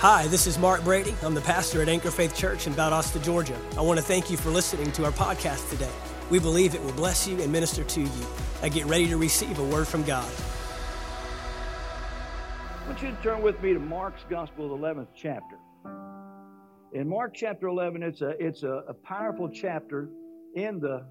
Hi, 0.00 0.28
this 0.28 0.46
is 0.46 0.60
Mark 0.60 0.84
Brady. 0.84 1.12
I'm 1.24 1.34
the 1.34 1.40
pastor 1.40 1.82
at 1.82 1.88
Anchor 1.88 2.12
Faith 2.12 2.32
Church 2.32 2.68
in 2.68 2.72
Valdosta, 2.72 3.20
Georgia. 3.20 3.58
I 3.76 3.80
want 3.80 3.98
to 3.98 4.04
thank 4.04 4.30
you 4.30 4.36
for 4.36 4.48
listening 4.50 4.92
to 4.92 5.04
our 5.04 5.10
podcast 5.10 5.68
today. 5.70 5.90
We 6.30 6.38
believe 6.38 6.76
it 6.76 6.84
will 6.84 6.92
bless 6.92 7.26
you 7.26 7.42
and 7.42 7.50
minister 7.50 7.82
to 7.82 8.02
you. 8.02 8.26
I 8.62 8.68
get 8.68 8.86
ready 8.86 9.08
to 9.08 9.16
receive 9.16 9.58
a 9.58 9.64
word 9.64 9.88
from 9.88 10.04
God. 10.04 10.30
I 12.84 12.86
want 12.86 13.02
you 13.02 13.10
to 13.10 13.16
turn 13.24 13.42
with 13.42 13.60
me 13.60 13.72
to 13.72 13.80
Mark's 13.80 14.22
Gospel, 14.30 14.68
the 14.68 14.76
11th 14.76 15.08
chapter. 15.16 15.58
In 16.92 17.08
Mark 17.08 17.34
chapter 17.34 17.66
11, 17.66 18.04
it's 18.04 18.20
a 18.20 18.36
it's 18.38 18.62
a, 18.62 18.84
a 18.86 18.94
powerful 18.94 19.48
chapter 19.48 20.10
in 20.54 20.78
the 20.78 21.08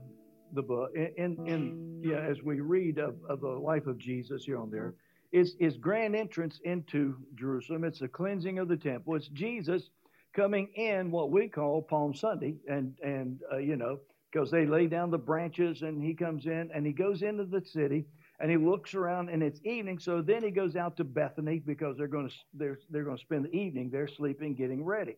the 0.54 0.62
book. 0.62 0.91
In 0.95 1.35
in 1.45 2.02
yeah, 2.02 2.20
as 2.20 2.41
we 2.41 2.62
read 2.62 2.99
of, 2.99 3.16
of 3.27 3.41
the 3.41 3.49
life 3.49 3.85
of 3.85 3.98
Jesus 3.98 4.45
here 4.45 4.58
on 4.58 4.72
there, 4.72 4.94
it's 5.31 5.54
his 5.59 5.77
grand 5.77 6.16
entrance 6.16 6.59
into 6.63 7.17
Jerusalem. 7.36 7.84
It's 7.84 7.99
the 7.99 8.08
cleansing 8.08 8.59
of 8.59 8.67
the 8.67 8.77
temple. 8.77 9.16
It's 9.16 9.27
Jesus 9.30 9.90
coming 10.34 10.70
in 10.76 11.12
what 11.12 11.31
we 11.31 11.48
call 11.48 11.81
Palm 11.81 12.13
Sunday, 12.13 12.55
and 12.67 12.95
and 13.03 13.41
uh, 13.52 13.58
you 13.58 13.76
know 13.76 14.00
because 14.31 14.52
they 14.52 14.66
lay 14.66 14.88
down 14.88 15.09
the 15.09 15.17
branches, 15.17 15.81
and 15.81 16.03
he 16.03 16.13
comes 16.13 16.45
in 16.45 16.70
and 16.73 16.86
he 16.86 16.94
goes 16.94 17.22
into 17.22 17.45
the 17.45 17.63
city 17.63 18.05
and 18.40 18.52
he 18.52 18.58
looks 18.58 18.94
around 18.94 19.30
and 19.30 19.41
it's 19.41 19.59
evening. 19.63 20.00
So 20.00 20.22
then 20.22 20.44
he 20.44 20.52
goes 20.52 20.76
out 20.76 20.98
to 20.98 21.03
Bethany 21.03 21.59
because 21.59 21.98
they're 21.98 22.08
going 22.08 22.30
to 22.30 22.36
they're 22.53 22.80
they're 22.89 23.03
going 23.03 23.17
to 23.17 23.23
spend 23.23 23.45
the 23.45 23.55
evening 23.55 23.89
there 23.89 24.08
sleeping, 24.08 24.55
getting 24.55 24.84
ready. 24.84 25.16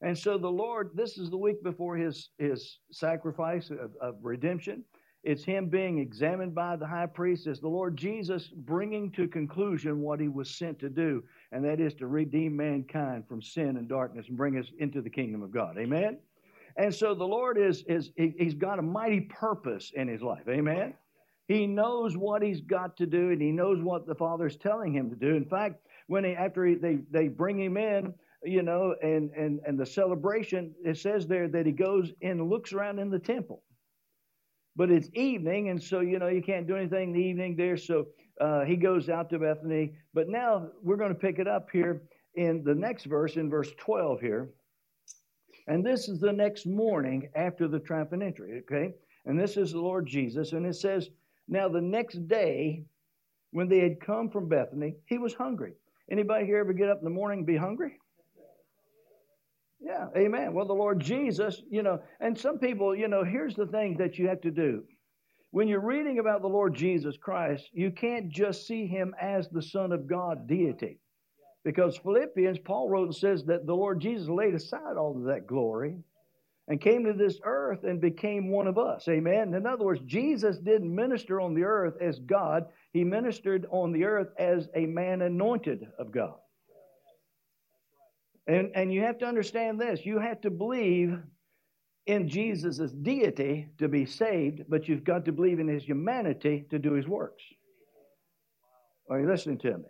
And 0.00 0.16
so 0.16 0.38
the 0.38 0.50
Lord, 0.50 0.90
this 0.94 1.18
is 1.18 1.30
the 1.30 1.36
week 1.36 1.62
before 1.62 1.96
his 1.96 2.30
his 2.38 2.78
sacrifice 2.92 3.70
of, 3.70 3.92
of 4.00 4.16
redemption. 4.22 4.84
It's 5.24 5.42
him 5.42 5.68
being 5.68 6.00
examined 6.00 6.54
by 6.54 6.76
the 6.76 6.86
high 6.86 7.06
priest. 7.06 7.46
It's 7.46 7.58
the 7.58 7.66
Lord 7.68 7.96
Jesus 7.96 8.48
bringing 8.48 9.10
to 9.12 9.26
conclusion 9.26 10.02
what 10.02 10.20
he 10.20 10.28
was 10.28 10.50
sent 10.50 10.78
to 10.80 10.90
do, 10.90 11.24
and 11.50 11.64
that 11.64 11.80
is 11.80 11.94
to 11.94 12.06
redeem 12.06 12.54
mankind 12.54 13.24
from 13.26 13.40
sin 13.40 13.78
and 13.78 13.88
darkness 13.88 14.26
and 14.28 14.36
bring 14.36 14.58
us 14.58 14.70
into 14.78 15.00
the 15.00 15.08
kingdom 15.08 15.42
of 15.42 15.50
God. 15.50 15.78
Amen? 15.78 16.18
And 16.76 16.94
so 16.94 17.14
the 17.14 17.24
Lord 17.24 17.56
is, 17.56 17.84
is 17.88 18.10
he, 18.16 18.34
he's 18.38 18.52
got 18.52 18.78
a 18.78 18.82
mighty 18.82 19.22
purpose 19.22 19.92
in 19.94 20.08
his 20.08 20.20
life. 20.20 20.46
Amen? 20.46 20.92
He 21.48 21.66
knows 21.66 22.18
what 22.18 22.42
he's 22.42 22.60
got 22.60 22.94
to 22.98 23.06
do, 23.06 23.30
and 23.30 23.40
he 23.40 23.50
knows 23.50 23.80
what 23.80 24.06
the 24.06 24.14
Father's 24.14 24.58
telling 24.58 24.92
him 24.92 25.08
to 25.08 25.16
do. 25.16 25.36
In 25.36 25.46
fact, 25.46 25.76
when 26.06 26.24
he, 26.24 26.32
after 26.32 26.66
he, 26.66 26.74
they, 26.74 26.98
they 27.10 27.28
bring 27.28 27.58
him 27.58 27.78
in, 27.78 28.12
you 28.42 28.62
know, 28.62 28.94
and, 29.02 29.30
and, 29.30 29.60
and 29.66 29.78
the 29.78 29.86
celebration, 29.86 30.74
it 30.84 30.98
says 30.98 31.26
there 31.26 31.48
that 31.48 31.64
he 31.64 31.72
goes 31.72 32.12
and 32.20 32.50
looks 32.50 32.74
around 32.74 32.98
in 32.98 33.08
the 33.08 33.18
temple 33.18 33.62
but 34.76 34.90
it's 34.90 35.08
evening, 35.14 35.68
and 35.68 35.82
so 35.82 36.00
you 36.00 36.18
know 36.18 36.28
you 36.28 36.42
can't 36.42 36.66
do 36.66 36.76
anything 36.76 37.10
in 37.10 37.12
the 37.12 37.20
evening 37.20 37.56
there. 37.56 37.76
So 37.76 38.06
uh, 38.40 38.64
he 38.64 38.76
goes 38.76 39.08
out 39.08 39.30
to 39.30 39.38
Bethany. 39.38 39.92
But 40.12 40.28
now 40.28 40.68
we're 40.82 40.96
going 40.96 41.12
to 41.12 41.18
pick 41.18 41.38
it 41.38 41.48
up 41.48 41.68
here 41.72 42.02
in 42.34 42.64
the 42.64 42.74
next 42.74 43.04
verse, 43.04 43.36
in 43.36 43.48
verse 43.48 43.70
12 43.78 44.20
here. 44.20 44.50
And 45.66 45.84
this 45.84 46.08
is 46.08 46.20
the 46.20 46.32
next 46.32 46.66
morning 46.66 47.28
after 47.34 47.68
the 47.68 47.78
triumphant 47.78 48.22
entry, 48.22 48.62
okay? 48.62 48.94
And 49.24 49.40
this 49.40 49.56
is 49.56 49.72
the 49.72 49.80
Lord 49.80 50.06
Jesus. 50.06 50.52
And 50.52 50.66
it 50.66 50.74
says, 50.74 51.08
Now 51.48 51.68
the 51.68 51.80
next 51.80 52.28
day, 52.28 52.84
when 53.52 53.68
they 53.68 53.78
had 53.78 54.00
come 54.00 54.28
from 54.28 54.48
Bethany, 54.48 54.96
he 55.06 55.16
was 55.16 55.32
hungry. 55.32 55.72
Anybody 56.10 56.44
here 56.44 56.58
ever 56.58 56.74
get 56.74 56.90
up 56.90 56.98
in 56.98 57.04
the 57.04 57.10
morning 57.10 57.38
and 57.38 57.46
be 57.46 57.56
hungry? 57.56 57.98
Yeah, 59.84 60.06
amen. 60.16 60.54
Well, 60.54 60.64
the 60.64 60.72
Lord 60.72 60.98
Jesus, 60.98 61.60
you 61.68 61.82
know, 61.82 62.00
and 62.18 62.38
some 62.38 62.58
people, 62.58 62.96
you 62.96 63.06
know, 63.06 63.22
here's 63.22 63.54
the 63.54 63.66
thing 63.66 63.98
that 63.98 64.18
you 64.18 64.28
have 64.28 64.40
to 64.40 64.50
do. 64.50 64.82
When 65.50 65.68
you're 65.68 65.84
reading 65.84 66.20
about 66.20 66.40
the 66.40 66.48
Lord 66.48 66.74
Jesus 66.74 67.18
Christ, 67.18 67.68
you 67.74 67.90
can't 67.90 68.30
just 68.30 68.66
see 68.66 68.86
him 68.86 69.14
as 69.20 69.50
the 69.50 69.60
Son 69.60 69.92
of 69.92 70.06
God 70.06 70.48
deity. 70.48 71.00
Because 71.64 71.98
Philippians, 71.98 72.60
Paul 72.60 72.88
wrote 72.88 73.08
and 73.08 73.14
says 73.14 73.44
that 73.44 73.66
the 73.66 73.74
Lord 73.74 74.00
Jesus 74.00 74.26
laid 74.26 74.54
aside 74.54 74.96
all 74.96 75.18
of 75.18 75.24
that 75.24 75.46
glory 75.46 75.96
and 76.66 76.80
came 76.80 77.04
to 77.04 77.12
this 77.12 77.38
earth 77.44 77.84
and 77.84 78.00
became 78.00 78.50
one 78.50 78.66
of 78.66 78.78
us. 78.78 79.06
Amen. 79.08 79.52
In 79.52 79.66
other 79.66 79.84
words, 79.84 80.00
Jesus 80.06 80.56
didn't 80.56 80.94
minister 80.94 81.42
on 81.42 81.52
the 81.52 81.64
earth 81.64 81.96
as 82.00 82.18
God, 82.20 82.64
he 82.94 83.04
ministered 83.04 83.66
on 83.70 83.92
the 83.92 84.04
earth 84.04 84.28
as 84.38 84.66
a 84.74 84.86
man 84.86 85.20
anointed 85.20 85.86
of 85.98 86.10
God. 86.10 86.36
And, 88.46 88.70
and 88.74 88.92
you 88.92 89.00
have 89.02 89.18
to 89.18 89.26
understand 89.26 89.80
this 89.80 90.04
you 90.04 90.18
have 90.18 90.40
to 90.42 90.50
believe 90.50 91.18
in 92.06 92.28
Jesus' 92.28 92.92
deity 92.92 93.68
to 93.78 93.88
be 93.88 94.04
saved, 94.04 94.64
but 94.68 94.88
you've 94.88 95.04
got 95.04 95.24
to 95.24 95.32
believe 95.32 95.58
in 95.58 95.68
his 95.68 95.84
humanity 95.84 96.66
to 96.70 96.78
do 96.78 96.92
his 96.92 97.08
works. 97.08 97.42
Are 99.08 99.20
you 99.20 99.26
listening 99.26 99.58
to 99.58 99.78
me? 99.78 99.84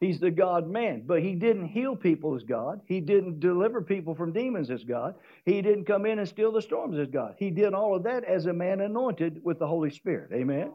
He's 0.00 0.18
the 0.18 0.32
God 0.32 0.68
man, 0.68 1.04
but 1.06 1.22
he 1.22 1.36
didn't 1.36 1.68
heal 1.68 1.94
people 1.94 2.34
as 2.34 2.42
God. 2.42 2.80
He 2.86 3.00
didn't 3.00 3.38
deliver 3.38 3.80
people 3.80 4.16
from 4.16 4.32
demons 4.32 4.68
as 4.68 4.82
God. 4.82 5.14
He 5.44 5.62
didn't 5.62 5.84
come 5.84 6.06
in 6.06 6.18
and 6.18 6.28
steal 6.28 6.50
the 6.50 6.60
storms 6.60 6.98
as 6.98 7.06
God. 7.06 7.36
He 7.38 7.52
did 7.52 7.72
all 7.72 7.94
of 7.94 8.02
that 8.02 8.24
as 8.24 8.46
a 8.46 8.52
man 8.52 8.80
anointed 8.80 9.40
with 9.44 9.60
the 9.60 9.66
Holy 9.66 9.90
Spirit. 9.90 10.32
Amen. 10.32 10.72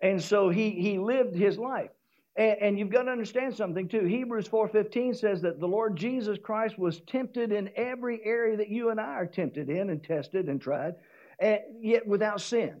And 0.00 0.22
so 0.22 0.48
he 0.48 0.70
he 0.70 0.98
lived 0.98 1.34
his 1.34 1.58
life. 1.58 1.90
And, 2.38 2.56
and 2.60 2.78
you've 2.78 2.90
got 2.90 3.02
to 3.02 3.10
understand 3.10 3.54
something 3.54 3.88
too. 3.88 4.04
Hebrews 4.04 4.48
4:15 4.48 5.16
says 5.16 5.42
that 5.42 5.58
the 5.58 5.66
Lord 5.66 5.96
Jesus 5.96 6.38
Christ 6.42 6.78
was 6.78 7.00
tempted 7.00 7.52
in 7.52 7.68
every 7.76 8.24
area 8.24 8.56
that 8.56 8.68
you 8.68 8.90
and 8.90 9.00
I 9.00 9.14
are 9.14 9.26
tempted 9.26 9.68
in 9.68 9.90
and 9.90 10.02
tested 10.02 10.48
and 10.48 10.60
tried, 10.60 10.94
and 11.40 11.58
yet 11.80 12.06
without 12.06 12.40
sin. 12.40 12.80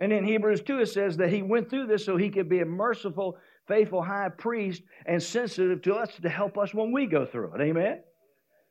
And 0.00 0.12
in 0.12 0.26
Hebrews 0.26 0.62
2 0.62 0.80
it 0.80 0.86
says 0.86 1.16
that 1.18 1.30
he 1.30 1.42
went 1.42 1.70
through 1.70 1.86
this 1.86 2.04
so 2.04 2.16
he 2.16 2.28
could 2.28 2.48
be 2.48 2.58
a 2.58 2.66
merciful, 2.66 3.38
faithful 3.68 4.02
high 4.02 4.30
priest 4.30 4.82
and 5.06 5.22
sensitive 5.22 5.80
to 5.82 5.94
us 5.94 6.10
to 6.20 6.28
help 6.28 6.58
us 6.58 6.74
when 6.74 6.90
we 6.90 7.06
go 7.06 7.24
through 7.24 7.54
it. 7.54 7.60
Amen. 7.60 8.02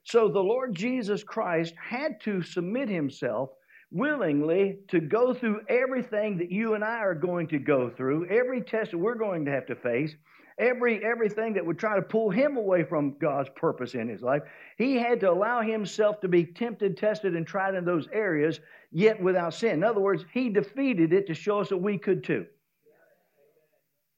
So 0.03 0.27
the 0.27 0.39
Lord 0.39 0.75
Jesus 0.75 1.23
Christ 1.23 1.73
had 1.81 2.19
to 2.21 2.41
submit 2.41 2.89
himself 2.89 3.51
willingly 3.91 4.79
to 4.87 5.01
go 5.01 5.33
through 5.33 5.61
everything 5.67 6.37
that 6.37 6.51
you 6.51 6.73
and 6.73 6.83
I 6.83 6.99
are 6.99 7.13
going 7.13 7.47
to 7.49 7.59
go 7.59 7.89
through, 7.89 8.27
every 8.29 8.61
test 8.61 8.91
that 8.91 8.97
we're 8.97 9.15
going 9.15 9.45
to 9.45 9.51
have 9.51 9.65
to 9.67 9.75
face, 9.75 10.15
every 10.57 11.03
everything 11.03 11.53
that 11.53 11.65
would 11.65 11.77
try 11.77 11.95
to 11.95 12.01
pull 12.01 12.29
him 12.29 12.55
away 12.55 12.83
from 12.83 13.17
God's 13.19 13.49
purpose 13.55 13.93
in 13.93 14.07
his 14.07 14.21
life. 14.21 14.43
He 14.77 14.95
had 14.95 15.19
to 15.19 15.31
allow 15.31 15.61
himself 15.61 16.21
to 16.21 16.27
be 16.29 16.45
tempted, 16.45 16.97
tested, 16.97 17.35
and 17.35 17.45
tried 17.45 17.75
in 17.75 17.83
those 17.83 18.07
areas, 18.13 18.61
yet 18.91 19.21
without 19.21 19.53
sin. 19.53 19.71
In 19.73 19.83
other 19.83 20.01
words, 20.01 20.25
he 20.33 20.49
defeated 20.49 21.11
it 21.11 21.27
to 21.27 21.33
show 21.33 21.59
us 21.59 21.69
that 21.69 21.77
we 21.77 21.97
could 21.97 22.23
too. 22.23 22.45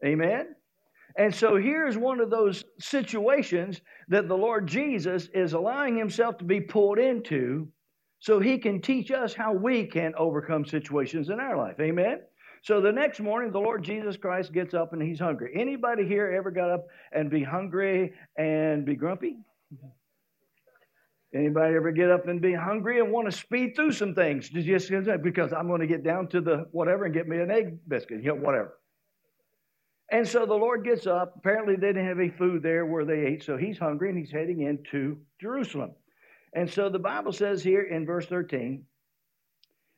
Amen. 0.06 0.56
And 1.16 1.34
so 1.34 1.58
here's 1.58 1.96
one 1.96 2.20
of 2.20 2.30
those 2.30 2.64
situations 2.80 3.82
that 4.10 4.28
the 4.28 4.38
Lord 4.38 4.68
Jesus 4.68 5.30
is 5.34 5.54
allowing 5.54 5.96
himself 5.96 6.38
to 6.40 6.44
be 6.44 6.60
pulled 6.60 6.98
into 6.98 7.68
so 8.24 8.40
he 8.40 8.58
can 8.58 8.82
teach 8.82 9.12
us 9.12 9.34
how 9.34 9.52
we 9.52 9.86
can 9.86 10.14
overcome 10.18 10.64
situations 10.64 11.30
in 11.30 11.42
our 11.42 11.58
life. 11.58 11.76
Amen. 11.82 12.22
So 12.62 12.80
the 12.80 12.90
next 12.90 13.20
morning, 13.20 13.52
the 13.52 13.60
Lord 13.60 13.84
Jesus 13.84 14.16
Christ 14.16 14.54
gets 14.54 14.74
up 14.74 14.94
and 14.94 15.02
he's 15.02 15.20
hungry. 15.20 15.52
Anybody 15.54 16.08
here 16.08 16.32
ever 16.32 16.50
got 16.50 16.70
up 16.72 16.88
and 17.12 17.30
be 17.30 17.44
hungry 17.44 18.14
and 18.38 18.86
be 18.86 18.96
grumpy? 18.96 19.40
Anybody 21.36 21.76
ever 21.76 21.92
get 21.92 22.12
up 22.12 22.30
and 22.30 22.42
be 22.42 22.54
hungry 22.54 23.02
and 23.02 23.12
want 23.12 23.30
to 23.30 23.38
speed 23.38 23.76
through 23.76 23.92
some 23.92 24.16
things 24.16 24.48
just 24.48 24.90
because 25.22 25.52
I'm 25.52 25.68
going 25.68 25.82
to 25.82 25.88
get 25.88 26.06
down 26.06 26.30
to 26.30 26.40
the 26.40 26.68
whatever 26.72 27.04
and 27.04 27.14
get 27.14 27.28
me 27.28 27.40
an 27.40 27.52
egg 27.52 27.78
biscuit, 27.90 28.24
you 28.24 28.30
know, 28.30 28.36
whatever. 28.36 28.78
And 30.10 30.26
so 30.26 30.46
the 30.46 30.54
Lord 30.54 30.86
gets 30.86 31.08
up. 31.08 31.34
Apparently, 31.36 31.76
they 31.76 31.88
didn't 31.88 32.08
have 32.08 32.20
any 32.20 32.30
food 32.30 32.64
there 32.64 32.86
where 32.86 33.04
they 33.04 33.26
ate, 33.26 33.44
so 33.44 33.58
he's 33.58 33.78
hungry 33.78 34.08
and 34.08 34.18
he's 34.18 34.32
heading 34.32 34.62
into 34.62 35.18
Jerusalem. 35.42 35.92
And 36.56 36.70
so 36.70 36.90
the 36.90 37.00
Bible 37.00 37.32
says 37.32 37.64
here 37.64 37.82
in 37.82 38.06
verse 38.06 38.26
13, 38.28 38.86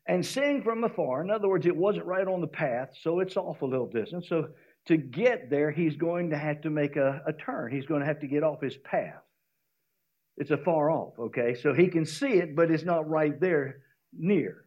and 0.08 0.26
seeing 0.26 0.62
from 0.62 0.84
afar, 0.84 1.22
in 1.22 1.32
other 1.32 1.48
words, 1.50 1.66
it 1.66 1.76
wasn't 1.76 2.06
right 2.06 2.28
on 2.28 2.40
the 2.40 2.48
path, 2.48 2.90
so 3.02 3.20
it's 3.20 3.38
off 3.38 3.62
a 3.62 3.66
little 3.66 3.88
distance. 3.88 4.28
So 4.30 4.50
to 4.86 4.98
get 4.98 5.50
there, 5.50 5.72
he's 5.72 5.96
going 5.96 6.30
to 6.30 6.38
have 6.38 6.62
to 6.62 6.70
make 6.70 6.96
a, 6.96 7.22
a 7.28 7.34
turn. 7.34 7.72
He's 7.72 7.88
going 7.88 8.02
to 8.02 8.06
have 8.06 8.20
to 8.20 8.28
get 8.28 8.44
off 8.44 8.62
his 8.62 8.78
path. 8.78 9.22
It's 10.38 10.52
a 10.52 10.58
far 10.58 10.92
off, 10.92 11.18
okay? 11.18 11.56
So 11.56 11.74
he 11.74 11.88
can 11.88 12.06
see 12.06 12.34
it, 12.34 12.56
but 12.56 12.70
it's 12.70 12.84
not 12.84 13.10
right 13.10 13.40
there 13.40 13.82
near. 14.14 14.66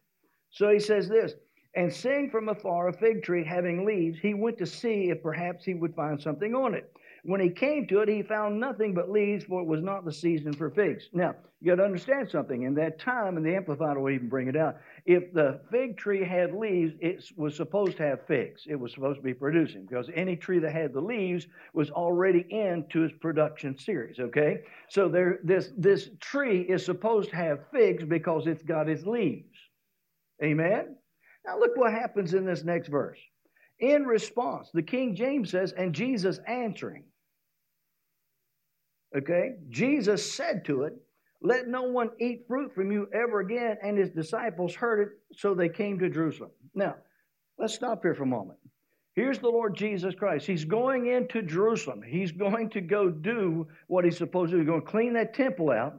So 0.51 0.69
he 0.69 0.79
says 0.79 1.07
this, 1.07 1.33
and 1.75 1.93
seeing 1.93 2.29
from 2.29 2.49
afar 2.49 2.89
a 2.89 2.93
fig 2.93 3.23
tree 3.23 3.45
having 3.45 3.85
leaves, 3.85 4.19
he 4.19 4.33
went 4.33 4.57
to 4.57 4.65
see 4.65 5.09
if 5.09 5.21
perhaps 5.21 5.63
he 5.63 5.75
would 5.75 5.95
find 5.95 6.19
something 6.19 6.55
on 6.55 6.73
it. 6.73 6.91
When 7.23 7.41
he 7.41 7.49
came 7.49 7.87
to 7.87 7.99
it, 7.99 8.09
he 8.09 8.21
found 8.21 8.59
nothing 8.59 8.93
but 8.93 9.09
leaves, 9.09 9.43
for 9.45 9.61
it 9.61 9.67
was 9.67 9.81
not 9.81 10.05
the 10.05 10.13
season 10.13 10.53
for 10.53 10.69
figs. 10.69 11.09
Now, 11.13 11.35
you 11.61 11.71
got 11.71 11.81
to 11.81 11.85
understand 11.85 12.29
something. 12.29 12.63
In 12.63 12.73
that 12.75 12.99
time, 12.99 13.35
and 13.35 13.45
the 13.45 13.53
Amplified 13.53 13.97
will 13.97 14.09
even 14.09 14.29
bring 14.29 14.47
it 14.47 14.55
out, 14.55 14.77
if 15.05 15.33
the 15.33 15.59
fig 15.69 15.97
tree 15.97 16.23
had 16.23 16.53
leaves, 16.53 16.93
it 17.01 17.23
was 17.35 17.55
supposed 17.55 17.97
to 17.97 18.03
have 18.03 18.25
figs. 18.27 18.63
It 18.67 18.79
was 18.79 18.93
supposed 18.93 19.17
to 19.17 19.23
be 19.23 19.33
producing 19.33 19.85
because 19.85 20.09
any 20.15 20.37
tree 20.37 20.59
that 20.59 20.71
had 20.71 20.93
the 20.93 21.01
leaves 21.01 21.47
was 21.73 21.89
already 21.89 22.45
into 22.49 23.03
its 23.03 23.13
production 23.19 23.77
series. 23.77 24.19
Okay, 24.19 24.59
so 24.87 25.09
there, 25.09 25.39
this 25.43 25.71
this 25.77 26.09
tree 26.21 26.61
is 26.61 26.85
supposed 26.85 27.31
to 27.31 27.35
have 27.35 27.59
figs 27.73 28.05
because 28.05 28.47
it's 28.47 28.63
got 28.63 28.87
its 28.87 29.05
leaves. 29.05 29.57
Amen. 30.41 30.95
Now 31.45 31.59
look 31.59 31.75
what 31.75 31.91
happens 31.91 32.33
in 32.33 32.45
this 32.45 32.63
next 32.63 32.87
verse. 32.87 33.19
In 33.79 34.05
response, 34.05 34.69
the 34.73 34.81
King 34.81 35.15
James 35.15 35.51
says, 35.51 35.73
and 35.73 35.93
Jesus 35.93 36.39
answering. 36.47 37.03
Okay? 39.15 39.55
Jesus 39.69 40.31
said 40.31 40.65
to 40.65 40.83
it, 40.83 40.93
Let 41.41 41.67
no 41.67 41.83
one 41.83 42.11
eat 42.19 42.45
fruit 42.47 42.73
from 42.73 42.91
you 42.91 43.07
ever 43.13 43.39
again. 43.39 43.77
And 43.81 43.97
his 43.97 44.11
disciples 44.11 44.75
heard 44.75 44.99
it, 45.01 45.37
so 45.37 45.53
they 45.53 45.69
came 45.69 45.99
to 45.99 46.09
Jerusalem. 46.09 46.51
Now, 46.75 46.95
let's 47.57 47.73
stop 47.73 48.01
here 48.03 48.15
for 48.15 48.23
a 48.23 48.27
moment. 48.27 48.59
Here's 49.15 49.39
the 49.39 49.49
Lord 49.49 49.75
Jesus 49.75 50.15
Christ. 50.15 50.45
He's 50.45 50.63
going 50.63 51.07
into 51.07 51.41
Jerusalem. 51.41 52.01
He's 52.01 52.31
going 52.31 52.69
to 52.69 52.81
go 52.81 53.09
do 53.09 53.67
what 53.87 54.05
he's 54.05 54.17
supposed 54.17 54.51
to 54.51 54.57
do. 54.57 54.61
He's 54.61 54.69
going 54.69 54.81
to 54.81 54.87
clean 54.87 55.13
that 55.13 55.33
temple 55.33 55.71
out, 55.71 55.95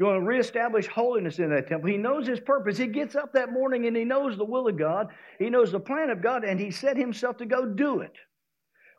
going 0.00 0.20
to 0.20 0.26
reestablish 0.26 0.86
holiness 0.86 1.40
in 1.40 1.50
that 1.50 1.66
temple. 1.66 1.90
He 1.90 1.98
knows 1.98 2.26
his 2.26 2.40
purpose. 2.40 2.78
He 2.78 2.86
gets 2.86 3.16
up 3.16 3.34
that 3.34 3.52
morning 3.52 3.86
and 3.86 3.96
he 3.96 4.04
knows 4.04 4.38
the 4.38 4.44
will 4.44 4.68
of 4.68 4.78
God. 4.78 5.08
He 5.38 5.50
knows 5.50 5.72
the 5.72 5.80
plan 5.80 6.08
of 6.08 6.22
God, 6.22 6.44
and 6.44 6.58
he 6.58 6.70
set 6.70 6.96
himself 6.96 7.36
to 7.38 7.46
go 7.46 7.66
do 7.66 8.00
it 8.00 8.16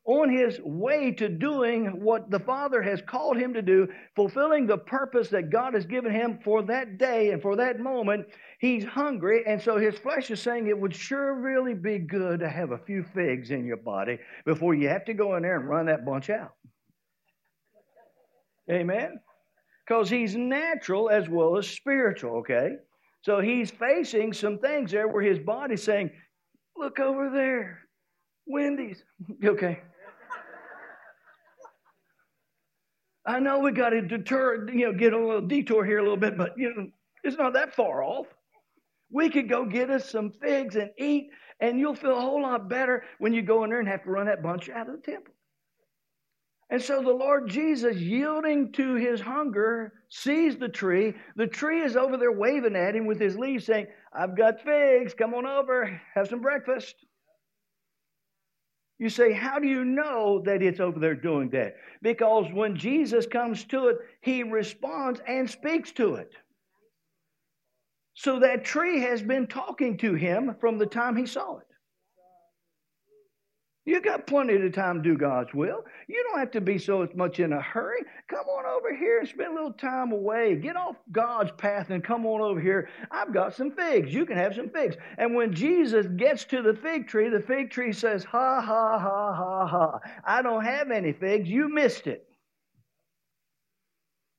on 0.06 0.30
his 0.30 0.60
way 0.64 1.12
to 1.12 1.30
doing 1.30 2.02
what 2.02 2.30
the 2.32 2.40
Father 2.40 2.82
has 2.82 3.02
called 3.02 3.38
him 3.38 3.54
to 3.54 3.62
do, 3.62 3.88
fulfilling 4.16 4.66
the 4.66 4.78
purpose 4.78 5.30
that 5.30 5.52
God 5.52 5.74
has 5.74 5.86
given 5.86 6.12
him 6.12 6.40
for 6.44 6.64
that 6.64 6.98
day 6.98 7.32
and 7.32 7.42
for 7.42 7.56
that 7.58 7.80
moment, 7.80 8.28
he's 8.60 8.84
hungry. 8.84 9.44
And 9.46 9.62
so 9.62 9.78
his 9.78 9.98
flesh 10.00 10.32
is 10.32 10.42
saying 10.42 10.68
it 10.68 10.80
would 10.80 10.96
sure 10.96 11.36
really 11.36 11.74
be 11.74 12.00
good 12.00 12.40
to 12.40 12.50
have 12.50 12.72
a 12.72 12.78
few 12.78 13.04
figs 13.04 13.52
in 13.52 13.66
your 13.66 13.78
body 13.78 14.18
before 14.46 14.74
you 14.74 14.90
have 14.90 15.06
to 15.06 15.14
go 15.14 15.36
in 15.36 15.44
there 15.44 15.60
and 15.60 15.70
run 15.70 15.86
that 15.88 16.06
bunch 16.06 16.30
out. 16.30 16.54
Amen? 18.72 19.20
Because 19.88 20.10
he's 20.10 20.36
natural 20.36 21.10
as 21.10 21.28
well 21.28 21.58
as 21.58 21.68
spiritual, 21.68 22.38
okay? 22.38 22.76
So 23.22 23.40
he's 23.40 23.72
facing 23.72 24.34
some 24.34 24.60
things 24.60 24.92
there 24.92 25.08
where 25.08 25.24
his 25.24 25.40
body's 25.40 25.84
saying, 25.84 26.12
Look 26.80 27.00
over 27.00 27.30
there. 27.30 27.82
Wendy's. 28.48 29.04
Okay. 29.46 29.82
I 33.30 33.38
know 33.40 33.60
we 33.60 33.72
got 33.72 33.92
to 33.92 34.02
deter, 34.02 34.68
you 34.74 34.88
know, 34.88 34.94
get 34.94 35.14
a 35.14 35.18
little 35.18 35.46
detour 35.48 35.86
here 35.86 36.00
a 36.00 36.02
little 36.02 36.18
bit, 36.18 36.36
but 36.36 36.58
you 36.58 36.74
know, 36.74 36.88
it's 37.24 37.38
not 37.38 37.54
that 37.54 37.76
far 37.76 38.04
off. 38.04 38.26
We 39.12 39.30
could 39.30 39.48
go 39.48 39.66
get 39.66 39.92
us 39.92 40.10
some 40.10 40.32
figs 40.32 40.76
and 40.76 40.90
eat, 40.98 41.30
and 41.60 41.80
you'll 41.80 41.94
feel 41.94 42.18
a 42.18 42.22
whole 42.22 42.42
lot 42.42 42.68
better 42.70 43.04
when 43.20 43.36
you 43.36 43.44
go 43.44 43.64
in 43.64 43.70
there 43.70 43.80
and 43.80 43.88
have 43.88 44.04
to 44.06 44.10
run 44.10 44.26
that 44.26 44.42
bunch 44.42 44.68
out 44.68 44.90
of 44.90 44.96
the 44.96 45.12
temple. 45.12 45.36
And 46.72 46.82
so 46.82 47.04
the 47.04 47.12
Lord 47.12 47.48
Jesus, 47.48 47.98
yielding 47.98 48.72
to 48.74 48.96
his 48.96 49.22
hunger, 49.22 49.94
sees 50.10 50.58
the 50.58 50.70
tree. 50.70 51.14
The 51.36 51.48
tree 51.48 51.82
is 51.82 51.96
over 51.96 52.18
there 52.18 52.32
waving 52.32 52.76
at 52.76 52.96
him 52.96 53.06
with 53.06 53.20
his 53.20 53.38
leaves, 53.38 53.68
saying, 53.68 53.88
I've 54.12 54.36
got 54.36 54.62
figs. 54.62 55.14
Come 55.14 55.36
on 55.36 55.46
over, 55.46 56.02
have 56.16 56.30
some 56.30 56.42
breakfast. 56.42 56.96
You 59.00 59.10
say, 59.10 59.32
How 59.32 59.60
do 59.60 59.68
you 59.68 59.86
know 59.86 60.42
that 60.46 60.62
it's 60.62 60.82
over 60.82 61.00
there 61.00 61.16
doing 61.16 61.50
that? 61.52 61.78
Because 62.02 62.46
when 62.54 62.76
Jesus 62.76 63.26
comes 63.26 63.64
to 63.66 63.88
it, 63.88 63.98
he 64.22 64.44
responds 64.44 65.22
and 65.28 65.50
speaks 65.50 65.92
to 65.94 66.16
it. 66.16 66.34
So 68.14 68.40
that 68.42 68.66
tree 68.66 69.00
has 69.00 69.22
been 69.22 69.48
talking 69.48 69.98
to 70.00 70.14
him 70.14 70.56
from 70.60 70.78
the 70.78 70.86
time 70.86 71.16
he 71.16 71.26
saw 71.26 71.60
it. 71.60 71.69
You 73.90 74.02
got 74.02 74.28
plenty 74.28 74.54
of 74.54 74.72
time 74.72 75.02
to 75.02 75.10
do 75.10 75.18
God's 75.18 75.52
will. 75.52 75.84
You 76.08 76.24
don't 76.30 76.38
have 76.38 76.52
to 76.52 76.62
be 76.62 76.78
so 76.78 77.08
much 77.16 77.40
in 77.40 77.54
a 77.54 77.60
hurry. 77.60 78.04
Come 78.28 78.46
on 78.46 78.64
over 78.68 78.96
here 78.96 79.18
and 79.18 79.28
spend 79.28 79.50
a 79.50 79.56
little 79.56 79.74
time 79.74 80.12
away. 80.12 80.58
Get 80.58 80.76
off 80.76 80.96
God's 81.12 81.52
path 81.54 81.90
and 81.90 82.04
come 82.04 82.24
on 82.28 82.40
over 82.40 82.60
here. 82.60 82.88
I've 83.10 83.34
got 83.34 83.56
some 83.56 83.72
figs. 83.72 84.14
You 84.14 84.28
can 84.28 84.38
have 84.38 84.54
some 84.54 84.70
figs. 84.70 84.96
And 85.18 85.34
when 85.34 85.56
Jesus 85.56 86.06
gets 86.18 86.46
to 86.46 86.62
the 86.62 86.76
fig 86.76 87.08
tree, 87.08 87.30
the 87.30 87.42
fig 87.42 87.72
tree 87.72 87.92
says, 87.92 88.24
Ha, 88.26 88.62
ha, 88.62 89.00
ha, 89.00 89.34
ha, 89.34 89.66
ha. 89.66 90.00
I 90.24 90.44
don't 90.44 90.64
have 90.64 90.92
any 90.92 91.12
figs. 91.12 91.50
You 91.50 91.68
missed 91.68 92.06
it. 92.06 92.28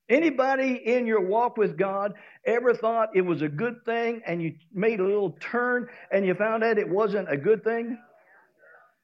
Anybody 0.07 0.81
in 0.85 1.05
your 1.05 1.27
walk 1.27 1.57
with 1.57 1.77
God 1.77 2.13
ever 2.45 2.73
thought 2.73 3.17
it 3.17 3.25
was 3.25 3.41
a 3.41 3.49
good 3.49 3.83
thing 3.83 4.21
and 4.25 4.41
you 4.41 4.53
made 4.73 5.01
a 5.01 5.05
little 5.05 5.35
turn 5.41 5.89
and 6.09 6.25
you 6.25 6.35
found 6.35 6.63
out 6.63 6.77
it 6.77 6.87
wasn't 6.87 7.29
a 7.29 7.35
good 7.35 7.65
thing? 7.65 7.97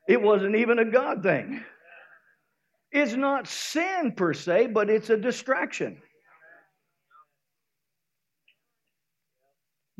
It 0.08 0.22
wasn't 0.22 0.56
even 0.56 0.80
a 0.80 0.86
God 0.86 1.22
thing. 1.22 1.64
It's 2.92 3.14
not 3.14 3.48
sin 3.48 4.14
per 4.16 4.34
se, 4.34 4.68
but 4.68 4.90
it's 4.90 5.10
a 5.10 5.18
distraction. 5.18 6.02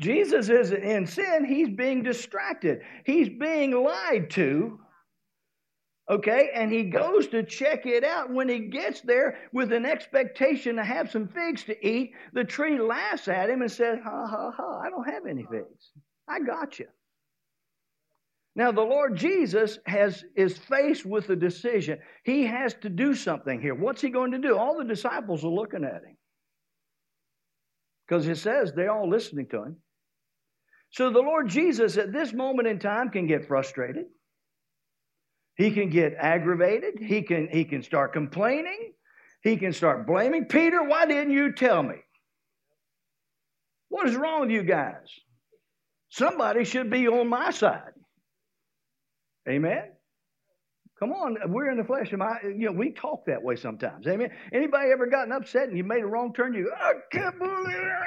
Jesus 0.00 0.48
isn't 0.48 0.82
in 0.82 1.06
sin, 1.06 1.44
he's 1.44 1.68
being 1.68 2.02
distracted. 2.02 2.82
He's 3.04 3.28
being 3.28 3.72
lied 3.72 4.30
to. 4.30 4.78
Okay, 6.10 6.50
and 6.54 6.72
he 6.72 6.84
goes 6.84 7.28
to 7.28 7.42
check 7.42 7.84
it 7.84 8.02
out. 8.02 8.32
When 8.32 8.48
he 8.48 8.60
gets 8.60 9.02
there 9.02 9.36
with 9.52 9.72
an 9.72 9.84
expectation 9.84 10.76
to 10.76 10.84
have 10.84 11.10
some 11.10 11.28
figs 11.28 11.64
to 11.64 11.86
eat, 11.86 12.12
the 12.32 12.44
tree 12.44 12.80
laughs 12.80 13.28
at 13.28 13.50
him 13.50 13.60
and 13.60 13.70
says, 13.70 13.98
Ha 14.02 14.26
ha 14.26 14.50
ha, 14.56 14.80
I 14.80 14.88
don't 14.88 15.08
have 15.08 15.26
any 15.26 15.44
figs. 15.50 15.92
I 16.26 16.40
got 16.40 16.78
you. 16.78 16.86
Now, 18.58 18.72
the 18.72 18.82
Lord 18.82 19.14
Jesus 19.14 19.78
has, 19.86 20.24
is 20.34 20.58
faced 20.58 21.06
with 21.06 21.30
a 21.30 21.36
decision. 21.36 22.00
He 22.24 22.44
has 22.44 22.74
to 22.82 22.88
do 22.88 23.14
something 23.14 23.60
here. 23.60 23.72
What's 23.72 24.00
he 24.00 24.10
going 24.10 24.32
to 24.32 24.38
do? 24.38 24.58
All 24.58 24.76
the 24.76 24.84
disciples 24.84 25.44
are 25.44 25.48
looking 25.48 25.84
at 25.84 26.02
him 26.02 26.16
because 28.04 28.26
it 28.26 28.38
says 28.38 28.72
they're 28.72 28.90
all 28.90 29.08
listening 29.08 29.46
to 29.50 29.62
him. 29.62 29.76
So, 30.90 31.10
the 31.10 31.20
Lord 31.20 31.48
Jesus 31.48 31.98
at 31.98 32.12
this 32.12 32.32
moment 32.32 32.66
in 32.66 32.80
time 32.80 33.10
can 33.10 33.28
get 33.28 33.46
frustrated. 33.46 34.06
He 35.54 35.70
can 35.70 35.88
get 35.88 36.14
aggravated. 36.18 36.98
He 37.00 37.22
can, 37.22 37.48
he 37.52 37.64
can 37.64 37.84
start 37.84 38.12
complaining. 38.12 38.92
He 39.40 39.56
can 39.56 39.72
start 39.72 40.04
blaming. 40.04 40.46
Peter, 40.46 40.82
why 40.82 41.06
didn't 41.06 41.32
you 41.32 41.52
tell 41.52 41.84
me? 41.84 41.94
What 43.88 44.08
is 44.08 44.16
wrong 44.16 44.40
with 44.40 44.50
you 44.50 44.64
guys? 44.64 45.06
Somebody 46.08 46.64
should 46.64 46.90
be 46.90 47.06
on 47.06 47.28
my 47.28 47.52
side. 47.52 47.92
Amen. 49.48 49.84
Come 50.98 51.12
on, 51.12 51.36
we're 51.46 51.70
in 51.70 51.78
the 51.78 51.84
flesh. 51.84 52.12
Am 52.12 52.20
I, 52.20 52.38
you 52.42 52.66
know, 52.66 52.72
we 52.72 52.90
talk 52.90 53.26
that 53.26 53.40
way 53.42 53.54
sometimes. 53.54 54.06
Amen. 54.08 54.30
Anybody 54.52 54.90
ever 54.90 55.06
gotten 55.06 55.32
upset 55.32 55.68
and 55.68 55.76
you 55.76 55.84
made 55.84 56.02
a 56.02 56.06
wrong 56.06 56.34
turn? 56.34 56.54
You, 56.54 56.72
I 56.76 56.94
can't 57.12 57.38
believe 57.38 57.68
it. 57.68 57.98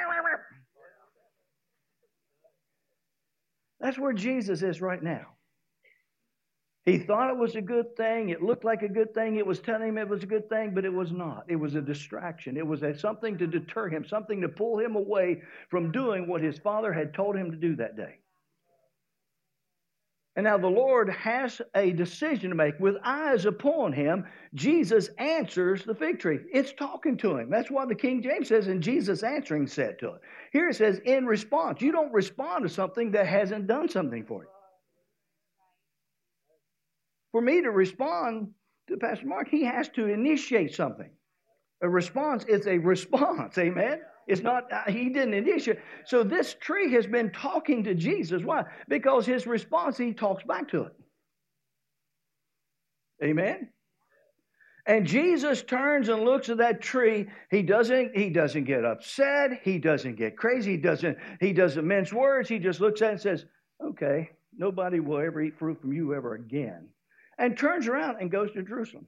That's 3.82 3.98
where 3.98 4.12
Jesus 4.12 4.62
is 4.62 4.80
right 4.80 5.02
now. 5.02 5.26
He 6.84 6.98
thought 6.98 7.30
it 7.30 7.36
was 7.36 7.56
a 7.56 7.60
good 7.60 7.96
thing. 7.96 8.30
It 8.30 8.42
looked 8.42 8.64
like 8.64 8.82
a 8.82 8.88
good 8.88 9.12
thing. 9.12 9.36
It 9.36 9.46
was 9.46 9.60
telling 9.60 9.88
him 9.88 9.98
it 9.98 10.08
was 10.08 10.22
a 10.22 10.26
good 10.26 10.48
thing, 10.48 10.72
but 10.74 10.84
it 10.84 10.92
was 10.92 11.12
not. 11.12 11.44
It 11.48 11.56
was 11.56 11.74
a 11.74 11.80
distraction. 11.80 12.56
It 12.56 12.66
was 12.66 12.82
a, 12.82 12.96
something 12.96 13.38
to 13.38 13.46
deter 13.46 13.88
him, 13.88 14.04
something 14.04 14.40
to 14.40 14.48
pull 14.48 14.78
him 14.78 14.96
away 14.96 15.42
from 15.68 15.92
doing 15.92 16.28
what 16.28 16.42
his 16.42 16.58
father 16.58 16.92
had 16.92 17.12
told 17.14 17.36
him 17.36 17.50
to 17.50 17.56
do 17.56 17.76
that 17.76 17.96
day. 17.96 18.18
And 20.34 20.44
now 20.44 20.56
the 20.56 20.66
Lord 20.66 21.10
has 21.10 21.60
a 21.74 21.92
decision 21.92 22.50
to 22.50 22.56
make. 22.56 22.80
With 22.80 22.96
eyes 23.04 23.44
upon 23.44 23.92
him, 23.92 24.24
Jesus 24.54 25.10
answers 25.18 25.84
the 25.84 25.94
fig 25.94 26.20
tree. 26.20 26.38
It's 26.50 26.72
talking 26.72 27.18
to 27.18 27.36
him. 27.36 27.50
That's 27.50 27.70
why 27.70 27.84
the 27.84 27.94
King 27.94 28.22
James 28.22 28.48
says, 28.48 28.66
and 28.68 28.82
Jesus 28.82 29.22
answering 29.22 29.66
said 29.66 29.98
to 29.98 30.14
it. 30.14 30.20
Here 30.52 30.70
it 30.70 30.76
says, 30.76 31.00
in 31.04 31.26
response. 31.26 31.82
You 31.82 31.92
don't 31.92 32.12
respond 32.12 32.62
to 32.62 32.70
something 32.70 33.10
that 33.10 33.26
hasn't 33.26 33.66
done 33.66 33.90
something 33.90 34.24
for 34.24 34.42
you. 34.42 34.48
For 37.32 37.42
me 37.42 37.60
to 37.62 37.70
respond 37.70 38.48
to 38.88 38.96
Pastor 38.96 39.26
Mark, 39.26 39.48
he 39.50 39.64
has 39.64 39.90
to 39.90 40.06
initiate 40.06 40.74
something. 40.74 41.10
A 41.82 41.88
response 41.88 42.44
is 42.44 42.66
a 42.66 42.78
response. 42.78 43.58
Amen? 43.58 44.00
It's 44.26 44.42
not, 44.42 44.72
uh, 44.72 44.90
he 44.90 45.08
didn't 45.08 45.34
initiate. 45.34 45.78
So 46.04 46.22
this 46.22 46.54
tree 46.54 46.92
has 46.92 47.06
been 47.06 47.30
talking 47.30 47.84
to 47.84 47.94
Jesus. 47.94 48.42
Why? 48.42 48.64
Because 48.88 49.26
his 49.26 49.46
response, 49.46 49.98
he 49.98 50.12
talks 50.12 50.44
back 50.44 50.68
to 50.70 50.84
it. 50.84 50.92
Amen? 53.22 53.68
And 54.86 55.06
Jesus 55.06 55.62
turns 55.62 56.08
and 56.08 56.24
looks 56.24 56.48
at 56.48 56.58
that 56.58 56.80
tree. 56.80 57.28
He 57.50 57.62
doesn't, 57.62 58.16
he 58.16 58.30
doesn't 58.30 58.64
get 58.64 58.84
upset. 58.84 59.60
He 59.62 59.78
doesn't 59.78 60.16
get 60.16 60.36
crazy. 60.36 60.72
He 60.72 60.76
doesn't, 60.76 61.18
he 61.40 61.52
doesn't 61.52 61.86
mince 61.86 62.12
words. 62.12 62.48
He 62.48 62.58
just 62.58 62.80
looks 62.80 63.00
at 63.00 63.08
it 63.08 63.12
and 63.12 63.20
says, 63.20 63.46
Okay, 63.80 64.30
nobody 64.56 64.98
will 65.00 65.18
ever 65.18 65.40
eat 65.40 65.58
fruit 65.58 65.80
from 65.80 65.92
you 65.92 66.14
ever 66.14 66.34
again. 66.34 66.88
And 67.38 67.56
turns 67.56 67.86
around 67.86 68.16
and 68.20 68.30
goes 68.30 68.50
to 68.52 68.62
Jerusalem. 68.62 69.06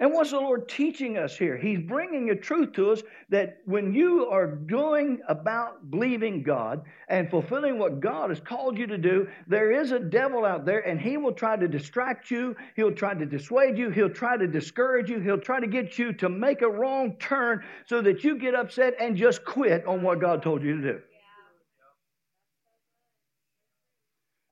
And 0.00 0.14
what's 0.14 0.30
the 0.30 0.40
Lord 0.40 0.66
teaching 0.66 1.18
us 1.18 1.36
here? 1.36 1.58
He's 1.58 1.78
bringing 1.78 2.30
a 2.30 2.34
truth 2.34 2.72
to 2.72 2.90
us 2.90 3.02
that 3.28 3.58
when 3.66 3.92
you 3.92 4.26
are 4.30 4.46
going 4.46 5.20
about 5.28 5.90
believing 5.90 6.42
God 6.42 6.84
and 7.08 7.30
fulfilling 7.30 7.78
what 7.78 8.00
God 8.00 8.30
has 8.30 8.40
called 8.40 8.78
you 8.78 8.86
to 8.86 8.96
do, 8.96 9.28
there 9.46 9.72
is 9.72 9.92
a 9.92 10.00
devil 10.00 10.46
out 10.46 10.64
there 10.64 10.80
and 10.88 10.98
he 10.98 11.18
will 11.18 11.34
try 11.34 11.54
to 11.54 11.68
distract 11.68 12.30
you. 12.30 12.56
He'll 12.76 12.94
try 12.94 13.12
to 13.12 13.26
dissuade 13.26 13.76
you. 13.76 13.90
He'll 13.90 14.08
try 14.08 14.38
to 14.38 14.46
discourage 14.46 15.10
you. 15.10 15.20
He'll 15.20 15.36
try 15.36 15.60
to 15.60 15.66
get 15.66 15.98
you 15.98 16.14
to 16.14 16.30
make 16.30 16.62
a 16.62 16.68
wrong 16.68 17.16
turn 17.18 17.62
so 17.84 18.00
that 18.00 18.24
you 18.24 18.38
get 18.38 18.54
upset 18.54 18.94
and 18.98 19.18
just 19.18 19.44
quit 19.44 19.86
on 19.86 20.02
what 20.02 20.18
God 20.18 20.42
told 20.42 20.62
you 20.62 20.80
to 20.80 20.82
do. 20.94 21.00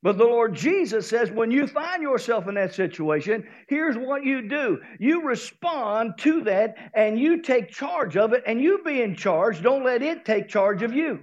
But 0.02 0.16
the 0.16 0.24
Lord 0.24 0.54
Jesus 0.54 1.08
says 1.08 1.30
when 1.30 1.50
you 1.50 1.66
find 1.66 2.02
yourself 2.02 2.46
in 2.46 2.54
that 2.54 2.72
situation, 2.72 3.48
here's 3.66 3.96
what 3.96 4.24
you 4.24 4.48
do 4.48 4.80
you 5.00 5.24
respond 5.24 6.14
to 6.18 6.42
that 6.44 6.76
and 6.94 7.18
you 7.18 7.42
take 7.42 7.70
charge 7.70 8.16
of 8.16 8.32
it, 8.32 8.44
and 8.46 8.60
you 8.60 8.82
be 8.84 9.02
in 9.02 9.16
charge. 9.16 9.60
Don't 9.60 9.84
let 9.84 10.02
it 10.02 10.24
take 10.24 10.48
charge 10.48 10.82
of 10.82 10.92
you. 10.92 11.20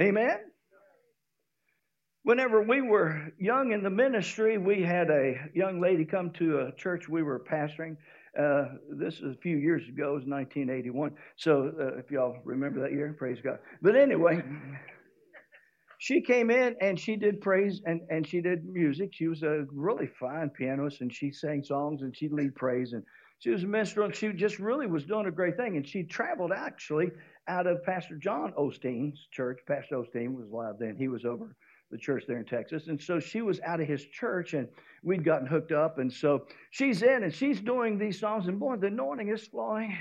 Amen? 0.00 0.38
Whenever 2.22 2.62
we 2.62 2.82
were 2.82 3.32
young 3.38 3.72
in 3.72 3.82
the 3.82 3.90
ministry, 3.90 4.58
we 4.58 4.82
had 4.82 5.10
a 5.10 5.34
young 5.54 5.80
lady 5.80 6.04
come 6.04 6.30
to 6.32 6.60
a 6.60 6.72
church 6.72 7.08
we 7.08 7.22
were 7.22 7.40
pastoring. 7.40 7.96
Uh, 8.38 8.66
this 8.90 9.14
is 9.14 9.34
a 9.34 9.38
few 9.40 9.56
years 9.56 9.82
ago, 9.88 10.10
it 10.10 10.14
was 10.14 10.24
1981. 10.26 11.12
So 11.36 11.72
uh, 11.80 11.98
if 11.98 12.10
y'all 12.10 12.36
remember 12.44 12.80
that 12.80 12.92
year, 12.92 13.14
praise 13.18 13.38
God. 13.42 13.58
But 13.82 13.96
anyway, 13.96 14.42
she 15.98 16.20
came 16.20 16.50
in 16.50 16.76
and 16.80 16.98
she 16.98 17.16
did 17.16 17.40
praise 17.40 17.82
and, 17.84 18.00
and 18.08 18.26
she 18.26 18.40
did 18.40 18.64
music. 18.64 19.10
She 19.12 19.26
was 19.26 19.42
a 19.42 19.66
really 19.72 20.06
fine 20.06 20.48
pianist 20.48 21.00
and 21.00 21.12
she 21.12 21.32
sang 21.32 21.64
songs 21.64 22.02
and 22.02 22.16
she'd 22.16 22.32
lead 22.32 22.54
praise 22.54 22.92
and 22.92 23.02
she 23.40 23.50
was 23.50 23.64
a 23.64 23.66
minstrel 23.66 24.06
and 24.06 24.14
she 24.14 24.32
just 24.32 24.60
really 24.60 24.86
was 24.86 25.04
doing 25.04 25.26
a 25.26 25.32
great 25.32 25.56
thing. 25.56 25.76
And 25.76 25.86
she 25.86 26.04
traveled 26.04 26.52
actually 26.52 27.10
out 27.48 27.66
of 27.66 27.82
Pastor 27.82 28.16
John 28.16 28.52
Osteen's 28.56 29.26
church. 29.32 29.58
Pastor 29.66 29.96
Osteen 29.96 30.34
was 30.34 30.48
alive 30.52 30.76
then. 30.78 30.96
He 30.96 31.08
was 31.08 31.24
over 31.24 31.56
the 31.90 31.98
church 31.98 32.24
there 32.28 32.38
in 32.38 32.44
Texas. 32.44 32.86
And 32.86 33.00
so 33.00 33.18
she 33.18 33.42
was 33.42 33.60
out 33.60 33.80
of 33.80 33.88
his 33.88 34.04
church 34.04 34.54
and 34.54 34.68
we'd 35.02 35.24
gotten 35.24 35.48
hooked 35.48 35.72
up. 35.72 35.98
And 35.98 36.12
so 36.12 36.46
she's 36.70 37.02
in 37.02 37.24
and 37.24 37.34
she's 37.34 37.60
doing 37.60 37.98
these 37.98 38.20
songs 38.20 38.46
and 38.46 38.60
boy, 38.60 38.76
the 38.76 38.86
anointing 38.86 39.30
is 39.30 39.48
flowing. 39.48 39.96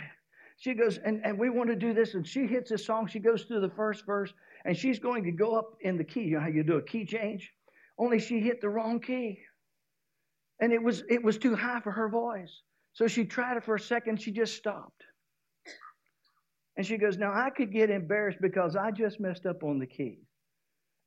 She 0.60 0.74
goes, 0.74 0.98
and, 0.98 1.22
and 1.24 1.38
we 1.38 1.50
want 1.50 1.70
to 1.70 1.76
do 1.76 1.94
this. 1.94 2.16
And 2.16 2.28
she 2.28 2.48
hits 2.48 2.72
this 2.72 2.86
song. 2.86 3.08
She 3.08 3.20
goes 3.20 3.44
through 3.44 3.62
the 3.62 3.70
first 3.70 4.06
verse 4.06 4.34
and 4.66 4.76
she's 4.76 5.00
going 5.00 5.24
to 5.24 5.32
go 5.32 5.58
up 5.58 5.78
in 5.82 5.98
the 5.98 6.04
key. 6.04 6.22
You 6.22 6.36
know 6.36 6.42
how 6.42 6.48
you 6.48 6.64
do 6.64 6.78
a 6.78 6.82
key 6.82 7.06
change? 7.06 7.52
Only 7.98 8.20
she 8.20 8.40
hit 8.40 8.62
the 8.62 8.70
wrong 8.70 9.00
key. 9.00 9.40
And 10.60 10.74
it 10.74 10.82
was 10.82 11.04
it 11.10 11.24
was 11.24 11.38
too 11.38 11.56
high 11.56 11.80
for 11.82 11.92
her 11.92 12.10
voice. 12.10 12.62
So 12.94 13.08
she 13.08 13.26
tried 13.26 13.58
it 13.58 13.64
for 13.64 13.76
a 13.76 13.80
second, 13.80 14.22
she 14.22 14.32
just 14.32 14.56
stopped. 14.56 15.04
And 16.78 16.86
she 16.86 16.98
goes, 16.98 17.18
Now 17.18 17.34
I 17.34 17.50
could 17.50 17.72
get 17.72 17.90
embarrassed 17.90 18.40
because 18.42 18.76
I 18.76 18.92
just 18.92 19.20
messed 19.20 19.46
up 19.46 19.64
on 19.64 19.80
the 19.80 19.86
key. 19.86 20.20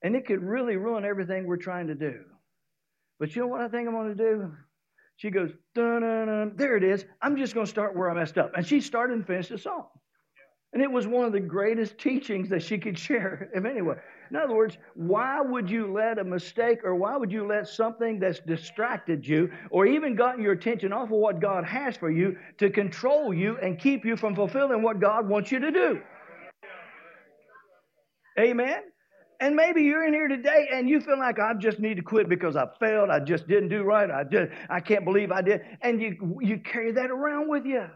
And 0.02 0.16
it 0.16 0.26
could 0.26 0.42
really 0.42 0.76
ruin 0.76 1.04
everything 1.04 1.46
we're 1.46 1.56
trying 1.56 1.88
to 1.88 1.94
do. 1.94 2.20
But 3.18 3.36
you 3.36 3.42
know 3.42 3.48
what 3.48 3.60
I 3.60 3.68
think 3.68 3.86
I'm 3.86 3.94
going 3.94 4.16
to 4.16 4.22
do? 4.22 4.52
She 5.16 5.30
goes, 5.30 5.50
dun, 5.74 6.00
dun, 6.00 6.26
dun. 6.28 6.52
there 6.56 6.76
it 6.78 6.82
is. 6.82 7.04
I'm 7.20 7.36
just 7.36 7.52
going 7.52 7.66
to 7.66 7.70
start 7.70 7.94
where 7.94 8.10
I 8.10 8.14
messed 8.14 8.38
up. 8.38 8.52
And 8.56 8.66
she 8.66 8.80
started 8.80 9.18
and 9.18 9.26
finished 9.26 9.50
the 9.50 9.58
song. 9.58 9.86
And 10.72 10.80
it 10.80 10.90
was 10.90 11.06
one 11.06 11.24
of 11.24 11.32
the 11.32 11.40
greatest 11.40 11.98
teachings 11.98 12.48
that 12.50 12.62
she 12.62 12.78
could 12.78 12.98
share 13.06 13.50
of 13.54 13.66
anyone. 13.66 13.98
In 14.30 14.36
other 14.36 14.54
words, 14.54 14.78
why 14.94 15.40
would 15.40 15.68
you 15.68 15.92
let 15.92 16.18
a 16.18 16.24
mistake 16.24 16.84
or 16.84 16.94
why 16.94 17.16
would 17.16 17.32
you 17.32 17.46
let 17.46 17.66
something 17.66 18.20
that's 18.20 18.38
distracted 18.40 19.26
you 19.26 19.50
or 19.70 19.86
even 19.86 20.14
gotten 20.14 20.42
your 20.42 20.52
attention 20.52 20.92
off 20.92 21.10
of 21.10 21.18
what 21.18 21.40
God 21.40 21.64
has 21.64 21.96
for 21.96 22.10
you 22.10 22.36
to 22.58 22.70
control 22.70 23.34
you 23.34 23.58
and 23.58 23.78
keep 23.78 24.04
you 24.04 24.16
from 24.16 24.36
fulfilling 24.36 24.82
what 24.82 25.00
God 25.00 25.28
wants 25.28 25.50
you 25.50 25.58
to 25.58 25.72
do? 25.72 26.00
Amen? 28.38 28.82
And 29.40 29.56
maybe 29.56 29.82
you're 29.82 30.06
in 30.06 30.12
here 30.12 30.28
today 30.28 30.68
and 30.70 30.88
you 30.88 31.00
feel 31.00 31.18
like 31.18 31.40
I 31.40 31.54
just 31.54 31.80
need 31.80 31.96
to 31.96 32.02
quit 32.02 32.28
because 32.28 32.56
I 32.56 32.66
failed, 32.78 33.08
I 33.10 33.20
just 33.20 33.48
didn't 33.48 33.70
do 33.70 33.82
right, 33.82 34.10
I 34.10 34.22
just 34.22 34.52
I 34.68 34.80
can't 34.80 35.04
believe 35.04 35.32
I 35.32 35.40
did. 35.40 35.62
And 35.80 36.00
you 36.00 36.38
you 36.42 36.58
carry 36.58 36.92
that 36.92 37.10
around 37.10 37.48
with 37.48 37.64
you. 37.64 37.86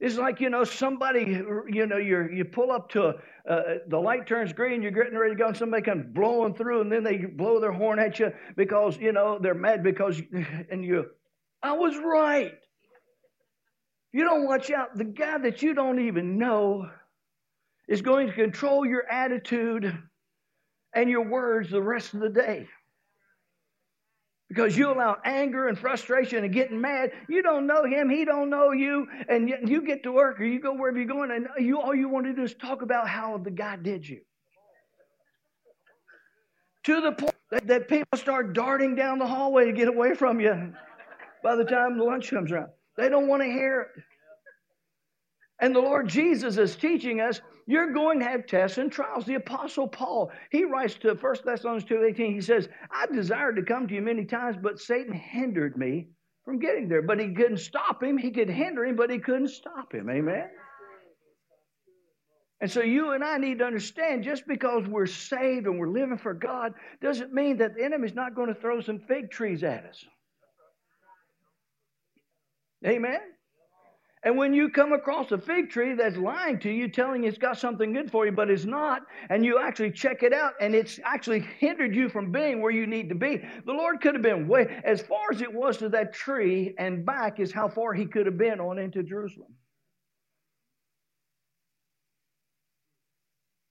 It's 0.00 0.16
like 0.16 0.40
you 0.40 0.50
know 0.50 0.64
somebody 0.64 1.42
you 1.68 1.86
know 1.86 1.96
you 1.96 2.28
you 2.32 2.44
pull 2.44 2.72
up 2.72 2.90
to 2.90 3.14
a, 3.48 3.52
uh, 3.52 3.62
the 3.88 3.98
light 3.98 4.26
turns 4.26 4.52
green, 4.52 4.82
you're 4.82 4.90
getting 4.90 5.16
ready 5.16 5.34
to 5.34 5.38
go, 5.38 5.48
and 5.48 5.56
somebody 5.56 5.82
comes 5.82 6.04
blowing 6.12 6.54
through, 6.54 6.80
and 6.80 6.92
then 6.92 7.04
they 7.04 7.18
blow 7.18 7.60
their 7.60 7.72
horn 7.72 7.98
at 7.98 8.18
you 8.18 8.32
because 8.56 8.98
you 8.98 9.12
know 9.12 9.38
they're 9.40 9.54
mad 9.54 9.82
because 9.82 10.20
and 10.70 10.84
you, 10.84 11.06
I 11.62 11.72
was 11.72 11.96
right. 11.96 12.52
You 14.12 14.24
don't 14.24 14.46
watch 14.46 14.70
out. 14.70 14.96
The 14.96 15.04
guy 15.04 15.38
that 15.38 15.62
you 15.62 15.74
don't 15.74 16.00
even 16.00 16.38
know 16.38 16.88
is 17.88 18.02
going 18.02 18.28
to 18.28 18.32
control 18.32 18.86
your 18.86 19.10
attitude 19.10 19.92
and 20.94 21.10
your 21.10 21.28
words 21.28 21.70
the 21.70 21.82
rest 21.82 22.14
of 22.14 22.20
the 22.20 22.28
day. 22.28 22.68
Because 24.54 24.76
you 24.76 24.92
allow 24.92 25.16
anger 25.24 25.66
and 25.66 25.76
frustration 25.76 26.44
and 26.44 26.54
getting 26.54 26.80
mad. 26.80 27.10
You 27.28 27.42
don't 27.42 27.66
know 27.66 27.84
him, 27.84 28.08
he 28.08 28.24
don't 28.24 28.50
know 28.50 28.70
you, 28.70 29.08
and 29.28 29.48
you 29.48 29.82
get 29.82 30.04
to 30.04 30.12
work 30.12 30.40
or 30.40 30.44
you 30.44 30.60
go 30.60 30.72
wherever 30.74 30.96
you're 30.96 31.08
going, 31.08 31.32
and 31.32 31.48
you 31.58 31.80
all 31.80 31.94
you 31.94 32.08
want 32.08 32.26
to 32.26 32.32
do 32.32 32.42
is 32.42 32.54
talk 32.54 32.82
about 32.82 33.08
how 33.08 33.36
the 33.38 33.50
guy 33.50 33.76
did 33.76 34.08
you. 34.08 34.20
To 36.84 37.00
the 37.00 37.12
point 37.12 37.34
that, 37.50 37.66
that 37.66 37.88
people 37.88 38.16
start 38.16 38.52
darting 38.52 38.94
down 38.94 39.18
the 39.18 39.26
hallway 39.26 39.64
to 39.64 39.72
get 39.72 39.88
away 39.88 40.14
from 40.14 40.38
you 40.38 40.72
by 41.42 41.56
the 41.56 41.64
time 41.64 41.98
lunch 41.98 42.30
comes 42.30 42.52
around. 42.52 42.68
They 42.96 43.08
don't 43.08 43.26
want 43.26 43.42
to 43.42 43.48
hear 43.48 43.80
it. 43.80 44.02
And 45.60 45.74
the 45.74 45.80
Lord 45.80 46.08
Jesus 46.08 46.58
is 46.58 46.76
teaching 46.76 47.20
us 47.20 47.40
you're 47.66 47.92
going 47.92 48.18
to 48.20 48.26
have 48.26 48.46
tests 48.46 48.78
and 48.78 48.92
trials. 48.92 49.24
The 49.24 49.34
Apostle 49.34 49.88
Paul, 49.88 50.30
he 50.50 50.64
writes 50.64 50.94
to 50.96 51.14
1 51.14 51.36
Thessalonians 51.44 51.84
2.18, 51.84 52.34
he 52.34 52.40
says, 52.40 52.68
I 52.90 53.06
desired 53.06 53.56
to 53.56 53.62
come 53.62 53.88
to 53.88 53.94
you 53.94 54.02
many 54.02 54.24
times, 54.24 54.56
but 54.60 54.78
Satan 54.78 55.12
hindered 55.12 55.76
me 55.76 56.08
from 56.44 56.58
getting 56.58 56.88
there. 56.88 57.02
But 57.02 57.20
he 57.20 57.32
couldn't 57.32 57.58
stop 57.58 58.02
him. 58.02 58.18
He 58.18 58.30
could 58.30 58.50
hinder 58.50 58.84
him, 58.84 58.96
but 58.96 59.10
he 59.10 59.18
couldn't 59.18 59.48
stop 59.48 59.92
him. 59.94 60.10
Amen? 60.10 60.48
And 62.60 62.70
so 62.70 62.80
you 62.80 63.12
and 63.12 63.24
I 63.24 63.36
need 63.38 63.58
to 63.58 63.64
understand 63.64 64.24
just 64.24 64.46
because 64.46 64.86
we're 64.86 65.06
saved 65.06 65.66
and 65.66 65.78
we're 65.78 65.88
living 65.88 66.18
for 66.18 66.32
God 66.32 66.72
doesn't 67.02 67.32
mean 67.32 67.58
that 67.58 67.74
the 67.76 67.84
enemy's 67.84 68.14
not 68.14 68.34
going 68.34 68.48
to 68.48 68.58
throw 68.58 68.80
some 68.80 69.00
fig 69.00 69.30
trees 69.30 69.62
at 69.62 69.84
us. 69.84 70.04
Amen? 72.86 73.20
And 74.24 74.38
when 74.38 74.54
you 74.54 74.70
come 74.70 74.94
across 74.94 75.32
a 75.32 75.38
fig 75.38 75.68
tree 75.68 75.94
that's 75.94 76.16
lying 76.16 76.58
to 76.60 76.70
you, 76.70 76.88
telling 76.88 77.22
you 77.22 77.28
it's 77.28 77.36
got 77.36 77.58
something 77.58 77.92
good 77.92 78.10
for 78.10 78.24
you, 78.24 78.32
but 78.32 78.50
it's 78.50 78.64
not, 78.64 79.02
and 79.28 79.44
you 79.44 79.58
actually 79.58 79.90
check 79.90 80.22
it 80.22 80.32
out 80.32 80.54
and 80.60 80.74
it's 80.74 80.98
actually 81.04 81.40
hindered 81.58 81.94
you 81.94 82.08
from 82.08 82.32
being 82.32 82.62
where 82.62 82.70
you 82.70 82.86
need 82.86 83.10
to 83.10 83.14
be, 83.14 83.46
the 83.66 83.72
Lord 83.72 84.00
could 84.00 84.14
have 84.14 84.22
been 84.22 84.48
way, 84.48 84.80
as 84.82 85.02
far 85.02 85.26
as 85.30 85.42
it 85.42 85.52
was 85.52 85.76
to 85.78 85.90
that 85.90 86.14
tree 86.14 86.74
and 86.78 87.04
back 87.04 87.38
is 87.38 87.52
how 87.52 87.68
far 87.68 87.92
He 87.92 88.06
could 88.06 88.24
have 88.24 88.38
been 88.38 88.60
on 88.60 88.78
into 88.78 89.02
Jerusalem. 89.02 89.52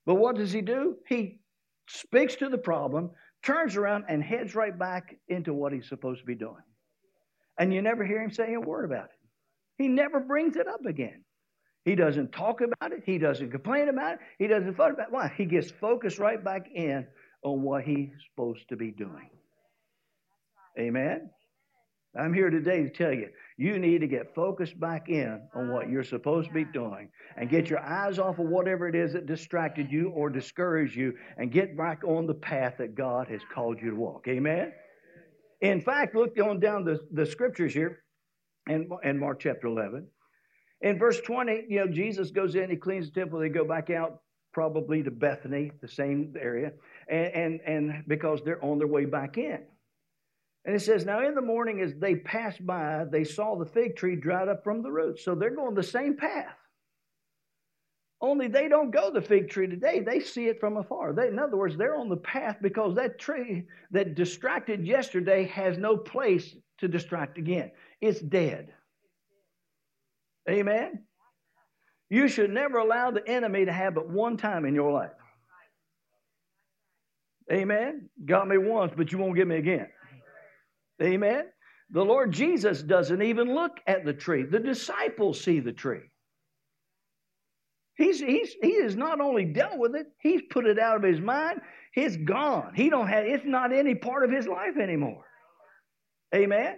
But 0.06 0.16
what 0.16 0.36
does 0.36 0.52
He 0.52 0.62
do? 0.62 0.98
He 1.08 1.40
speaks 1.88 2.36
to 2.36 2.50
the 2.50 2.60
problem, 2.60 3.10
turns 3.42 3.76
around, 3.76 4.06
and 4.08 4.24
heads 4.24 4.54
right 4.54 4.78
back 4.78 5.16
into 5.30 5.52
what 5.52 5.74
He's 5.74 5.90
supposed 5.90 6.20
to 6.20 6.28
be 6.28 6.36
doing. 6.36 6.62
And 7.58 7.74
you 7.74 7.82
never 7.82 8.06
hear 8.06 8.22
Him 8.22 8.30
say 8.30 8.54
a 8.54 8.60
word 8.62 8.86
about 8.86 9.06
it. 9.06 9.23
He 9.78 9.88
never 9.88 10.20
brings 10.20 10.56
it 10.56 10.68
up 10.68 10.86
again. 10.86 11.24
He 11.86 11.96
doesn't 11.96 12.32
talk 12.32 12.62
about 12.62 12.94
it. 12.94 13.04
He 13.06 13.18
doesn't 13.18 13.52
complain 13.52 13.90
about 13.90 14.14
it. 14.14 14.20
He 14.40 14.48
doesn't 14.48 14.76
fun 14.76 14.92
about 14.92 15.08
it. 15.08 15.14
Why? 15.14 15.34
He 15.36 15.46
gets 15.46 15.72
focused 15.72 16.18
right 16.18 16.42
back 16.44 16.68
in 16.74 17.06
on 17.44 17.62
what 17.62 17.84
he's 17.84 18.10
supposed 18.30 18.70
to 18.70 18.78
be 18.78 18.92
doing. 18.92 19.30
Amen. 20.80 21.30
I'm 22.18 22.34
here 22.34 22.52
today 22.52 22.84
to 22.84 22.90
tell 22.90 23.12
you, 23.12 23.30
you 23.58 23.80
need 23.80 24.02
to 24.02 24.08
get 24.08 24.36
focused 24.36 24.80
back 24.80 25.10
in 25.10 25.42
on 25.56 25.72
what 25.72 25.90
you're 25.90 26.04
supposed 26.04 26.50
to 26.50 26.54
be 26.54 26.64
doing 26.64 27.10
and 27.38 27.50
get 27.50 27.70
your 27.70 27.80
eyes 27.80 28.20
off 28.20 28.38
of 28.38 28.46
whatever 28.46 28.88
it 28.88 28.96
is 28.96 29.14
that 29.14 29.26
distracted 29.26 29.92
you 29.92 30.10
or 30.10 30.30
discouraged 30.30 30.96
you 30.96 31.14
and 31.38 31.52
get 31.52 31.76
back 31.76 32.04
on 32.04 32.28
the 32.28 32.34
path 32.36 32.76
that 32.78 32.94
God 32.94 33.28
has 33.30 33.42
called 33.54 33.82
you 33.82 33.90
to 33.90 33.96
walk. 33.96 34.28
Amen. 34.28 34.72
In 35.62 35.82
fact, 35.82 36.16
look 36.16 36.38
on 36.40 36.60
down 36.60 36.86
the, 36.86 37.00
the 37.12 37.26
scriptures 37.26 37.74
here 37.74 38.03
and, 38.68 38.92
and 39.04 39.20
Mark 39.20 39.40
chapter 39.40 39.68
11. 39.68 40.08
In 40.82 41.00
verse 41.00 41.20
20, 41.22 41.66
you 41.70 41.80
know, 41.80 41.88
Jesus 41.88 42.32
goes 42.32 42.56
in, 42.56 42.70
he 42.70 42.76
cleans 42.76 43.10
the 43.10 43.20
temple, 43.20 43.40
they 43.40 43.50
go 43.50 43.66
back 43.66 43.90
out 43.90 44.22
probably 44.52 45.02
to 45.04 45.12
Bethany, 45.12 45.72
the 45.82 45.88
same 45.88 46.34
area, 46.40 46.74
and, 47.10 47.28
and, 47.28 47.62
and 47.66 48.04
because 48.08 48.42
they're 48.44 48.64
on 48.64 48.78
their 48.78 48.88
way 48.88 49.06
back 49.06 49.38
in. 49.38 49.60
And 50.66 50.76
it 50.76 50.82
says, 50.82 51.06
Now 51.06 51.26
in 51.26 51.36
the 51.36 51.42
morning, 51.42 51.82
as 51.82 51.94
they 51.96 52.16
passed 52.16 52.66
by, 52.66 53.06
they 53.10 53.24
saw 53.24 53.58
the 53.58 53.66
fig 53.66 53.96
tree 53.96 54.16
dried 54.16 54.48
up 54.48 54.64
from 54.64 54.82
the 54.82 54.92
roots. 54.92 55.26
So 55.26 55.36
they're 55.36 55.56
going 55.56 55.76
the 55.76 55.84
same 55.84 56.16
path. 56.16 56.56
Only 58.22 58.48
they 58.48 58.70
don't 58.70 58.92
go 58.92 59.12
the 59.12 59.22
fig 59.22 59.50
tree 59.50 59.68
today. 59.68 60.00
They 60.00 60.22
see 60.22 60.46
it 60.46 60.62
from 60.62 60.78
afar. 60.78 61.12
They, 61.12 61.28
in 61.28 61.40
other 61.40 61.58
words, 61.58 61.76
they're 61.76 61.98
on 61.98 62.08
the 62.08 62.16
path 62.16 62.56
because 62.62 62.96
that 62.96 63.20
tree 63.20 63.66
that 63.92 64.16
distracted 64.16 64.88
yesterday 64.88 65.44
has 65.48 65.78
no 65.78 65.98
place 65.98 66.56
to 66.78 66.88
distract 66.88 67.38
again 67.38 67.72
it's 68.04 68.20
dead. 68.20 68.68
Amen? 70.50 71.04
You 72.10 72.28
should 72.28 72.50
never 72.50 72.78
allow 72.78 73.12
the 73.12 73.28
enemy 73.28 73.66
to 73.66 73.72
have 73.72 73.96
but 73.96 74.10
one 74.10 74.36
time 74.36 74.66
in 74.66 74.76
your 74.76 74.92
life. 74.92 75.12
Amen? 77.52 78.10
Got 78.26 78.48
me 78.50 78.58
once, 78.58 78.94
but 78.96 79.12
you 79.12 79.18
won't 79.18 79.36
get 79.36 79.48
me 79.48 79.56
again. 79.56 79.88
Amen? 81.02 81.46
The 81.92 82.04
Lord 82.04 82.32
Jesus 82.34 82.82
doesn't 82.82 83.22
even 83.22 83.54
look 83.56 83.80
at 83.88 84.04
the 84.04 84.14
tree, 84.14 84.44
the 84.44 84.60
disciples 84.60 85.40
see 85.40 85.60
the 85.60 85.74
tree. 85.74 86.02
He's, 87.96 88.20
he's, 88.20 88.56
he 88.62 88.82
has 88.82 88.96
not 88.96 89.22
only 89.22 89.46
dealt 89.46 89.78
with 89.78 89.96
it, 89.96 90.08
he's 90.20 90.42
put 90.50 90.66
it 90.66 90.80
out 90.80 90.98
of 90.98 91.04
his 91.04 91.22
mind. 91.22 91.62
It's 91.96 92.18
gone. 92.18 92.74
He 92.76 92.90
don't 92.90 93.08
have 93.08 93.26
it's 93.26 93.46
not 93.46 93.72
any 93.72 93.94
part 93.94 94.26
of 94.26 94.32
his 94.32 94.48
life 94.48 94.78
anymore. 94.78 95.24
Amen. 96.34 96.78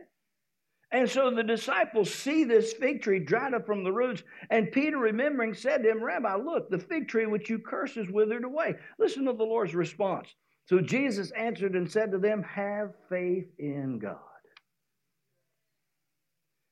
And 0.95 1.09
so 1.09 1.29
the 1.29 1.43
disciples 1.43 2.13
see 2.13 2.45
this 2.45 2.71
fig 2.71 3.01
tree 3.01 3.19
dried 3.19 3.53
up 3.53 3.65
from 3.65 3.83
the 3.83 3.91
roots, 3.91 4.23
and 4.49 4.71
Peter, 4.71 4.97
remembering, 4.97 5.53
said 5.53 5.83
to 5.83 5.89
him, 5.89 6.01
Rabbi, 6.01 6.35
look, 6.35 6.69
the 6.69 6.79
fig 6.79 7.09
tree 7.09 7.25
which 7.25 7.49
you 7.49 7.59
cursed 7.59 7.97
is 7.97 8.09
withered 8.09 8.45
away. 8.45 8.75
Listen 8.97 9.25
to 9.25 9.33
the 9.33 9.43
Lord's 9.43 9.75
response. 9.75 10.33
So 10.67 10.79
Jesus 10.79 11.31
answered 11.31 11.75
and 11.75 11.91
said 11.91 12.13
to 12.13 12.17
them, 12.17 12.43
Have 12.43 12.93
faith 13.09 13.49
in 13.59 13.99
God. 13.99 14.19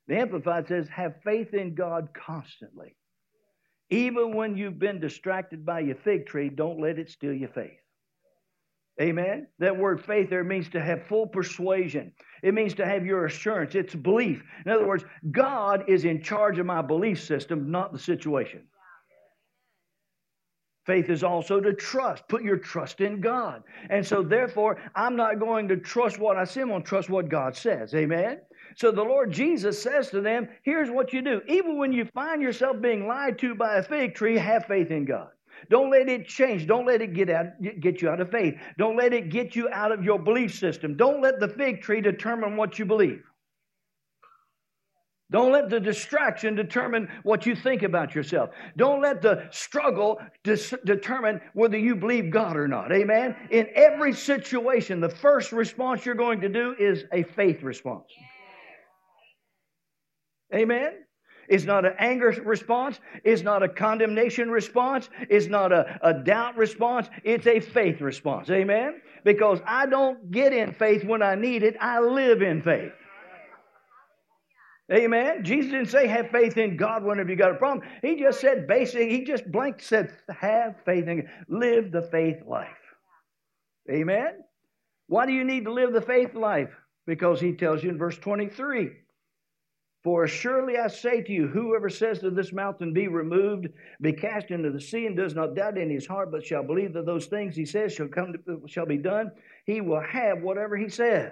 The 0.08 0.20
Amplified 0.20 0.70
says, 0.70 0.88
Have 0.88 1.16
faith 1.26 1.54
in 1.54 1.76
God 1.76 2.08
constantly. 2.14 2.96
Even 3.90 4.38
when 4.38 4.56
you've 4.56 4.80
been 4.80 5.02
distracted 5.02 5.66
by 5.66 5.82
your 5.82 5.98
fig 5.98 6.28
tree, 6.28 6.48
don't 6.48 6.80
let 6.80 6.98
it 6.98 7.10
steal 7.10 7.34
your 7.34 7.50
faith. 7.50 7.83
Amen. 9.02 9.48
That 9.58 9.76
word 9.76 10.06
faith 10.06 10.30
there 10.30 10.44
means 10.44 10.70
to 10.70 10.82
have 10.82 11.08
full 11.08 11.26
persuasion. 11.26 12.12
It 12.44 12.54
means 12.54 12.76
to 12.76 12.86
have 12.86 13.06
your 13.06 13.26
assurance. 13.26 13.74
It's 13.74 13.96
belief. 13.96 14.44
In 14.66 14.72
other 14.72 14.86
words, 14.86 15.04
God 15.32 15.86
is 15.88 16.06
in 16.06 16.22
charge 16.22 16.60
of 16.60 16.66
my 16.66 16.82
belief 16.82 17.22
system, 17.24 17.72
not 17.72 17.92
the 17.92 18.00
situation. 18.00 18.62
Faith 20.86 21.10
is 21.10 21.24
also 21.24 21.62
to 21.62 21.74
trust. 21.74 22.28
Put 22.28 22.44
your 22.44 22.58
trust 22.58 23.00
in 23.00 23.22
God. 23.22 23.64
And 23.90 24.06
so, 24.06 24.22
therefore, 24.22 24.78
I'm 24.96 25.16
not 25.16 25.40
going 25.40 25.70
to 25.70 25.78
trust 25.78 26.20
what 26.20 26.36
I 26.36 26.44
see, 26.44 26.60
I'm 26.60 26.68
going 26.68 26.84
to 26.84 26.88
trust 26.88 27.10
what 27.10 27.30
God 27.30 27.56
says. 27.56 27.96
Amen? 27.96 28.42
So 28.76 28.92
the 28.92 29.04
Lord 29.04 29.32
Jesus 29.32 29.82
says 29.82 30.10
to 30.10 30.20
them, 30.20 30.50
Here's 30.64 30.90
what 30.90 31.14
you 31.14 31.22
do. 31.22 31.42
Even 31.48 31.78
when 31.78 31.94
you 31.94 32.06
find 32.14 32.42
yourself 32.42 32.82
being 32.82 33.08
lied 33.08 33.40
to 33.40 33.56
by 33.56 33.78
a 33.78 33.84
fig 33.84 34.14
tree, 34.14 34.38
have 34.38 34.66
faith 34.66 34.92
in 34.92 35.06
God. 35.06 35.30
Don't 35.70 35.92
let 35.92 36.10
it 36.10 36.28
change. 36.28 36.68
Don't 36.68 36.86
let 36.86 37.02
it 37.02 37.14
get 37.14 37.30
out, 37.30 37.48
get 37.80 38.02
you 38.02 38.10
out 38.10 38.20
of 38.20 38.32
faith. 38.32 38.56
Don't 38.78 38.98
let 38.98 39.14
it 39.14 39.30
get 39.30 39.56
you 39.56 39.70
out 39.72 39.92
of 39.92 40.04
your 40.04 40.20
belief 40.20 40.56
system. 40.56 40.98
Don't 40.98 41.22
let 41.22 41.40
the 41.40 41.48
fig 41.48 41.82
tree 41.82 42.02
determine 42.02 42.58
what 42.58 42.80
you 42.80 42.86
believe. 42.86 43.24
Don't 45.32 45.52
let 45.52 45.72
the 45.72 45.80
distraction 45.80 46.54
determine 46.54 47.10
what 47.24 47.48
you 47.48 47.56
think 47.56 47.82
about 47.82 48.14
yourself. 48.14 48.52
Don't 48.78 49.02
let 49.02 49.22
the 49.22 49.48
struggle 49.50 50.20
dis- 50.44 50.76
determine 50.86 51.42
whether 51.54 51.78
you 51.78 51.96
believe 51.96 52.30
God 52.30 52.56
or 52.56 52.68
not. 52.68 52.92
Amen. 52.92 53.36
In 53.50 53.68
every 53.74 54.14
situation, 54.14 55.00
the 55.00 55.10
first 55.10 55.52
response 55.52 56.06
you're 56.06 56.14
going 56.14 56.42
to 56.42 56.50
do 56.50 56.76
is 56.78 57.06
a 57.12 57.24
faith 57.24 57.64
response. 57.64 58.06
Amen. 60.54 60.92
It's 61.48 61.66
not 61.66 61.86
an 61.86 61.94
anger 62.00 62.36
response. 62.44 63.00
It's 63.24 63.42
not 63.42 63.64
a 63.64 63.70
condemnation 63.70 64.50
response. 64.50 65.10
It's 65.30 65.48
not 65.48 65.72
a, 65.72 66.00
a 66.02 66.14
doubt 66.14 66.58
response. 66.58 67.08
It's 67.24 67.48
a 67.48 67.60
faith 67.60 68.02
response. 68.02 68.50
Amen? 68.50 69.02
Because 69.24 69.60
I 69.66 69.86
don't 69.86 70.32
get 70.32 70.54
in 70.54 70.74
faith 70.74 71.04
when 71.04 71.22
I 71.22 71.36
need 71.36 71.64
it, 71.64 71.76
I 71.80 72.00
live 72.00 72.42
in 72.42 72.62
faith. 72.62 72.92
Amen. 74.92 75.44
Jesus 75.44 75.72
didn't 75.72 75.90
say 75.90 76.08
have 76.08 76.30
faith 76.30 76.58
in 76.58 76.76
God 76.76 77.04
whenever 77.04 77.30
you 77.30 77.36
got 77.36 77.52
a 77.52 77.56
problem. 77.56 77.88
He 78.02 78.20
just 78.20 78.42
said 78.42 78.68
basic, 78.68 79.10
he 79.10 79.24
just 79.24 79.50
blank 79.50 79.82
said 79.82 80.12
have 80.30 80.76
faith 80.86 81.08
in 81.08 81.28
live 81.48 81.92
the 81.92 82.02
faith 82.02 82.44
life. 82.46 82.68
Amen. 83.90 84.40
Why 85.08 85.26
do 85.26 85.32
you 85.32 85.44
need 85.44 85.66
to 85.66 85.74
live 85.74 85.94
the 85.94 86.02
faith 86.02 86.36
life? 86.36 86.70
Because 87.06 87.40
he 87.40 87.54
tells 87.54 87.84
you 87.84 87.90
in 87.90 87.98
verse 87.98 88.18
23 88.18 88.92
for 90.04 90.28
surely 90.28 90.78
I 90.78 90.88
say 90.88 91.22
to 91.22 91.32
you, 91.32 91.48
whoever 91.48 91.90
says 91.90 92.20
to 92.20 92.30
this 92.30 92.52
mountain, 92.52 92.92
Be 92.92 93.08
removed, 93.08 93.70
be 94.02 94.12
cast 94.12 94.52
into 94.52 94.70
the 94.70 94.82
sea, 94.82 95.06
and 95.06 95.16
does 95.16 95.34
not 95.34 95.56
doubt 95.56 95.78
in 95.78 95.90
his 95.90 96.06
heart, 96.06 96.30
but 96.30 96.46
shall 96.46 96.64
believe 96.64 96.94
that 96.94 97.06
those 97.06 97.28
things 97.28 97.56
he 97.56 97.66
says 97.66 97.94
shall 97.94 98.10
come 98.10 98.34
to, 98.34 98.62
shall 98.68 98.86
be 98.86 98.98
done, 98.98 99.32
he 99.66 99.80
will 99.80 100.02
have 100.02 100.42
whatever 100.42 100.76
he 100.76 100.90
says. 100.90 101.32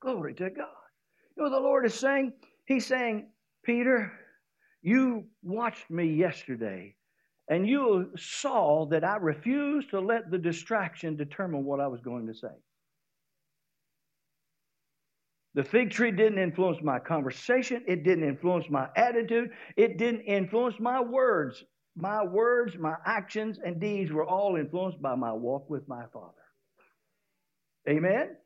Glory 0.00 0.34
to 0.34 0.50
God. 0.50 0.68
You 1.36 1.42
know 1.42 1.50
what 1.50 1.56
the 1.56 1.60
Lord 1.60 1.84
is 1.86 1.94
saying? 1.94 2.32
He's 2.66 2.86
saying, 2.86 3.30
Peter, 3.64 4.12
you 4.82 5.24
watched 5.42 5.90
me 5.90 6.06
yesterday, 6.06 6.94
and 7.50 7.68
you 7.68 8.12
saw 8.16 8.86
that 8.86 9.02
I 9.02 9.16
refused 9.16 9.90
to 9.90 10.00
let 10.00 10.30
the 10.30 10.38
distraction 10.38 11.16
determine 11.16 11.64
what 11.64 11.80
I 11.80 11.88
was 11.88 12.00
going 12.00 12.28
to 12.28 12.34
say. 12.34 12.48
The 15.56 15.64
fig 15.64 15.90
tree 15.90 16.10
didn't 16.10 16.38
influence 16.38 16.78
my 16.82 16.98
conversation. 16.98 17.82
It 17.88 18.04
didn't 18.04 18.28
influence 18.28 18.66
my 18.68 18.88
attitude. 18.94 19.48
It 19.78 19.96
didn't 19.96 20.20
influence 20.20 20.76
my 20.78 21.00
words. 21.00 21.64
My 21.96 22.22
words, 22.22 22.76
my 22.78 22.94
actions, 23.06 23.58
and 23.64 23.80
deeds 23.80 24.12
were 24.12 24.26
all 24.26 24.56
influenced 24.56 25.00
by 25.00 25.14
my 25.14 25.32
walk 25.32 25.70
with 25.70 25.88
my 25.88 26.04
Father. 26.12 26.34
Amen? 27.88 28.36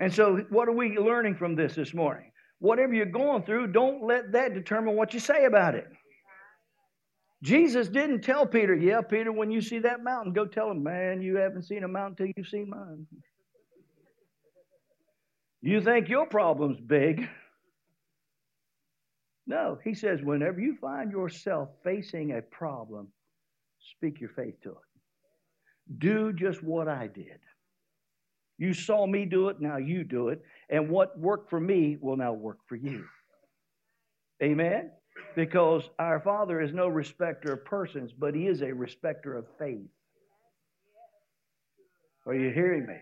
And 0.00 0.12
so, 0.12 0.44
what 0.50 0.68
are 0.68 0.76
we 0.76 0.98
learning 0.98 1.36
from 1.36 1.56
this 1.56 1.76
this 1.76 1.94
morning? 1.94 2.30
Whatever 2.58 2.92
you're 2.92 3.06
going 3.06 3.44
through, 3.44 3.68
don't 3.68 4.04
let 4.06 4.32
that 4.32 4.52
determine 4.52 4.96
what 4.96 5.14
you 5.14 5.20
say 5.20 5.46
about 5.46 5.74
it. 5.74 5.86
Jesus 7.42 7.88
didn't 7.88 8.20
tell 8.20 8.46
Peter, 8.46 8.74
Yeah, 8.74 9.00
Peter, 9.00 9.32
when 9.32 9.50
you 9.50 9.62
see 9.62 9.78
that 9.78 10.04
mountain, 10.04 10.34
go 10.34 10.44
tell 10.44 10.70
him, 10.70 10.82
Man, 10.82 11.22
you 11.22 11.36
haven't 11.36 11.62
seen 11.62 11.84
a 11.84 11.88
mountain 11.88 12.16
till 12.16 12.32
you've 12.36 12.48
seen 12.48 12.68
mine. 12.68 13.06
You 15.64 15.80
think 15.80 16.10
your 16.10 16.26
problem's 16.26 16.78
big. 16.78 17.26
No, 19.46 19.78
he 19.82 19.94
says, 19.94 20.20
whenever 20.22 20.60
you 20.60 20.76
find 20.78 21.10
yourself 21.10 21.70
facing 21.82 22.32
a 22.32 22.42
problem, 22.42 23.08
speak 23.96 24.20
your 24.20 24.28
faith 24.28 24.60
to 24.64 24.72
it. 24.72 25.98
Do 25.98 26.34
just 26.34 26.62
what 26.62 26.86
I 26.86 27.06
did. 27.06 27.40
You 28.58 28.74
saw 28.74 29.06
me 29.06 29.24
do 29.24 29.48
it, 29.48 29.58
now 29.58 29.78
you 29.78 30.04
do 30.04 30.28
it. 30.28 30.42
And 30.68 30.90
what 30.90 31.18
worked 31.18 31.48
for 31.48 31.60
me 31.60 31.96
will 31.98 32.18
now 32.18 32.34
work 32.34 32.58
for 32.66 32.76
you. 32.76 33.06
Amen? 34.42 34.90
Because 35.34 35.88
our 35.98 36.20
Father 36.20 36.60
is 36.60 36.74
no 36.74 36.88
respecter 36.88 37.54
of 37.54 37.64
persons, 37.64 38.12
but 38.12 38.34
He 38.34 38.48
is 38.48 38.60
a 38.60 38.70
respecter 38.70 39.34
of 39.34 39.46
faith. 39.58 39.88
Are 42.26 42.34
you 42.34 42.50
hearing 42.50 42.84
me? 42.84 42.96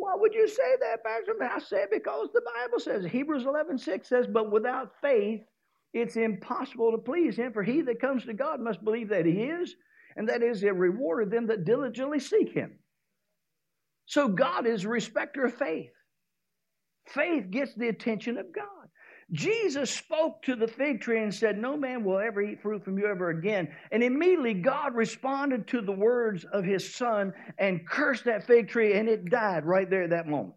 Why 0.00 0.14
would 0.16 0.32
you 0.32 0.48
say 0.48 0.76
that, 0.80 1.04
Pastor? 1.04 1.34
I 1.42 1.58
say 1.58 1.84
because 1.92 2.28
the 2.32 2.40
Bible 2.56 2.80
says, 2.80 3.04
Hebrews 3.04 3.44
11 3.44 3.76
6 3.76 4.08
says, 4.08 4.26
But 4.26 4.50
without 4.50 4.92
faith, 5.02 5.42
it's 5.92 6.16
impossible 6.16 6.92
to 6.92 6.98
please 6.98 7.36
him, 7.36 7.52
for 7.52 7.62
he 7.62 7.82
that 7.82 8.00
comes 8.00 8.24
to 8.24 8.32
God 8.32 8.60
must 8.60 8.82
believe 8.82 9.10
that 9.10 9.26
he 9.26 9.42
is, 9.42 9.76
and 10.16 10.26
that 10.30 10.42
is 10.42 10.62
a 10.62 10.72
reward 10.72 11.24
of 11.24 11.30
them 11.30 11.48
that 11.48 11.66
diligently 11.66 12.18
seek 12.18 12.50
him. 12.50 12.78
So 14.06 14.26
God 14.26 14.66
is 14.66 14.86
a 14.86 14.88
respecter 14.88 15.44
of 15.44 15.54
faith. 15.54 15.92
Faith 17.06 17.50
gets 17.50 17.74
the 17.74 17.88
attention 17.88 18.38
of 18.38 18.54
God. 18.54 18.79
Jesus 19.32 19.90
spoke 19.90 20.42
to 20.42 20.56
the 20.56 20.66
fig 20.66 21.00
tree 21.00 21.22
and 21.22 21.32
said, 21.32 21.56
No 21.56 21.76
man 21.76 22.02
will 22.04 22.18
ever 22.18 22.42
eat 22.42 22.60
fruit 22.60 22.84
from 22.84 22.98
you 22.98 23.06
ever 23.06 23.30
again. 23.30 23.68
And 23.92 24.02
immediately 24.02 24.54
God 24.54 24.94
responded 24.94 25.68
to 25.68 25.80
the 25.80 25.92
words 25.92 26.44
of 26.52 26.64
his 26.64 26.94
son 26.94 27.32
and 27.58 27.86
cursed 27.86 28.24
that 28.24 28.46
fig 28.46 28.68
tree, 28.68 28.94
and 28.94 29.08
it 29.08 29.30
died 29.30 29.64
right 29.64 29.88
there 29.88 30.02
at 30.02 30.10
that 30.10 30.26
moment. 30.26 30.54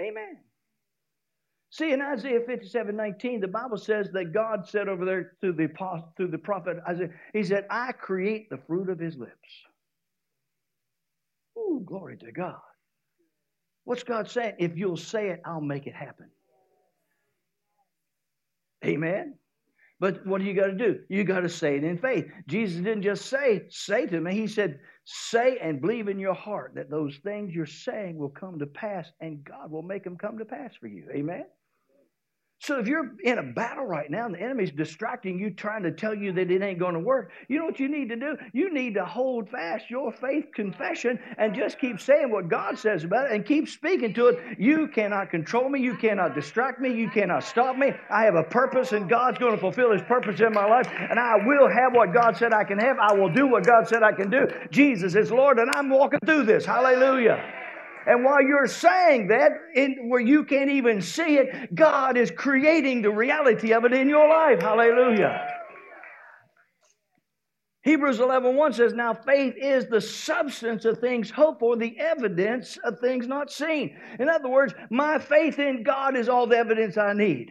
Amen. 0.00 0.38
See, 1.70 1.92
in 1.92 2.00
Isaiah 2.00 2.40
57 2.46 2.96
19, 2.96 3.40
the 3.40 3.48
Bible 3.48 3.76
says 3.76 4.08
that 4.12 4.32
God 4.32 4.66
said 4.66 4.88
over 4.88 5.04
there 5.04 5.32
through 5.40 5.54
the, 5.54 5.68
through 6.16 6.30
the 6.30 6.38
prophet 6.38 6.78
Isaiah, 6.88 7.10
He 7.32 7.44
said, 7.44 7.66
I 7.70 7.92
create 7.92 8.50
the 8.50 8.58
fruit 8.66 8.88
of 8.88 8.98
his 8.98 9.16
lips. 9.16 9.32
Ooh, 11.58 11.82
glory 11.84 12.16
to 12.18 12.32
God. 12.32 12.56
What's 13.86 14.02
God 14.02 14.28
saying? 14.28 14.56
If 14.58 14.76
you'll 14.76 14.96
say 14.96 15.28
it, 15.28 15.40
I'll 15.46 15.60
make 15.60 15.86
it 15.86 15.94
happen. 15.94 16.26
Amen. 18.84 19.36
But 20.00 20.26
what 20.26 20.40
do 20.40 20.44
you 20.44 20.54
got 20.54 20.66
to 20.66 20.74
do? 20.74 20.98
You 21.08 21.22
got 21.22 21.40
to 21.40 21.48
say 21.48 21.76
it 21.76 21.84
in 21.84 21.96
faith. 21.96 22.26
Jesus 22.48 22.78
didn't 22.78 23.02
just 23.02 23.26
say, 23.26 23.62
say 23.70 24.04
to 24.06 24.20
me. 24.20 24.34
He 24.34 24.48
said, 24.48 24.80
say 25.04 25.58
and 25.58 25.80
believe 25.80 26.08
in 26.08 26.18
your 26.18 26.34
heart 26.34 26.72
that 26.74 26.90
those 26.90 27.16
things 27.18 27.54
you're 27.54 27.64
saying 27.64 28.18
will 28.18 28.28
come 28.28 28.58
to 28.58 28.66
pass 28.66 29.10
and 29.20 29.44
God 29.44 29.70
will 29.70 29.84
make 29.84 30.02
them 30.02 30.18
come 30.18 30.36
to 30.38 30.44
pass 30.44 30.72
for 30.80 30.88
you. 30.88 31.08
Amen. 31.14 31.44
So 32.58 32.78
if 32.78 32.88
you're 32.88 33.12
in 33.22 33.38
a 33.38 33.42
battle 33.42 33.84
right 33.84 34.10
now 34.10 34.24
and 34.24 34.34
the 34.34 34.40
enemy's 34.40 34.70
distracting 34.70 35.38
you, 35.38 35.50
trying 35.50 35.82
to 35.82 35.92
tell 35.92 36.14
you 36.14 36.32
that 36.32 36.50
it 36.50 36.62
ain't 36.62 36.78
going 36.78 36.94
to 36.94 37.00
work, 37.00 37.30
you 37.48 37.58
know 37.58 37.66
what 37.66 37.78
you 37.78 37.88
need 37.88 38.08
to 38.08 38.16
do? 38.16 38.36
You 38.54 38.72
need 38.72 38.94
to 38.94 39.04
hold 39.04 39.50
fast 39.50 39.90
your 39.90 40.10
faith 40.10 40.46
confession 40.54 41.18
and 41.36 41.54
just 41.54 41.78
keep 41.78 42.00
saying 42.00 42.30
what 42.30 42.48
God 42.48 42.78
says 42.78 43.04
about 43.04 43.26
it 43.26 43.32
and 43.32 43.44
keep 43.44 43.68
speaking 43.68 44.14
to 44.14 44.28
it. 44.28 44.58
You 44.58 44.88
cannot 44.88 45.30
control 45.30 45.68
me. 45.68 45.80
You 45.80 45.96
cannot 45.96 46.34
distract 46.34 46.80
me. 46.80 46.94
You 46.94 47.10
cannot 47.10 47.44
stop 47.44 47.76
me. 47.76 47.92
I 48.10 48.24
have 48.24 48.36
a 48.36 48.44
purpose 48.44 48.92
and 48.92 49.08
God's 49.08 49.38
going 49.38 49.52
to 49.52 49.60
fulfill 49.60 49.92
his 49.92 50.02
purpose 50.02 50.40
in 50.40 50.52
my 50.54 50.66
life 50.66 50.88
and 50.88 51.20
I 51.20 51.36
will 51.44 51.68
have 51.68 51.92
what 51.92 52.14
God 52.14 52.38
said 52.38 52.54
I 52.54 52.64
can 52.64 52.78
have. 52.78 52.96
I 52.98 53.12
will 53.12 53.32
do 53.32 53.46
what 53.46 53.66
God 53.66 53.86
said 53.86 54.02
I 54.02 54.12
can 54.12 54.30
do. 54.30 54.48
Jesus 54.70 55.14
is 55.14 55.30
Lord 55.30 55.58
and 55.58 55.70
I'm 55.74 55.90
walking 55.90 56.20
through 56.24 56.44
this. 56.44 56.64
Hallelujah. 56.64 57.55
And 58.06 58.24
while 58.24 58.40
you're 58.40 58.68
saying 58.68 59.28
that, 59.28 59.50
in, 59.74 60.08
where 60.08 60.20
you 60.20 60.44
can't 60.44 60.70
even 60.70 61.02
see 61.02 61.38
it, 61.38 61.74
God 61.74 62.16
is 62.16 62.30
creating 62.30 63.02
the 63.02 63.10
reality 63.10 63.72
of 63.72 63.84
it 63.84 63.92
in 63.92 64.08
your 64.08 64.28
life. 64.28 64.62
Hallelujah. 64.62 65.44
Hebrews 67.82 68.20
11 68.20 68.56
1 68.56 68.72
says, 68.72 68.94
Now 68.94 69.14
faith 69.14 69.54
is 69.56 69.86
the 69.86 70.00
substance 70.00 70.84
of 70.84 70.98
things 70.98 71.30
hoped 71.30 71.60
for, 71.60 71.76
the 71.76 71.96
evidence 71.98 72.78
of 72.84 72.98
things 73.00 73.26
not 73.26 73.50
seen. 73.50 73.96
In 74.18 74.28
other 74.28 74.48
words, 74.48 74.74
my 74.90 75.18
faith 75.18 75.58
in 75.58 75.82
God 75.82 76.16
is 76.16 76.28
all 76.28 76.46
the 76.46 76.56
evidence 76.56 76.96
I 76.96 77.12
need. 77.12 77.50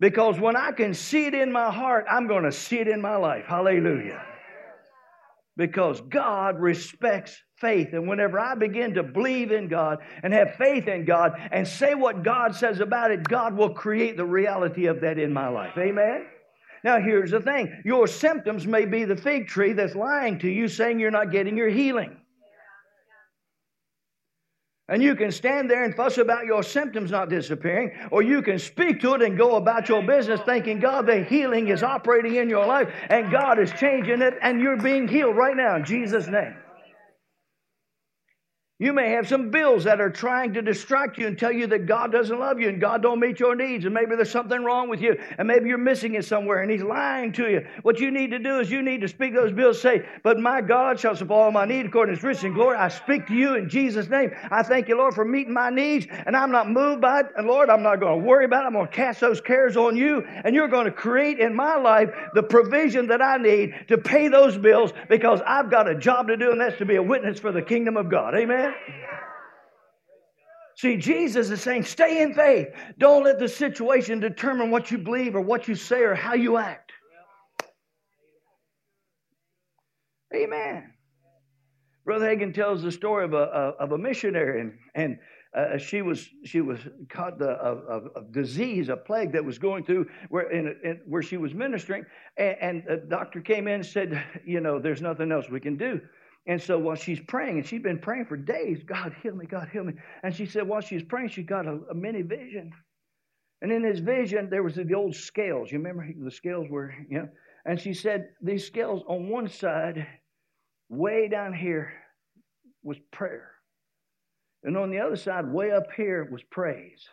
Because 0.00 0.40
when 0.40 0.56
I 0.56 0.72
can 0.72 0.94
see 0.94 1.26
it 1.26 1.34
in 1.34 1.52
my 1.52 1.70
heart, 1.70 2.06
I'm 2.10 2.26
going 2.26 2.44
to 2.44 2.52
see 2.52 2.78
it 2.78 2.88
in 2.88 3.00
my 3.00 3.16
life. 3.16 3.44
Hallelujah. 3.46 4.24
Because 5.56 6.00
God 6.00 6.58
respects 6.58 7.40
faith. 7.60 7.92
And 7.92 8.08
whenever 8.08 8.40
I 8.40 8.54
begin 8.54 8.94
to 8.94 9.02
believe 9.02 9.52
in 9.52 9.68
God 9.68 9.98
and 10.22 10.32
have 10.32 10.54
faith 10.56 10.88
in 10.88 11.04
God 11.04 11.32
and 11.52 11.66
say 11.66 11.94
what 11.94 12.22
God 12.22 12.54
says 12.54 12.80
about 12.80 13.10
it, 13.10 13.22
God 13.24 13.56
will 13.56 13.74
create 13.74 14.16
the 14.16 14.24
reality 14.24 14.86
of 14.86 15.00
that 15.02 15.18
in 15.18 15.32
my 15.32 15.48
life. 15.48 15.76
Amen? 15.76 16.26
Now, 16.82 16.98
here's 16.98 17.30
the 17.30 17.40
thing 17.40 17.82
your 17.84 18.06
symptoms 18.06 18.66
may 18.66 18.86
be 18.86 19.04
the 19.04 19.16
fig 19.16 19.48
tree 19.48 19.74
that's 19.74 19.94
lying 19.94 20.38
to 20.40 20.48
you, 20.48 20.66
saying 20.66 20.98
you're 20.98 21.10
not 21.10 21.30
getting 21.30 21.56
your 21.56 21.68
healing. 21.68 22.16
And 24.88 25.00
you 25.00 25.14
can 25.14 25.30
stand 25.30 25.70
there 25.70 25.84
and 25.84 25.94
fuss 25.94 26.18
about 26.18 26.46
your 26.46 26.64
symptoms 26.64 27.12
not 27.12 27.28
disappearing, 27.28 27.92
or 28.10 28.22
you 28.22 28.42
can 28.42 28.58
speak 28.58 29.00
to 29.02 29.14
it 29.14 29.22
and 29.22 29.38
go 29.38 29.54
about 29.54 29.88
your 29.88 30.02
business 30.02 30.40
thinking, 30.44 30.80
God, 30.80 31.06
the 31.06 31.22
healing 31.22 31.68
is 31.68 31.84
operating 31.84 32.34
in 32.34 32.48
your 32.48 32.66
life 32.66 32.92
and 33.08 33.30
God 33.30 33.60
is 33.60 33.70
changing 33.78 34.20
it, 34.20 34.34
and 34.42 34.60
you're 34.60 34.76
being 34.76 35.06
healed 35.06 35.36
right 35.36 35.56
now 35.56 35.76
in 35.76 35.84
Jesus' 35.84 36.26
name. 36.26 36.56
You 38.80 38.94
may 38.94 39.10
have 39.10 39.28
some 39.28 39.50
bills 39.50 39.84
that 39.84 40.00
are 40.00 40.08
trying 40.08 40.54
to 40.54 40.62
distract 40.62 41.18
you 41.18 41.26
and 41.26 41.38
tell 41.38 41.52
you 41.52 41.66
that 41.66 41.84
God 41.84 42.10
doesn't 42.12 42.40
love 42.40 42.58
you 42.58 42.70
and 42.70 42.80
God 42.80 43.02
don't 43.02 43.20
meet 43.20 43.38
your 43.38 43.54
needs 43.54 43.84
and 43.84 43.92
maybe 43.92 44.16
there's 44.16 44.30
something 44.30 44.64
wrong 44.64 44.88
with 44.88 45.02
you 45.02 45.20
and 45.36 45.46
maybe 45.46 45.68
you're 45.68 45.76
missing 45.76 46.14
it 46.14 46.24
somewhere 46.24 46.62
and 46.62 46.70
he's 46.70 46.82
lying 46.82 47.30
to 47.32 47.46
you. 47.46 47.66
What 47.82 48.00
you 48.00 48.10
need 48.10 48.30
to 48.30 48.38
do 48.38 48.58
is 48.58 48.70
you 48.70 48.80
need 48.80 49.02
to 49.02 49.08
speak 49.08 49.34
those 49.34 49.52
bills 49.52 49.82
say, 49.82 50.06
"But 50.22 50.38
my 50.38 50.62
God 50.62 50.98
shall 50.98 51.14
supply 51.14 51.36
all 51.36 51.50
my 51.50 51.66
need 51.66 51.84
according 51.84 52.14
to 52.14 52.18
his 52.18 52.24
riches 52.24 52.44
and 52.44 52.54
glory." 52.54 52.78
I 52.78 52.88
speak 52.88 53.26
to 53.26 53.34
you 53.34 53.54
in 53.56 53.68
Jesus 53.68 54.08
name. 54.08 54.30
I 54.50 54.62
thank 54.62 54.88
you, 54.88 54.96
Lord, 54.96 55.12
for 55.12 55.26
meeting 55.26 55.52
my 55.52 55.68
needs 55.68 56.06
and 56.24 56.34
I'm 56.34 56.50
not 56.50 56.70
moved 56.70 57.02
by 57.02 57.20
it. 57.20 57.26
And 57.36 57.46
Lord, 57.46 57.68
I'm 57.68 57.82
not 57.82 58.00
going 58.00 58.18
to 58.18 58.26
worry 58.26 58.46
about 58.46 58.64
it. 58.64 58.68
I'm 58.68 58.72
going 58.72 58.86
to 58.86 58.92
cast 58.92 59.20
those 59.20 59.42
cares 59.42 59.76
on 59.76 59.94
you 59.94 60.24
and 60.42 60.54
you're 60.54 60.68
going 60.68 60.86
to 60.86 60.90
create 60.90 61.38
in 61.38 61.54
my 61.54 61.76
life 61.76 62.08
the 62.32 62.42
provision 62.42 63.08
that 63.08 63.20
I 63.20 63.36
need 63.36 63.74
to 63.88 63.98
pay 63.98 64.28
those 64.28 64.56
bills 64.56 64.94
because 65.10 65.42
I've 65.46 65.70
got 65.70 65.86
a 65.86 65.94
job 65.94 66.28
to 66.28 66.38
do 66.38 66.50
and 66.50 66.58
that's 66.58 66.78
to 66.78 66.86
be 66.86 66.96
a 66.96 67.02
witness 67.02 67.38
for 67.38 67.52
the 67.52 67.60
kingdom 67.60 67.98
of 67.98 68.08
God. 68.08 68.34
Amen. 68.34 68.69
See, 70.76 70.96
Jesus 70.96 71.50
is 71.50 71.60
saying, 71.60 71.84
stay 71.84 72.22
in 72.22 72.32
faith. 72.32 72.68
Don't 72.96 73.24
let 73.24 73.38
the 73.38 73.48
situation 73.48 74.18
determine 74.18 74.70
what 74.70 74.90
you 74.90 74.96
believe 74.96 75.36
or 75.36 75.42
what 75.42 75.68
you 75.68 75.74
say 75.74 76.00
or 76.00 76.14
how 76.14 76.32
you 76.32 76.56
act. 76.56 76.92
Amen. 80.34 80.92
Brother 82.04 82.34
Hagin 82.34 82.54
tells 82.54 82.82
the 82.82 82.92
story 82.92 83.24
of 83.24 83.34
a, 83.34 83.36
of 83.78 83.92
a 83.92 83.98
missionary, 83.98 84.60
and, 84.62 84.72
and 84.94 85.18
uh, 85.54 85.76
she 85.76 86.00
was 86.00 86.28
she 86.44 86.60
was 86.60 86.78
caught 87.08 87.38
the 87.38 87.50
of, 87.50 88.06
of, 88.14 88.32
disease, 88.32 88.88
a 88.88 88.96
plague 88.96 89.32
that 89.32 89.44
was 89.44 89.58
going 89.58 89.84
through 89.84 90.06
where 90.28 90.50
in, 90.50 90.76
in 90.84 91.00
where 91.06 91.22
she 91.22 91.36
was 91.36 91.52
ministering, 91.52 92.04
and, 92.36 92.56
and 92.60 92.82
the 92.88 93.04
doctor 93.08 93.40
came 93.40 93.68
in 93.68 93.74
and 93.74 93.86
said, 93.86 94.24
you 94.46 94.60
know, 94.60 94.78
there's 94.78 95.02
nothing 95.02 95.30
else 95.30 95.50
we 95.50 95.60
can 95.60 95.76
do. 95.76 96.00
And 96.50 96.60
so 96.60 96.80
while 96.80 96.96
she's 96.96 97.20
praying, 97.20 97.58
and 97.58 97.64
she's 97.64 97.80
been 97.80 98.00
praying 98.00 98.24
for 98.24 98.36
days, 98.36 98.82
God 98.84 99.14
heal 99.22 99.36
me, 99.36 99.46
God 99.46 99.68
heal 99.72 99.84
me. 99.84 99.92
And 100.24 100.34
she 100.34 100.46
said 100.46 100.66
while 100.66 100.80
she's 100.80 101.04
praying, 101.04 101.28
she 101.28 101.44
got 101.44 101.64
a, 101.64 101.78
a 101.88 101.94
mini 101.94 102.22
vision. 102.22 102.72
And 103.62 103.70
in 103.70 103.82
this 103.82 104.00
vision, 104.00 104.50
there 104.50 104.64
was 104.64 104.74
the 104.74 104.94
old 104.94 105.14
scales. 105.14 105.70
You 105.70 105.78
remember 105.78 106.08
the 106.12 106.30
scales 106.32 106.66
were, 106.68 106.92
you 107.08 107.18
know? 107.20 107.28
And 107.66 107.78
she 107.78 107.94
said 107.94 108.30
these 108.42 108.66
scales 108.66 109.04
on 109.06 109.28
one 109.28 109.48
side, 109.48 110.04
way 110.88 111.28
down 111.28 111.54
here, 111.54 111.92
was 112.82 112.98
prayer. 113.12 113.52
And 114.64 114.76
on 114.76 114.90
the 114.90 114.98
other 114.98 115.14
side, 115.14 115.46
way 115.46 115.70
up 115.70 115.92
here, 115.96 116.28
was 116.32 116.42
praise. 116.50 117.06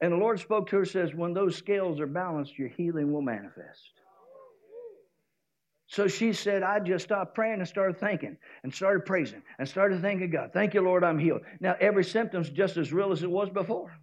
And 0.00 0.10
the 0.10 0.16
Lord 0.16 0.40
spoke 0.40 0.70
to 0.70 0.76
her, 0.76 0.86
says, 0.86 1.10
when 1.14 1.34
those 1.34 1.54
scales 1.54 2.00
are 2.00 2.06
balanced, 2.06 2.58
your 2.58 2.68
healing 2.68 3.12
will 3.12 3.20
manifest. 3.20 3.95
So 5.88 6.08
she 6.08 6.32
said, 6.32 6.62
I 6.62 6.80
just 6.80 7.04
stopped 7.04 7.34
praying 7.34 7.60
and 7.60 7.68
started 7.68 7.98
thinking 7.98 8.36
and 8.64 8.74
started 8.74 9.06
praising 9.06 9.42
and 9.58 9.68
started 9.68 10.02
thanking 10.02 10.30
God. 10.30 10.50
Thank 10.52 10.74
you, 10.74 10.80
Lord, 10.80 11.04
I'm 11.04 11.18
healed. 11.18 11.42
Now, 11.60 11.76
every 11.80 12.04
symptom's 12.04 12.50
just 12.50 12.76
as 12.76 12.92
real 12.92 13.12
as 13.12 13.22
it 13.22 13.30
was 13.30 13.50
before. 13.50 13.96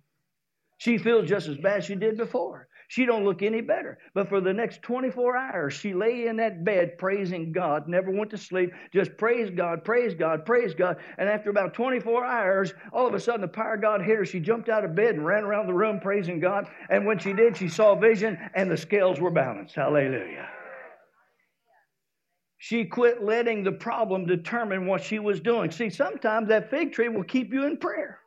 She 0.77 0.97
feels 0.97 1.27
just 1.27 1.47
as 1.47 1.57
bad 1.57 1.79
as 1.79 1.85
she 1.85 1.95
did 1.95 2.17
before. 2.17 2.67
She 2.87 3.05
don't 3.05 3.25
look 3.25 3.41
any 3.41 3.61
better. 3.61 3.97
But 4.13 4.29
for 4.29 4.39
the 4.39 4.53
next 4.53 4.81
24 4.81 5.35
hours, 5.35 5.73
she 5.73 5.93
lay 5.93 6.27
in 6.27 6.37
that 6.37 6.63
bed 6.63 6.97
praising 6.97 7.51
God, 7.51 7.87
never 7.87 8.11
went 8.11 8.31
to 8.31 8.37
sleep, 8.37 8.71
just 8.93 9.17
praise 9.17 9.49
God, 9.49 9.83
praise 9.83 10.13
God, 10.13 10.45
praise 10.45 10.73
God. 10.73 10.97
And 11.17 11.27
after 11.27 11.49
about 11.49 11.73
24 11.73 12.25
hours, 12.25 12.73
all 12.91 13.07
of 13.07 13.13
a 13.13 13.19
sudden 13.19 13.41
the 13.41 13.47
power 13.47 13.75
of 13.75 13.81
God 13.81 14.01
hit 14.01 14.17
her. 14.17 14.25
She 14.25 14.39
jumped 14.39 14.69
out 14.69 14.85
of 14.85 14.95
bed 14.95 15.15
and 15.15 15.25
ran 15.25 15.43
around 15.43 15.67
the 15.67 15.73
room 15.73 15.99
praising 15.99 16.39
God. 16.39 16.67
And 16.89 17.05
when 17.05 17.17
she 17.17 17.33
did, 17.33 17.57
she 17.57 17.67
saw 17.67 17.95
vision 17.95 18.37
and 18.53 18.69
the 18.69 18.77
scales 18.77 19.19
were 19.19 19.31
balanced. 19.31 19.75
Hallelujah. 19.75 20.47
She 22.63 22.85
quit 22.85 23.21
letting 23.21 23.65
the 23.65 23.73
problem 23.73 24.25
determine 24.25 24.85
what 24.87 25.03
she 25.03 25.19
was 25.19 25.41
doing. 25.41 25.69
See, 25.69 25.89
sometimes 25.89 26.47
that 26.47 26.69
fig 26.69 26.93
tree 26.93 27.09
will 27.09 27.25
keep 27.25 27.51
you 27.51 27.65
in 27.65 27.75
prayer. 27.75 28.19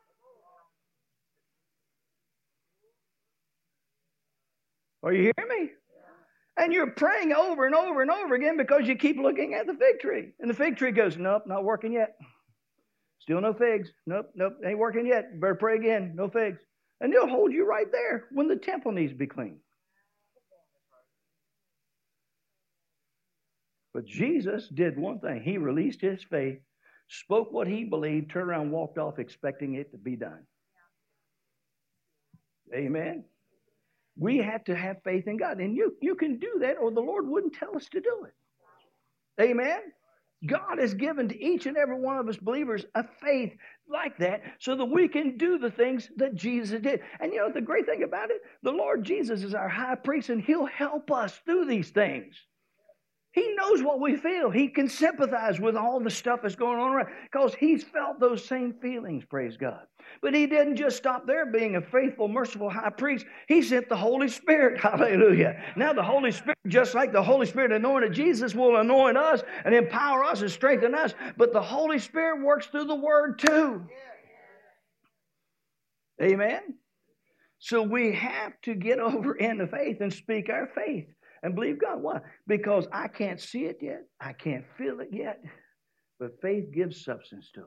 Are 5.01 5.11
you 5.11 5.33
hearing 5.35 5.49
me? 5.49 5.71
And 6.55 6.71
you're 6.71 6.91
praying 6.91 7.33
over 7.33 7.65
and 7.65 7.73
over 7.73 8.03
and 8.03 8.11
over 8.11 8.35
again 8.35 8.57
because 8.57 8.87
you 8.87 8.95
keep 8.95 9.17
looking 9.17 9.55
at 9.55 9.65
the 9.65 9.73
fig 9.73 9.99
tree. 9.99 10.33
And 10.39 10.47
the 10.47 10.53
fig 10.53 10.77
tree 10.77 10.91
goes, 10.91 11.17
Nope, 11.17 11.45
not 11.47 11.63
working 11.63 11.93
yet. 11.93 12.15
Still 13.17 13.41
no 13.41 13.55
figs. 13.55 13.89
Nope, 14.05 14.29
nope, 14.35 14.53
ain't 14.63 14.77
working 14.77 15.07
yet. 15.07 15.41
Better 15.41 15.55
pray 15.55 15.77
again. 15.77 16.11
No 16.13 16.29
figs. 16.29 16.59
And 17.01 17.11
they'll 17.11 17.27
hold 17.27 17.51
you 17.51 17.65
right 17.65 17.91
there 17.91 18.25
when 18.31 18.47
the 18.47 18.55
temple 18.55 18.91
needs 18.91 19.13
to 19.13 19.17
be 19.17 19.25
cleaned. 19.25 19.57
But 23.97 24.05
Jesus 24.05 24.67
did 24.67 24.95
one 24.95 25.17
thing. 25.17 25.41
He 25.41 25.57
released 25.57 26.01
his 26.01 26.23
faith, 26.23 26.59
spoke 27.07 27.51
what 27.51 27.67
he 27.67 27.83
believed, 27.83 28.29
turned 28.29 28.47
around, 28.47 28.69
walked 28.69 28.99
off 28.99 29.17
expecting 29.17 29.73
it 29.73 29.89
to 29.89 29.97
be 29.97 30.15
done. 30.15 30.45
Amen. 32.75 33.23
We 34.15 34.37
have 34.37 34.63
to 34.65 34.75
have 34.75 34.97
faith 35.03 35.25
in 35.25 35.37
God. 35.37 35.57
And 35.59 35.75
you, 35.75 35.95
you 35.99 36.13
can 36.13 36.37
do 36.37 36.59
that, 36.59 36.77
or 36.79 36.91
the 36.91 36.99
Lord 36.99 37.27
wouldn't 37.27 37.55
tell 37.55 37.75
us 37.75 37.89
to 37.89 37.99
do 37.99 38.27
it. 38.27 39.43
Amen. 39.43 39.79
God 40.45 40.77
has 40.77 40.93
given 40.93 41.29
to 41.29 41.43
each 41.43 41.65
and 41.65 41.75
every 41.75 41.99
one 41.99 42.19
of 42.19 42.29
us 42.29 42.37
believers 42.37 42.85
a 42.93 43.03
faith 43.03 43.55
like 43.91 44.15
that 44.19 44.43
so 44.59 44.75
that 44.75 44.85
we 44.85 45.07
can 45.07 45.39
do 45.39 45.57
the 45.57 45.71
things 45.71 46.07
that 46.17 46.35
Jesus 46.35 46.81
did. 46.81 47.01
And 47.19 47.33
you 47.33 47.39
know, 47.39 47.51
the 47.51 47.61
great 47.61 47.87
thing 47.87 48.03
about 48.03 48.29
it, 48.29 48.41
the 48.61 48.69
Lord 48.69 49.03
Jesus 49.03 49.41
is 49.41 49.55
our 49.55 49.67
high 49.67 49.95
priest 49.95 50.29
and 50.29 50.39
he'll 50.39 50.67
help 50.67 51.09
us 51.09 51.41
through 51.47 51.65
these 51.65 51.89
things. 51.89 52.35
He 53.37 53.53
knows 53.53 53.83
what 53.83 53.99
we 53.99 54.15
feel. 54.15 54.49
He 54.49 54.67
can 54.67 54.89
sympathize 54.89 55.59
with 55.59 55.75
all 55.75 55.99
the 55.99 56.09
stuff 56.09 56.39
that's 56.41 56.55
going 56.55 56.79
on 56.79 56.95
around 56.95 57.09
because 57.31 57.53
he's 57.53 57.83
felt 57.83 58.19
those 58.19 58.43
same 58.43 58.73
feelings, 58.81 59.25
praise 59.25 59.57
God. 59.57 59.81
But 60.23 60.33
he 60.33 60.47
didn't 60.47 60.75
just 60.75 60.97
stop 60.97 61.27
there 61.27 61.45
being 61.45 61.75
a 61.75 61.81
faithful, 61.81 62.27
merciful 62.27 62.67
high 62.67 62.89
priest. 62.89 63.27
He 63.47 63.61
sent 63.61 63.89
the 63.89 63.95
Holy 63.95 64.27
Spirit. 64.27 64.79
Hallelujah. 64.81 65.61
Now, 65.75 65.93
the 65.93 66.01
Holy 66.01 66.31
Spirit, 66.31 66.57
just 66.65 66.95
like 66.95 67.11
the 67.11 67.21
Holy 67.21 67.45
Spirit 67.45 67.71
anointed 67.71 68.11
Jesus, 68.11 68.55
will 68.55 68.77
anoint 68.77 69.17
us 69.19 69.43
and 69.65 69.75
empower 69.75 70.23
us 70.23 70.41
and 70.41 70.49
strengthen 70.49 70.95
us. 70.95 71.13
But 71.37 71.53
the 71.53 71.61
Holy 71.61 71.99
Spirit 71.99 72.43
works 72.43 72.65
through 72.65 72.85
the 72.85 72.95
Word 72.95 73.37
too. 73.37 73.85
Amen. 76.19 76.61
So 77.59 77.83
we 77.83 78.13
have 78.13 78.53
to 78.63 78.73
get 78.73 78.97
over 78.97 79.35
into 79.35 79.67
faith 79.67 79.97
and 80.01 80.11
speak 80.11 80.49
our 80.49 80.65
faith 80.73 81.05
and 81.43 81.55
believe 81.55 81.79
God. 81.79 82.01
Why? 82.01 82.19
Because 82.47 82.87
I 82.91 83.07
can't 83.07 83.39
see 83.39 83.65
it 83.65 83.77
yet, 83.81 84.03
I 84.19 84.33
can't 84.33 84.65
feel 84.77 84.99
it 84.99 85.09
yet, 85.11 85.41
but 86.19 86.41
faith 86.41 86.71
gives 86.73 87.03
substance 87.03 87.51
to 87.55 87.61
it. 87.61 87.65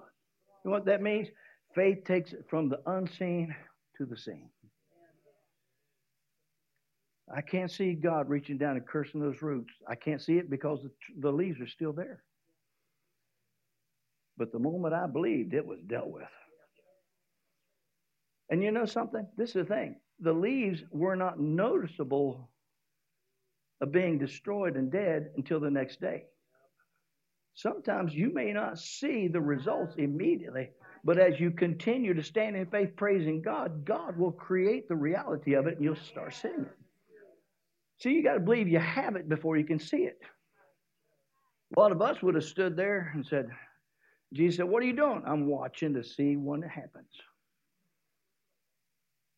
You 0.64 0.70
know 0.70 0.76
what 0.76 0.86
that 0.86 1.02
means? 1.02 1.28
Faith 1.74 2.04
takes 2.04 2.32
it 2.32 2.44
from 2.48 2.68
the 2.68 2.80
unseen 2.86 3.54
to 3.96 4.06
the 4.06 4.16
seen. 4.16 4.50
I 7.34 7.42
can't 7.42 7.70
see 7.70 7.94
God 7.94 8.28
reaching 8.28 8.58
down 8.58 8.76
and 8.76 8.86
cursing 8.86 9.20
those 9.20 9.40
roots. 9.40 9.72
I 9.88 9.94
can't 9.94 10.20
see 10.20 10.38
it 10.38 10.50
because 10.50 10.82
the, 10.82 10.90
the 11.20 11.30
leaves 11.30 11.60
are 11.60 11.68
still 11.68 11.92
there. 11.92 12.24
But 14.36 14.50
the 14.50 14.58
moment 14.58 14.94
I 14.94 15.06
believed, 15.06 15.54
it 15.54 15.64
was 15.64 15.78
dealt 15.86 16.08
with. 16.08 16.24
And 18.50 18.62
you 18.62 18.72
know 18.72 18.84
something? 18.84 19.26
This 19.36 19.50
is 19.50 19.54
the 19.54 19.64
thing. 19.64 19.96
The 20.18 20.32
leaves 20.32 20.82
were 20.90 21.14
not 21.14 21.38
noticeable 21.38 22.50
of 23.80 23.92
being 23.92 24.18
destroyed 24.18 24.76
and 24.76 24.90
dead 24.90 25.30
until 25.36 25.60
the 25.60 25.70
next 25.70 26.00
day. 26.00 26.24
Sometimes 27.54 28.14
you 28.14 28.32
may 28.32 28.52
not 28.52 28.78
see 28.78 29.28
the 29.28 29.40
results 29.40 29.94
immediately, 29.98 30.70
but 31.04 31.18
as 31.18 31.40
you 31.40 31.50
continue 31.50 32.14
to 32.14 32.22
stand 32.22 32.56
in 32.56 32.66
faith 32.66 32.96
praising 32.96 33.42
God, 33.42 33.84
God 33.84 34.16
will 34.16 34.32
create 34.32 34.88
the 34.88 34.96
reality 34.96 35.54
of 35.54 35.66
it 35.66 35.76
and 35.76 35.84
you'll 35.84 35.96
start 35.96 36.34
seeing 36.34 36.60
it. 36.60 36.78
See, 37.98 38.12
you 38.12 38.22
got 38.22 38.34
to 38.34 38.40
believe 38.40 38.68
you 38.68 38.78
have 38.78 39.16
it 39.16 39.28
before 39.28 39.56
you 39.56 39.64
can 39.64 39.78
see 39.78 40.04
it. 40.04 40.18
A 41.76 41.80
lot 41.80 41.92
of 41.92 42.00
us 42.00 42.22
would 42.22 42.34
have 42.34 42.44
stood 42.44 42.76
there 42.76 43.12
and 43.14 43.24
said, 43.24 43.48
Jesus 44.32 44.56
said, 44.56 44.66
What 44.66 44.82
are 44.82 44.86
you 44.86 44.96
doing? 44.96 45.22
I'm 45.26 45.46
watching 45.46 45.94
to 45.94 46.04
see 46.04 46.36
when 46.36 46.62
it 46.62 46.70
happens. 46.70 47.12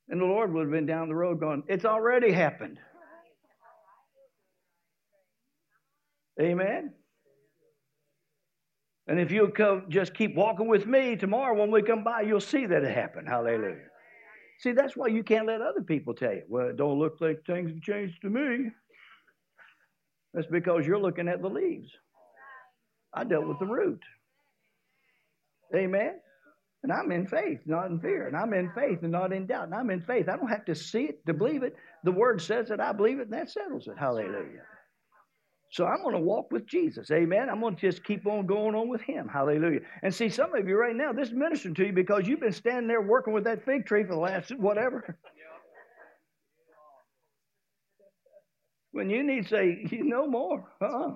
And 0.08 0.20
the 0.20 0.26
Lord 0.26 0.52
would 0.52 0.62
have 0.62 0.70
been 0.70 0.86
down 0.86 1.08
the 1.08 1.14
road 1.14 1.40
going, 1.40 1.64
It's 1.68 1.84
already 1.84 2.30
happened. 2.30 2.78
Amen. 6.40 6.92
And 9.08 9.18
if 9.20 9.30
you'll 9.30 9.50
come, 9.50 9.86
just 9.88 10.14
keep 10.14 10.34
walking 10.34 10.68
with 10.68 10.86
me 10.86 11.16
tomorrow 11.16 11.58
when 11.58 11.70
we 11.70 11.82
come 11.82 12.04
by, 12.04 12.22
you'll 12.22 12.40
see 12.40 12.66
that 12.66 12.84
it 12.84 12.94
happened. 12.94 13.28
Hallelujah. 13.28 13.88
See, 14.60 14.72
that's 14.72 14.96
why 14.96 15.08
you 15.08 15.24
can't 15.24 15.46
let 15.46 15.60
other 15.60 15.82
people 15.82 16.14
tell 16.14 16.32
you, 16.32 16.42
well, 16.48 16.68
it 16.68 16.76
don't 16.76 16.98
look 16.98 17.16
like 17.20 17.44
things 17.44 17.70
have 17.70 17.82
changed 17.82 18.22
to 18.22 18.30
me. 18.30 18.70
That's 20.32 20.46
because 20.46 20.86
you're 20.86 21.00
looking 21.00 21.28
at 21.28 21.42
the 21.42 21.48
leaves. 21.48 21.90
I 23.12 23.24
dealt 23.24 23.46
with 23.46 23.58
the 23.58 23.66
root. 23.66 24.00
Amen. 25.74 26.14
And 26.82 26.92
I'm 26.92 27.12
in 27.12 27.26
faith, 27.26 27.60
not 27.66 27.90
in 27.90 28.00
fear. 28.00 28.26
And 28.26 28.36
I'm 28.36 28.54
in 28.54 28.70
faith 28.72 29.00
and 29.02 29.12
not 29.12 29.32
in 29.32 29.46
doubt. 29.46 29.64
And 29.64 29.74
I'm 29.74 29.90
in 29.90 30.00
faith. 30.00 30.28
I 30.28 30.36
don't 30.36 30.48
have 30.48 30.64
to 30.66 30.74
see 30.74 31.04
it 31.04 31.26
to 31.26 31.34
believe 31.34 31.62
it. 31.62 31.76
The 32.04 32.12
word 32.12 32.40
says 32.40 32.70
it, 32.70 32.80
I 32.80 32.92
believe 32.92 33.18
it, 33.18 33.24
and 33.24 33.32
that 33.32 33.50
settles 33.50 33.88
it. 33.88 33.94
Hallelujah. 33.98 34.62
So 35.72 35.86
I'm 35.86 36.02
going 36.02 36.14
to 36.14 36.20
walk 36.20 36.52
with 36.52 36.66
Jesus. 36.66 37.10
Amen. 37.10 37.48
I'm 37.48 37.60
going 37.60 37.74
to 37.74 37.80
just 37.80 38.04
keep 38.04 38.26
on 38.26 38.44
going 38.44 38.74
on 38.74 38.90
with 38.90 39.00
him. 39.00 39.26
Hallelujah. 39.26 39.80
And 40.02 40.14
see, 40.14 40.28
some 40.28 40.54
of 40.54 40.68
you 40.68 40.76
right 40.76 40.94
now, 40.94 41.12
this 41.14 41.28
is 41.28 41.34
ministering 41.34 41.74
to 41.76 41.86
you 41.86 41.94
because 41.94 42.28
you've 42.28 42.40
been 42.40 42.52
standing 42.52 42.88
there 42.88 43.00
working 43.00 43.32
with 43.32 43.44
that 43.44 43.64
fig 43.64 43.86
tree 43.86 44.04
for 44.04 44.12
the 44.14 44.20
last 44.20 44.50
whatever. 44.50 45.16
when 48.92 49.08
you 49.08 49.22
need 49.22 49.44
to 49.44 49.48
say, 49.48 49.86
you 49.90 50.04
no 50.04 50.26
more. 50.26 50.70
Uh-uh. 50.82 51.14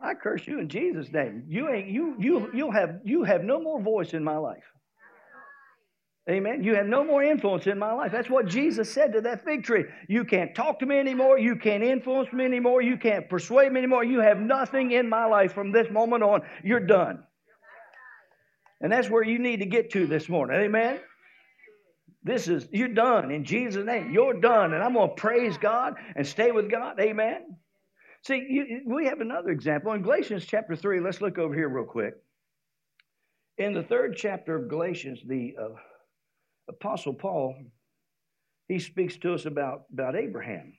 I 0.00 0.14
curse 0.14 0.48
you 0.48 0.58
in 0.58 0.68
Jesus' 0.68 1.12
name. 1.12 1.44
You 1.46 1.70
ain't 1.70 1.86
you 1.86 2.16
you 2.18 2.50
you'll 2.52 2.72
have 2.72 2.98
you 3.04 3.22
have 3.22 3.44
no 3.44 3.60
more 3.60 3.80
voice 3.80 4.14
in 4.14 4.24
my 4.24 4.36
life. 4.36 4.64
Amen. 6.30 6.62
You 6.62 6.76
have 6.76 6.86
no 6.86 7.04
more 7.04 7.22
influence 7.24 7.66
in 7.66 7.78
my 7.78 7.92
life. 7.92 8.12
That's 8.12 8.30
what 8.30 8.46
Jesus 8.46 8.92
said 8.92 9.12
to 9.12 9.20
that 9.22 9.44
fig 9.44 9.64
tree. 9.64 9.84
You 10.08 10.24
can't 10.24 10.54
talk 10.54 10.78
to 10.78 10.86
me 10.86 10.98
anymore. 10.98 11.36
You 11.36 11.56
can't 11.56 11.82
influence 11.82 12.32
me 12.32 12.44
anymore. 12.44 12.80
You 12.80 12.96
can't 12.96 13.28
persuade 13.28 13.72
me 13.72 13.78
anymore. 13.78 14.04
You 14.04 14.20
have 14.20 14.38
nothing 14.38 14.92
in 14.92 15.08
my 15.08 15.24
life 15.24 15.52
from 15.52 15.72
this 15.72 15.90
moment 15.90 16.22
on. 16.22 16.42
You're 16.62 16.86
done. 16.86 17.24
And 18.80 18.92
that's 18.92 19.10
where 19.10 19.24
you 19.24 19.40
need 19.40 19.60
to 19.60 19.66
get 19.66 19.90
to 19.92 20.06
this 20.06 20.28
morning. 20.28 20.60
Amen. 20.60 21.00
This 22.22 22.46
is, 22.46 22.68
you're 22.70 22.88
done 22.88 23.32
in 23.32 23.44
Jesus' 23.44 23.84
name. 23.84 24.12
You're 24.12 24.40
done. 24.40 24.74
And 24.74 24.82
I'm 24.82 24.94
going 24.94 25.08
to 25.08 25.14
praise 25.14 25.58
God 25.58 25.94
and 26.14 26.24
stay 26.24 26.52
with 26.52 26.70
God. 26.70 27.00
Amen. 27.00 27.56
See, 28.22 28.46
you, 28.48 28.82
we 28.86 29.06
have 29.06 29.20
another 29.20 29.50
example 29.50 29.92
in 29.92 30.02
Galatians 30.02 30.44
chapter 30.46 30.76
3. 30.76 31.00
Let's 31.00 31.20
look 31.20 31.38
over 31.38 31.52
here 31.52 31.68
real 31.68 31.84
quick. 31.84 32.14
In 33.58 33.72
the 33.72 33.82
third 33.82 34.16
chapter 34.16 34.54
of 34.54 34.68
Galatians, 34.68 35.20
the 35.26 35.56
uh, 35.60 35.68
Apostle 36.68 37.14
Paul, 37.14 37.56
he 38.68 38.78
speaks 38.78 39.16
to 39.18 39.34
us 39.34 39.46
about, 39.46 39.84
about 39.92 40.16
Abraham. 40.16 40.74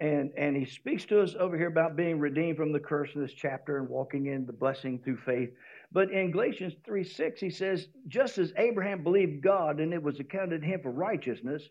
And, 0.00 0.30
and 0.38 0.56
he 0.56 0.64
speaks 0.64 1.04
to 1.06 1.20
us 1.20 1.34
over 1.38 1.58
here 1.58 1.68
about 1.68 1.94
being 1.94 2.18
redeemed 2.18 2.56
from 2.56 2.72
the 2.72 2.80
curse 2.80 3.10
in 3.14 3.20
this 3.20 3.34
chapter 3.34 3.76
and 3.76 3.88
walking 3.88 4.26
in 4.26 4.46
the 4.46 4.52
blessing 4.52 4.98
through 4.98 5.18
faith. 5.18 5.50
But 5.92 6.10
in 6.10 6.30
Galatians 6.30 6.74
3 6.86 7.04
6, 7.04 7.40
he 7.40 7.50
says, 7.50 7.88
Just 8.08 8.38
as 8.38 8.54
Abraham 8.56 9.02
believed 9.02 9.42
God 9.42 9.78
and 9.78 9.92
it 9.92 10.02
was 10.02 10.18
accounted 10.18 10.64
him 10.64 10.80
for 10.82 10.90
righteousness, 10.90 11.68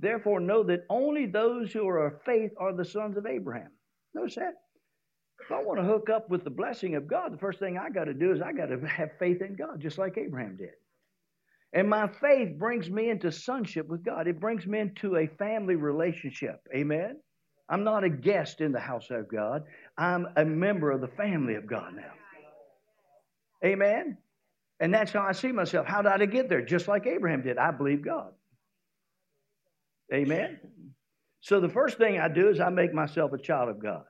therefore 0.00 0.40
know 0.40 0.64
that 0.64 0.86
only 0.90 1.26
those 1.26 1.72
who 1.72 1.86
are 1.86 2.08
of 2.08 2.22
faith 2.24 2.50
are 2.56 2.72
the 2.72 2.84
sons 2.84 3.16
of 3.16 3.26
Abraham. 3.26 3.70
Notice 4.12 4.34
that. 4.34 4.54
If 5.40 5.52
I 5.52 5.62
want 5.62 5.78
to 5.78 5.86
hook 5.86 6.10
up 6.10 6.28
with 6.28 6.42
the 6.42 6.50
blessing 6.50 6.96
of 6.96 7.06
God, 7.06 7.32
the 7.32 7.38
first 7.38 7.60
thing 7.60 7.78
I 7.78 7.90
got 7.90 8.04
to 8.04 8.14
do 8.14 8.32
is 8.32 8.42
I 8.42 8.52
got 8.52 8.66
to 8.66 8.80
have 8.88 9.10
faith 9.20 9.40
in 9.40 9.54
God, 9.54 9.80
just 9.80 9.98
like 9.98 10.18
Abraham 10.18 10.56
did. 10.56 10.70
And 11.72 11.88
my 11.88 12.08
faith 12.08 12.58
brings 12.58 12.88
me 12.88 13.10
into 13.10 13.30
sonship 13.30 13.88
with 13.88 14.02
God. 14.04 14.26
It 14.26 14.40
brings 14.40 14.66
me 14.66 14.78
into 14.78 15.16
a 15.16 15.26
family 15.26 15.76
relationship. 15.76 16.60
Amen. 16.74 17.16
I'm 17.68 17.84
not 17.84 18.04
a 18.04 18.08
guest 18.08 18.60
in 18.60 18.72
the 18.72 18.80
house 18.80 19.08
of 19.10 19.28
God. 19.28 19.64
I'm 19.98 20.26
a 20.36 20.44
member 20.44 20.90
of 20.90 21.02
the 21.02 21.08
family 21.08 21.54
of 21.56 21.66
God 21.66 21.94
now. 21.94 22.12
Amen. 23.64 24.16
And 24.80 24.94
that's 24.94 25.12
how 25.12 25.22
I 25.22 25.32
see 25.32 25.52
myself. 25.52 25.86
How 25.86 26.00
did 26.00 26.12
I 26.12 26.26
get 26.26 26.48
there? 26.48 26.64
Just 26.64 26.88
like 26.88 27.06
Abraham 27.06 27.42
did. 27.42 27.58
I 27.58 27.70
believe 27.70 28.02
God. 28.02 28.32
Amen. 30.12 30.58
So 31.40 31.60
the 31.60 31.68
first 31.68 31.98
thing 31.98 32.18
I 32.18 32.28
do 32.28 32.48
is 32.48 32.60
I 32.60 32.70
make 32.70 32.94
myself 32.94 33.32
a 33.32 33.38
child 33.38 33.68
of 33.68 33.82
God. 33.82 34.04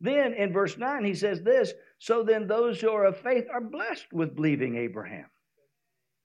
Then 0.00 0.34
in 0.34 0.52
verse 0.52 0.76
9, 0.76 1.04
he 1.04 1.14
says 1.14 1.42
this 1.42 1.72
So 1.98 2.22
then 2.22 2.46
those 2.46 2.80
who 2.80 2.90
are 2.90 3.06
of 3.06 3.16
faith 3.18 3.46
are 3.52 3.60
blessed 3.60 4.12
with 4.12 4.36
believing 4.36 4.76
Abraham. 4.76 5.26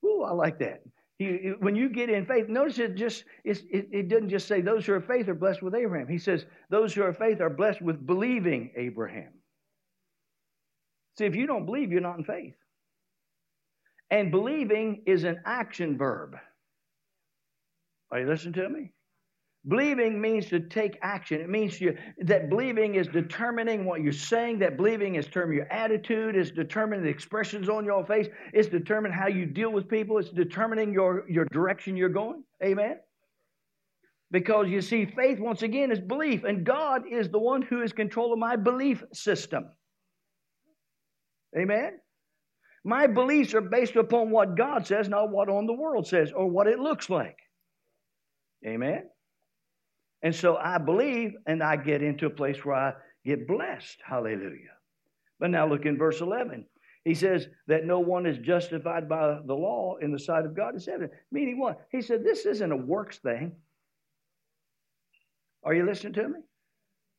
Ooh, 0.04 0.22
I 0.22 0.32
like 0.32 0.58
that. 0.60 0.82
He, 1.18 1.52
when 1.58 1.76
you 1.76 1.90
get 1.90 2.08
in 2.08 2.24
faith, 2.24 2.48
notice 2.48 2.78
it 2.78 2.94
just 2.94 3.24
it, 3.44 3.60
it 3.70 4.08
doesn't 4.08 4.30
just 4.30 4.48
say 4.48 4.62
those 4.62 4.86
who 4.86 4.94
are 4.94 5.00
faith 5.02 5.28
are 5.28 5.34
blessed 5.34 5.62
with 5.62 5.74
Abraham. 5.74 6.08
He 6.08 6.18
says 6.18 6.46
those 6.70 6.94
who 6.94 7.02
are 7.02 7.12
faith 7.12 7.40
are 7.42 7.50
blessed 7.50 7.82
with 7.82 8.06
believing 8.06 8.72
Abraham. 8.76 9.32
See, 11.18 11.26
if 11.26 11.36
you 11.36 11.46
don't 11.46 11.66
believe, 11.66 11.92
you're 11.92 12.00
not 12.00 12.16
in 12.16 12.24
faith. 12.24 12.54
And 14.10 14.30
believing 14.30 15.02
is 15.06 15.24
an 15.24 15.42
action 15.44 15.98
verb. 15.98 16.36
Are 18.10 18.20
you 18.20 18.26
listening 18.26 18.54
to 18.54 18.68
me? 18.68 18.92
Believing 19.68 20.18
means 20.20 20.46
to 20.46 20.60
take 20.60 20.98
action. 21.02 21.40
It 21.40 21.50
means 21.50 21.78
you, 21.80 21.94
that 22.20 22.48
believing 22.48 22.94
is 22.94 23.06
determining 23.08 23.84
what 23.84 24.00
you're 24.00 24.12
saying. 24.12 24.58
That 24.60 24.78
believing 24.78 25.16
is 25.16 25.26
determining 25.26 25.58
your 25.58 25.70
attitude. 25.70 26.34
It's 26.34 26.50
determining 26.50 27.04
the 27.04 27.10
expressions 27.10 27.68
on 27.68 27.84
your 27.84 28.04
face. 28.06 28.28
It's 28.54 28.68
determining 28.68 29.18
how 29.18 29.28
you 29.28 29.44
deal 29.44 29.70
with 29.70 29.86
people. 29.86 30.16
It's 30.16 30.30
determining 30.30 30.94
your, 30.94 31.28
your 31.28 31.44
direction 31.52 31.94
you're 31.94 32.08
going. 32.08 32.42
Amen? 32.64 33.00
Because 34.30 34.68
you 34.68 34.80
see, 34.80 35.04
faith, 35.04 35.38
once 35.38 35.60
again, 35.60 35.92
is 35.92 36.00
belief. 36.00 36.44
And 36.44 36.64
God 36.64 37.02
is 37.10 37.28
the 37.28 37.38
one 37.38 37.60
who 37.60 37.82
is 37.82 37.92
control 37.92 38.32
of 38.32 38.38
my 38.38 38.56
belief 38.56 39.04
system. 39.12 39.66
Amen? 41.58 41.98
My 42.82 43.06
beliefs 43.06 43.52
are 43.52 43.60
based 43.60 43.96
upon 43.96 44.30
what 44.30 44.56
God 44.56 44.86
says, 44.86 45.08
not 45.08 45.30
what 45.30 45.50
on 45.50 45.66
the 45.66 45.74
world 45.74 46.06
says 46.06 46.32
or 46.34 46.48
what 46.48 46.66
it 46.66 46.78
looks 46.78 47.10
like. 47.10 47.36
Amen? 48.66 49.02
And 50.22 50.34
so 50.34 50.56
I 50.56 50.78
believe 50.78 51.32
and 51.46 51.62
I 51.62 51.76
get 51.76 52.02
into 52.02 52.26
a 52.26 52.30
place 52.30 52.64
where 52.64 52.74
I 52.74 52.92
get 53.24 53.46
blessed. 53.48 53.98
Hallelujah. 54.04 54.76
But 55.38 55.50
now 55.50 55.66
look 55.66 55.86
in 55.86 55.96
verse 55.96 56.20
11. 56.20 56.66
He 57.04 57.14
says 57.14 57.48
that 57.66 57.86
no 57.86 57.98
one 57.98 58.26
is 58.26 58.36
justified 58.38 59.08
by 59.08 59.38
the 59.46 59.54
law 59.54 59.96
in 60.02 60.12
the 60.12 60.18
sight 60.18 60.44
of 60.44 60.54
God 60.54 60.76
is 60.76 60.86
evident. 60.86 61.12
Meaning 61.32 61.58
what? 61.58 61.86
He 61.90 62.02
said 62.02 62.22
this 62.22 62.44
isn't 62.44 62.72
a 62.72 62.76
works 62.76 63.18
thing. 63.18 63.52
Are 65.62 65.74
you 65.74 65.86
listening 65.86 66.12
to 66.14 66.28
me? 66.28 66.40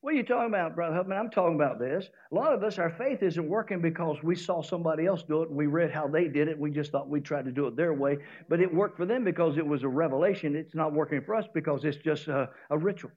What 0.02 0.16
are 0.16 0.18
you 0.18 0.24
talking 0.24 0.48
about, 0.48 0.76
Brother 0.76 0.96
Huffman? 0.96 1.16
I'm 1.16 1.30
talking 1.30 1.56
about 1.56 1.78
this. 1.78 2.10
A 2.32 2.36
lot 2.36 2.54
of 2.54 2.64
us, 2.64 2.80
our 2.80 2.90
faith 2.90 3.22
isn't 3.22 3.48
working 3.48 3.82
because 3.82 4.18
we 4.24 4.36
saw 4.36 4.64
somebody 4.64 5.06
else 5.06 5.22
do 5.22 5.44
it 5.44 5.50
and 5.50 5.58
we 5.58 5.68
read 5.68 5.92
how 5.92 6.08
they 6.08 6.28
did 6.28 6.48
it. 6.48 6.58
We 6.58 6.72
just 6.72 6.92
thought 6.92 7.08
we'd 7.08 7.24
try 7.24 7.44
to 7.44 7.52
do 7.52 7.68
it 7.68 7.76
their 7.76 7.94
way. 7.94 8.18
But 8.50 8.62
it 8.62 8.74
worked 8.74 8.98
for 8.98 9.06
them 9.06 9.24
because 9.24 9.58
it 9.58 9.66
was 9.66 9.84
a 9.84 9.88
revelation. 9.88 10.56
It's 10.56 10.74
not 10.74 10.92
working 10.92 11.22
for 11.22 11.36
us 11.36 11.46
because 11.54 11.86
it's 11.86 11.98
just 11.98 12.28
a, 12.30 12.50
a 12.72 12.78
ritual. 12.78 13.12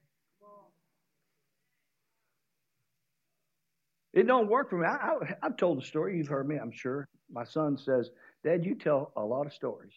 It 4.13 4.27
don't 4.27 4.49
work 4.49 4.69
for 4.69 4.77
me. 4.77 4.87
I, 4.87 4.93
I, 4.93 5.35
I've 5.43 5.57
told 5.57 5.79
the 5.79 5.87
story. 5.87 6.19
You've 6.19 6.29
heard 6.29 6.47
me, 6.47 6.57
I'm 6.57 6.71
sure. 6.71 7.09
My 7.33 7.45
son 7.45 7.79
says, 7.79 8.11
Dad, 8.45 8.65
you 8.65 8.75
tell 8.75 9.11
a 9.17 9.23
lot 9.23 9.47
of 9.47 9.55
stories. 9.55 9.93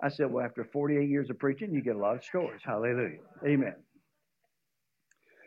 I 0.00 0.08
said, 0.08 0.32
Well, 0.32 0.44
after 0.44 0.64
48 0.64 1.08
years 1.08 1.28
of 1.28 1.38
preaching, 1.38 1.74
you 1.74 1.82
get 1.82 1.96
a 1.96 1.98
lot 1.98 2.16
of 2.16 2.24
stories. 2.24 2.60
Hallelujah. 2.64 3.18
Amen. 3.44 3.74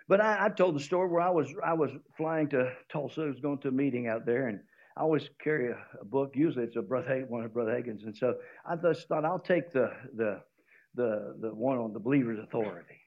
But 0.08 0.22
I, 0.22 0.50
told 0.50 0.76
the 0.76 0.80
story 0.80 1.10
where 1.10 1.22
I 1.22 1.30
was 1.30 1.54
I 1.66 1.74
was 1.74 1.92
flying 2.16 2.48
to 2.50 2.72
Tulsa. 2.92 3.24
I 3.24 3.26
was 3.26 3.40
going 3.40 3.60
to 3.60 3.68
a 3.68 3.72
meeting 3.72 4.08
out 4.08 4.26
there, 4.26 4.48
and 4.48 4.60
I 4.96 5.02
always 5.02 5.30
carry 5.44 5.72
a, 5.72 5.78
a 6.00 6.06
book. 6.06 6.32
Usually 6.34 6.64
it's 6.64 6.78
a 6.78 6.82
brother 6.82 7.26
one 7.28 7.44
of 7.44 7.54
Brother 7.54 7.76
Hagin's, 7.76 8.04
and 8.04 8.16
so 8.16 8.36
I 8.66 8.76
just 8.78 9.08
thought 9.08 9.26
I'll 9.26 9.40
take 9.40 9.72
the 9.74 9.92
the 10.16 10.42
the 10.96 11.36
the 11.42 11.50
one 11.54 11.78
on 11.78 11.94
the 11.94 12.00
believer's 12.00 12.40
authority. 12.40 13.02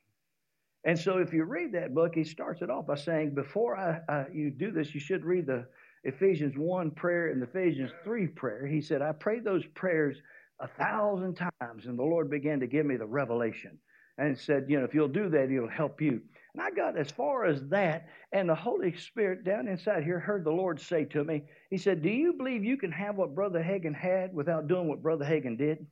And 0.84 0.98
so 0.98 1.18
if 1.18 1.32
you 1.32 1.44
read 1.44 1.72
that 1.72 1.94
book, 1.94 2.14
he 2.14 2.24
starts 2.24 2.62
it 2.62 2.70
off 2.70 2.86
by 2.86 2.94
saying, 2.94 3.34
before 3.34 3.76
I, 3.76 4.26
you 4.32 4.50
do 4.50 4.70
this, 4.70 4.94
you 4.94 5.00
should 5.00 5.24
read 5.24 5.46
the 5.46 5.66
Ephesians 6.04 6.54
1 6.56 6.92
prayer 6.92 7.30
and 7.30 7.42
the 7.42 7.46
Ephesians 7.46 7.90
3 8.02 8.28
prayer. 8.28 8.66
He 8.66 8.80
said, 8.80 9.02
I 9.02 9.12
prayed 9.12 9.44
those 9.44 9.66
prayers 9.74 10.16
a 10.58 10.68
thousand 10.68 11.34
times, 11.34 11.86
and 11.86 11.98
the 11.98 12.02
Lord 12.02 12.30
began 12.30 12.60
to 12.60 12.66
give 12.66 12.86
me 12.86 12.96
the 12.96 13.06
revelation. 13.06 13.78
And 14.16 14.38
said, 14.38 14.66
you 14.68 14.78
know, 14.78 14.84
if 14.84 14.94
you'll 14.94 15.08
do 15.08 15.28
that, 15.30 15.50
it'll 15.50 15.68
help 15.68 16.00
you. 16.00 16.20
And 16.54 16.62
I 16.62 16.70
got 16.70 16.98
as 16.98 17.10
far 17.10 17.46
as 17.46 17.62
that, 17.68 18.08
and 18.32 18.48
the 18.48 18.54
Holy 18.54 18.96
Spirit 18.96 19.44
down 19.44 19.68
inside 19.68 20.02
here 20.02 20.18
heard 20.18 20.44
the 20.44 20.50
Lord 20.50 20.80
say 20.80 21.04
to 21.06 21.22
me, 21.22 21.44
He 21.70 21.78
said, 21.78 22.02
Do 22.02 22.08
you 22.08 22.32
believe 22.32 22.64
you 22.64 22.76
can 22.76 22.90
have 22.92 23.16
what 23.16 23.34
Brother 23.34 23.62
Hagin 23.62 23.94
had 23.94 24.34
without 24.34 24.66
doing 24.66 24.88
what 24.88 25.02
Brother 25.02 25.24
Hagin 25.24 25.56
did? 25.56 25.86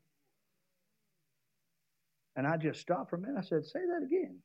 And 2.35 2.47
I 2.47 2.57
just 2.57 2.81
stopped 2.81 3.11
for 3.11 3.16
a 3.16 3.21
minute. 3.21 3.37
I 3.38 3.42
said, 3.42 3.64
Say 3.64 3.81
that 3.81 4.05
again. 4.05 4.38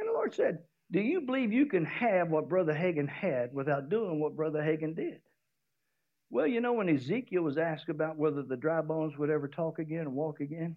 And 0.00 0.08
the 0.08 0.12
Lord 0.12 0.34
said, 0.34 0.58
Do 0.90 1.00
you 1.00 1.20
believe 1.20 1.52
you 1.52 1.66
can 1.66 1.84
have 1.84 2.28
what 2.30 2.48
Brother 2.48 2.74
Hagin 2.74 3.08
had 3.08 3.52
without 3.52 3.88
doing 3.88 4.20
what 4.20 4.36
Brother 4.36 4.60
Hagin 4.60 4.94
did? 4.94 5.20
Well, 6.30 6.46
you 6.46 6.60
know, 6.60 6.74
when 6.74 6.88
Ezekiel 6.88 7.42
was 7.42 7.56
asked 7.56 7.88
about 7.88 8.18
whether 8.18 8.42
the 8.42 8.56
dry 8.56 8.80
bones 8.82 9.16
would 9.16 9.30
ever 9.30 9.48
talk 9.48 9.78
again 9.78 10.00
and 10.00 10.14
walk 10.14 10.40
again, 10.40 10.76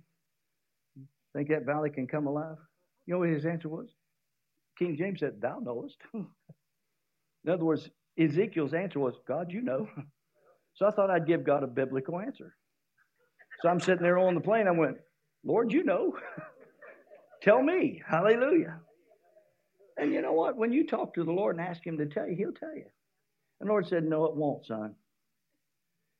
think 1.38 1.50
that 1.50 1.66
valley 1.66 1.90
can 1.90 2.08
come 2.08 2.28
alive? 2.28 2.58
You 3.06 3.14
know 3.14 3.20
what 3.20 3.30
his 3.30 3.46
answer 3.46 3.70
was? 3.70 3.90
King 4.78 4.96
James 4.98 5.20
said, 5.20 5.42
Thou 5.42 5.60
knowest. 5.60 5.98
In 6.14 7.52
other 7.52 7.66
words, 7.66 7.90
Ezekiel's 8.20 8.74
answer 8.74 9.00
was, 9.00 9.16
God, 9.28 9.52
you 9.52 9.62
know. 9.62 9.88
So 10.76 10.88
I 10.88 10.92
thought 10.92 11.10
I'd 11.10 11.28
give 11.28 11.44
God 11.44 11.64
a 11.64 11.68
biblical 11.68 12.18
answer. 12.18 12.56
So 13.62 13.68
I'm 13.68 13.82
sitting 13.82 14.02
there 14.02 14.18
on 14.18 14.36
the 14.36 14.42
plane. 14.42 14.70
I 14.70 14.72
went, 14.72 14.96
Lord, 15.44 15.70
you 15.74 15.84
know. 15.84 16.16
tell 17.42 17.62
me. 17.62 18.02
Hallelujah. 18.08 18.80
And 19.98 20.14
you 20.14 20.22
know 20.22 20.32
what? 20.32 20.56
When 20.56 20.72
you 20.72 20.88
talk 20.88 21.14
to 21.16 21.26
the 21.26 21.32
Lord 21.32 21.58
and 21.58 21.68
ask 21.68 21.86
Him 21.86 21.98
to 21.98 22.06
tell 22.06 22.26
you, 22.26 22.36
He'll 22.38 22.54
tell 22.54 22.74
you. 22.74 22.86
And 23.60 23.68
the 23.68 23.74
Lord 23.74 23.86
said, 23.86 24.06
No, 24.06 24.24
it 24.24 24.36
won't, 24.36 24.66
son. 24.66 24.96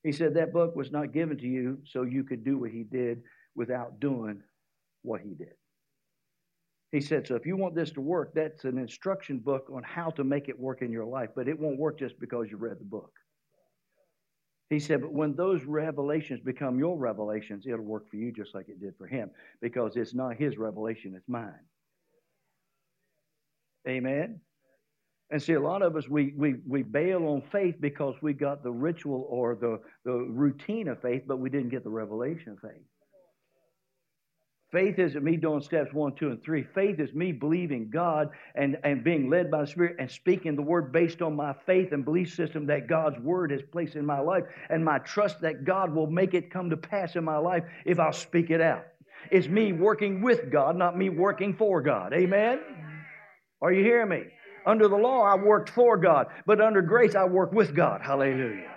He 0.04 0.12
said 0.12 0.34
that 0.34 0.52
book 0.52 0.76
was 0.76 0.92
not 0.92 1.14
given 1.14 1.38
to 1.38 1.48
you 1.48 1.80
so 1.86 2.04
you 2.04 2.26
could 2.26 2.44
do 2.44 2.58
what 2.58 2.72
He 2.72 2.84
did 2.84 3.22
without 3.56 4.02
doing 4.02 4.44
what 5.04 5.22
He 5.22 5.34
did. 5.34 5.54
He 6.92 7.00
said, 7.00 7.26
So 7.26 7.36
if 7.36 7.46
you 7.46 7.56
want 7.56 7.76
this 7.76 7.92
to 7.92 8.02
work, 8.02 8.34
that's 8.34 8.66
an 8.66 8.78
instruction 8.78 9.40
book 9.40 9.68
on 9.74 9.84
how 9.84 10.10
to 10.12 10.24
make 10.24 10.50
it 10.50 10.60
work 10.60 10.82
in 10.82 10.92
your 10.92 11.06
life, 11.06 11.30
but 11.36 11.48
it 11.48 11.58
won't 11.58 11.80
work 11.80 11.98
just 11.98 12.20
because 12.20 12.48
you 12.50 12.58
read 12.58 12.80
the 12.80 12.86
book. 12.86 13.14
He 14.70 14.80
said, 14.80 15.02
But 15.02 15.14
when 15.14 15.36
those 15.36 15.64
revelations 15.64 16.42
become 16.42 16.80
your 16.80 16.98
revelations, 16.98 17.66
it'll 17.66 17.82
work 17.82 18.10
for 18.10 18.18
you 18.18 18.32
just 18.32 18.54
like 18.54 18.68
it 18.68 18.82
did 18.82 18.94
for 18.98 19.08
him 19.08 19.32
because 19.62 19.96
it's 19.96 20.14
not 20.14 20.36
his 20.36 20.58
revelation, 20.58 21.14
it's 21.16 21.28
mine. 21.30 21.54
Amen. 23.88 24.42
And 25.32 25.42
see, 25.42 25.54
a 25.54 25.62
lot 25.62 25.82
of 25.82 25.96
us, 25.96 26.10
we, 26.10 26.34
we, 26.36 26.56
we 26.68 26.84
bail 26.84 27.26
on 27.28 27.42
faith 27.54 27.76
because 27.80 28.16
we 28.22 28.34
got 28.34 28.64
the 28.64 28.72
ritual 28.72 29.26
or 29.30 29.56
the, 29.56 29.80
the 30.04 30.12
routine 30.12 30.90
of 30.90 31.02
faith, 31.02 31.24
but 31.26 31.40
we 31.40 31.50
didn't 31.50 31.70
get 31.70 31.86
the 31.86 31.90
revelation 31.90 32.52
of 32.52 32.60
faith. 32.60 32.84
Faith 34.72 35.00
isn't 35.00 35.24
me 35.24 35.36
doing 35.36 35.62
steps 35.62 35.92
one, 35.92 36.16
two, 36.16 36.30
and 36.30 36.42
three. 36.42 36.64
Faith 36.64 37.00
is 37.00 37.14
me 37.14 37.34
believing 37.34 37.90
God 37.90 38.30
and, 38.56 38.78
and 38.86 39.04
being 39.04 39.30
led 39.30 39.52
by 39.52 39.62
the 39.62 39.68
Spirit 39.68 39.98
and 40.00 40.10
speaking 40.10 40.56
the 40.56 40.62
word 40.62 40.94
based 40.94 41.22
on 41.22 41.36
my 41.36 41.54
faith 41.66 41.92
and 41.92 42.06
belief 42.06 42.34
system 42.34 42.66
that 42.68 42.88
God's 42.88 43.20
word 43.20 43.52
has 43.52 43.62
placed 43.62 43.96
in 43.96 44.06
my 44.06 44.20
life 44.20 44.46
and 44.70 44.84
my 44.84 45.00
trust 45.00 45.42
that 45.42 45.66
God 45.66 45.94
will 45.94 46.08
make 46.08 46.34
it 46.34 46.50
come 46.50 46.70
to 46.70 46.78
pass 46.78 47.18
in 47.18 47.24
my 47.26 47.38
life 47.38 47.66
if 47.86 48.00
I'll 48.00 48.14
speak 48.14 48.50
it 48.50 48.62
out. 48.62 48.86
It's 49.30 49.48
me 49.48 49.74
working 49.74 50.22
with 50.22 50.50
God, 50.50 50.78
not 50.78 50.98
me 50.98 51.10
working 51.10 51.54
for 51.54 51.82
God. 51.82 52.14
Amen? 52.14 52.60
Are 53.62 53.74
you 53.74 53.84
hearing 53.84 54.10
me? 54.10 54.24
Under 54.66 54.88
the 54.88 54.96
law, 54.96 55.24
I 55.24 55.36
worked 55.36 55.70
for 55.70 55.98
God, 55.98 56.28
but 56.46 56.62
under 56.62 56.82
grace, 56.82 57.16
I 57.16 57.26
work 57.26 57.52
with 57.52 57.76
God. 57.76 58.02
Hallelujah. 58.02 58.72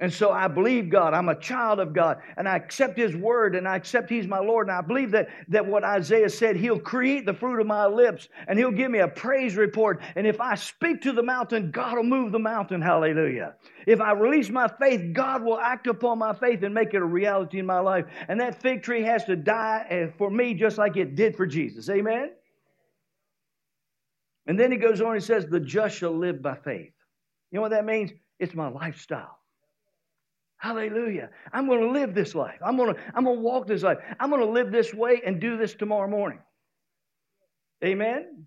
And 0.00 0.12
so 0.12 0.30
I 0.30 0.46
believe 0.46 0.90
God. 0.90 1.12
I'm 1.12 1.28
a 1.28 1.38
child 1.38 1.80
of 1.80 1.92
God. 1.92 2.22
And 2.36 2.48
I 2.48 2.54
accept 2.54 2.96
His 2.96 3.16
word 3.16 3.56
and 3.56 3.66
I 3.66 3.74
accept 3.74 4.08
He's 4.08 4.28
my 4.28 4.38
Lord. 4.38 4.68
And 4.68 4.76
I 4.76 4.80
believe 4.80 5.10
that, 5.10 5.28
that 5.48 5.66
what 5.66 5.82
Isaiah 5.82 6.30
said, 6.30 6.56
He'll 6.56 6.78
create 6.78 7.26
the 7.26 7.34
fruit 7.34 7.60
of 7.60 7.66
my 7.66 7.86
lips 7.86 8.28
and 8.46 8.56
He'll 8.56 8.70
give 8.70 8.92
me 8.92 9.00
a 9.00 9.08
praise 9.08 9.56
report. 9.56 10.00
And 10.14 10.24
if 10.24 10.40
I 10.40 10.54
speak 10.54 11.02
to 11.02 11.12
the 11.12 11.22
mountain, 11.22 11.72
God 11.72 11.96
will 11.96 12.04
move 12.04 12.30
the 12.30 12.38
mountain. 12.38 12.80
Hallelujah. 12.80 13.56
If 13.86 14.00
I 14.00 14.12
release 14.12 14.50
my 14.50 14.68
faith, 14.68 15.12
God 15.12 15.42
will 15.42 15.58
act 15.58 15.88
upon 15.88 16.18
my 16.18 16.32
faith 16.32 16.62
and 16.62 16.72
make 16.72 16.94
it 16.94 17.02
a 17.02 17.04
reality 17.04 17.58
in 17.58 17.66
my 17.66 17.80
life. 17.80 18.04
And 18.28 18.40
that 18.40 18.62
fig 18.62 18.84
tree 18.84 19.02
has 19.02 19.24
to 19.24 19.34
die 19.34 19.84
eh, 19.90 20.06
for 20.16 20.30
me 20.30 20.54
just 20.54 20.78
like 20.78 20.96
it 20.96 21.16
did 21.16 21.36
for 21.36 21.46
Jesus. 21.46 21.90
Amen? 21.90 22.30
And 24.46 24.58
then 24.58 24.70
he 24.70 24.78
goes 24.78 25.00
on 25.00 25.14
and 25.14 25.24
says, 25.24 25.46
The 25.46 25.58
just 25.58 25.98
shall 25.98 26.16
live 26.16 26.40
by 26.40 26.54
faith. 26.54 26.92
You 27.50 27.56
know 27.56 27.62
what 27.62 27.72
that 27.72 27.84
means? 27.84 28.12
It's 28.38 28.54
my 28.54 28.68
lifestyle. 28.68 29.37
Hallelujah. 30.58 31.30
I'm 31.52 31.66
going 31.66 31.80
to 31.80 31.90
live 31.90 32.14
this 32.14 32.34
life. 32.34 32.58
I'm 32.64 32.76
going 32.76 32.94
to, 32.94 33.00
I'm 33.14 33.24
going 33.24 33.36
to 33.36 33.42
walk 33.42 33.66
this 33.66 33.82
life. 33.82 33.98
I'm 34.18 34.28
going 34.30 34.42
to 34.42 34.50
live 34.50 34.72
this 34.72 34.92
way 34.92 35.22
and 35.24 35.40
do 35.40 35.56
this 35.56 35.74
tomorrow 35.74 36.08
morning. 36.08 36.40
Amen. 37.84 38.46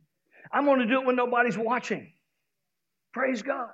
I'm 0.51 0.65
going 0.65 0.79
to 0.79 0.87
do 0.87 0.99
it 1.01 1.05
when 1.05 1.15
nobody's 1.15 1.57
watching. 1.57 2.11
Praise 3.13 3.41
God. 3.41 3.69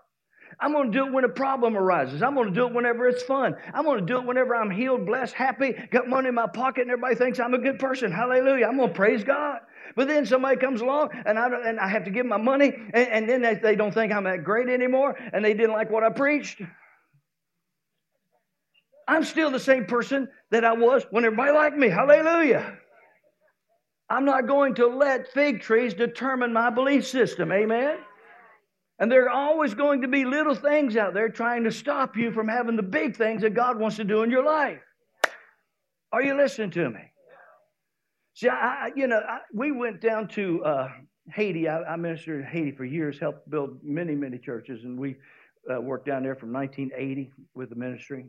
I'm 0.60 0.72
going 0.72 0.92
to 0.92 0.98
do 0.98 1.08
it 1.08 1.12
when 1.12 1.24
a 1.24 1.30
problem 1.30 1.76
arises. 1.76 2.22
I'm 2.22 2.36
going 2.36 2.48
to 2.48 2.54
do 2.54 2.68
it 2.68 2.74
whenever 2.74 3.08
it's 3.08 3.24
fun. 3.24 3.56
I'm 3.74 3.84
going 3.84 4.00
to 4.00 4.06
do 4.06 4.20
it 4.20 4.26
whenever 4.26 4.56
I'm 4.56 4.72
healed, 4.72 5.06
blessed, 5.06 5.34
happy, 5.34 5.74
got 5.92 6.08
money 6.08 6.30
in 6.30 6.36
my 6.36 6.48
pocket, 6.48 6.82
and 6.82 6.92
everybody 6.92 7.16
thinks 7.16 7.40
I'm 7.40 7.54
a 7.54 7.60
good 7.60 7.80
person. 7.80 8.12
Hallelujah. 8.12 8.68
I'm 8.68 8.78
going 8.78 8.90
to 8.90 8.96
praise 8.96 9.24
God. 9.24 9.60
But 9.96 10.08
then 10.08 10.26
somebody 10.26 10.58
comes 10.58 10.82
along 10.82 11.10
and 11.26 11.40
I, 11.40 11.48
and 11.66 11.80
I 11.80 11.88
have 11.88 12.06
to 12.06 12.12
give 12.12 12.26
my 12.26 12.38
money, 12.38 12.72
and, 12.94 13.10
and 13.10 13.30
then 13.30 13.42
they, 13.42 13.56
they 13.56 13.76
don't 13.76 13.94
think 13.94 14.14
I'm 14.14 14.24
that 14.26 14.44
great 14.44 14.70
anymore, 14.70 15.18
and 15.34 15.44
they 15.44 15.54
didn't 15.54 15.74
like 15.74 15.90
what 15.90 16.04
I 16.04 16.10
preached. 16.10 16.62
I'm 19.08 19.24
still 19.24 19.52
the 19.52 19.60
same 19.60 19.86
person 19.86 20.28
that 20.52 20.66
I 20.66 20.74
was 20.74 21.06
when 21.12 21.24
everybody 21.24 21.52
liked 21.52 21.78
me. 21.78 21.90
Hallelujah. 21.90 22.78
I'm 24.10 24.26
not 24.26 24.48
going 24.48 24.76
to 24.76 24.88
let 24.88 25.32
fig 25.34 25.62
trees 25.62 25.94
determine 25.94 26.54
my 26.54 26.70
belief 26.70 27.08
system. 27.08 27.52
Amen. 27.52 27.98
And 29.00 29.12
there 29.12 29.26
are 29.26 29.30
always 29.30 29.74
going 29.74 30.02
to 30.02 30.08
be 30.08 30.26
little 30.26 30.56
things 30.56 30.98
out 30.98 31.14
there 31.14 31.30
trying 31.30 31.64
to 31.66 31.72
stop 31.72 32.18
you 32.18 32.32
from 32.32 32.48
having 32.48 32.76
the 32.76 32.84
big 32.84 33.16
things 33.16 33.42
that 33.44 33.54
God 33.54 33.80
wants 33.80 33.98
to 33.98 34.04
do 34.04 34.24
in 34.24 34.32
your 34.32 34.44
life. 34.44 34.80
Are 36.12 36.24
you 36.24 36.36
listening 36.36 36.72
to 36.72 36.90
me? 36.90 37.02
See, 38.34 38.50
I, 38.50 38.92
you 38.96 39.08
know, 39.08 39.20
I, 39.20 39.40
we 39.54 39.72
went 39.72 40.02
down 40.02 40.28
to 40.30 40.64
uh, 40.64 40.88
Haiti. 41.34 41.68
I, 41.68 41.82
I, 41.84 41.96
ministered 41.96 42.42
in 42.42 42.48
Haiti 42.48 42.72
for 42.72 42.86
years, 42.86 43.20
helped 43.20 43.50
build 43.50 43.80
many, 43.84 44.16
many 44.16 44.38
churches, 44.38 44.84
and 44.84 44.98
we 44.98 45.16
uh, 45.72 45.82
worked 45.82 46.06
down 46.06 46.24
there 46.24 46.36
from 46.36 46.54
1980 46.54 47.32
with 47.56 47.70
the 47.70 47.76
ministry. 47.76 48.26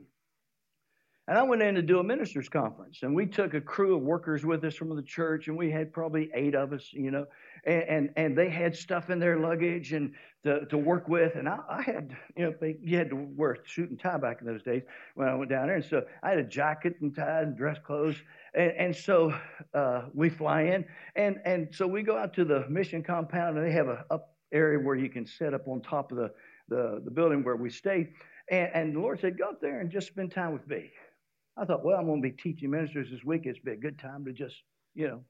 And 1.29 1.37
I 1.37 1.43
went 1.43 1.61
in 1.61 1.75
to 1.75 1.83
do 1.83 1.99
a 1.99 2.03
ministers 2.03 2.49
conference, 2.49 3.01
and 3.03 3.15
we 3.15 3.27
took 3.27 3.53
a 3.53 3.61
crew 3.61 3.95
of 3.95 4.03
workers 4.03 4.47
with 4.47 4.65
us 4.65 4.75
from 4.75 4.97
the 4.97 5.03
church, 5.03 5.47
and 5.49 5.59
we 5.59 5.71
had 5.71 5.93
probably 5.93 6.31
eight 6.35 6.55
of 6.55 6.73
us, 6.73 6.89
you 6.91 7.11
know, 7.11 7.27
and 7.65 7.83
and, 7.83 8.11
and 8.17 8.39
they 8.39 8.49
had 8.49 8.75
stuff 8.75 9.11
in 9.11 9.19
their 9.19 9.39
luggage 9.39 9.93
and 9.93 10.15
to, 10.45 10.65
to 10.67 10.79
work 10.79 11.07
with, 11.07 11.35
and 11.37 11.47
I, 11.47 11.59
I 11.69 11.83
had, 11.83 12.17
you 12.35 12.45
know, 12.45 12.55
they, 12.59 12.79
you 12.83 12.97
had 12.97 13.11
to 13.11 13.17
wear 13.17 13.53
a 13.53 13.69
suit 13.69 13.91
and 13.91 14.01
tie 14.01 14.17
back 14.17 14.39
in 14.41 14.47
those 14.47 14.63
days 14.63 14.83
when 15.17 15.29
I 15.29 15.35
went 15.35 15.51
down 15.51 15.67
there, 15.67 15.77
and 15.77 15.85
so 15.85 16.03
I 16.23 16.31
had 16.31 16.39
a 16.39 16.45
jacket 16.45 16.97
and 17.03 17.15
tie 17.15 17.43
and 17.43 17.55
dress 17.55 17.77
clothes, 17.85 18.17
and, 18.55 18.73
and 18.79 18.97
so 18.97 19.35
uh, 19.75 20.05
we 20.15 20.31
fly 20.31 20.63
in, 20.63 20.87
and 21.15 21.37
and 21.45 21.69
so 21.73 21.87
we 21.87 22.03
go 22.03 22.17
out 22.17 22.33
to 22.35 22.47
the 22.47 22.67
mission 22.71 23.03
compound, 23.03 23.59
and 23.59 23.67
they 23.67 23.73
have 23.73 23.89
a 23.89 24.03
up 24.11 24.35
area 24.51 24.79
where 24.79 24.97
you 24.97 25.11
can 25.11 25.27
set 25.27 25.53
up 25.53 25.69
on 25.69 25.83
top 25.83 26.11
of 26.11 26.17
the 26.17 26.31
the, 26.71 27.03
the 27.05 27.11
building 27.11 27.45
where 27.45 27.57
we 27.57 27.69
stayed, 27.69 28.15
and, 28.51 28.71
and 28.73 28.97
the 28.97 29.01
Lord 29.01 29.21
said, 29.21 29.37
go 29.37 29.51
up 29.51 29.61
there 29.61 29.81
and 29.81 29.91
just 29.91 30.07
spend 30.07 30.33
time 30.33 30.55
with 30.55 30.67
me. 30.67 30.91
I 31.61 31.65
thought, 31.65 31.85
well, 31.85 31.99
I'm 31.99 32.07
going 32.07 32.23
to 32.23 32.29
be 32.29 32.35
teaching 32.37 32.71
ministers 32.71 33.09
this 33.11 33.25
week. 33.25 33.43
It's 33.45 33.59
be 33.59 33.73
a 33.73 33.77
good 33.77 33.99
time 33.99 34.25
to 34.25 34.33
just, 34.33 34.57
you 34.95 35.09
know. 35.09 35.25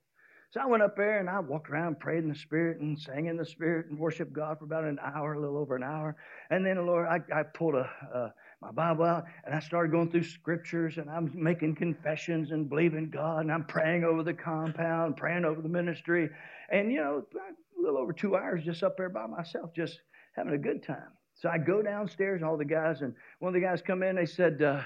So 0.51 0.61
I 0.61 0.67
went 0.67 0.83
up 0.83 0.97
there 0.97 1.21
and 1.21 1.29
I 1.29 1.41
walked 1.41 1.69
around, 1.69 2.01
prayed 2.01 2.23
in 2.23 2.29
the 2.31 2.35
Spirit 2.35 2.81
and 2.81 2.99
sang 2.99 3.27
in 3.27 3.37
the 3.37 3.45
Spirit 3.45 3.87
and 3.91 3.99
worshiped 3.99 4.33
God 4.33 4.59
for 4.59 4.65
about 4.65 4.85
an 4.85 4.99
hour, 5.03 5.35
a 5.35 5.41
little 5.41 5.59
over 5.59 5.77
an 5.77 5.83
hour. 5.83 6.17
And 6.51 6.65
then, 6.65 6.77
the 6.77 6.83
Lord, 6.83 7.07
I, 7.07 7.21
I 7.35 7.43
pulled 7.43 7.75
a, 7.75 8.33
my 8.63 8.71
Bible 8.73 9.05
out 9.05 9.25
and 9.45 9.55
I 9.55 9.61
started 9.61 9.93
going 9.93 10.11
through 10.11 10.25
scriptures 10.25 10.97
and 10.97 11.11
I'm 11.11 11.31
making 11.35 11.75
confessions 11.75 12.51
and 12.51 12.69
believing 12.69 13.11
God 13.11 13.41
and 13.41 13.53
I'm 13.53 13.65
praying 13.65 14.05
over 14.05 14.23
the 14.23 14.33
compound, 14.33 15.19
praying 15.19 15.45
over 15.45 15.61
the 15.61 15.69
ministry. 15.69 16.31
And, 16.71 16.91
you 16.91 17.01
know, 17.01 17.25
a 17.35 17.83
little 17.83 17.99
over 17.99 18.15
two 18.15 18.35
hours 18.35 18.65
just 18.65 18.83
up 18.83 18.97
there 18.97 19.11
by 19.11 19.27
myself, 19.27 19.75
just 19.75 20.01
having 20.35 20.55
a 20.55 20.59
good 20.59 20.83
time. 20.83 21.13
So 21.35 21.51
I 21.51 21.59
go 21.59 21.83
downstairs 21.83 22.41
and 22.41 22.49
all 22.49 22.57
the 22.57 22.65
guys, 22.65 23.03
and 23.03 23.15
one 23.39 23.55
of 23.55 23.61
the 23.61 23.67
guys 23.67 23.81
come 23.81 24.03
in, 24.03 24.17
they 24.17 24.27
said, 24.27 24.61
uh, 24.61 24.81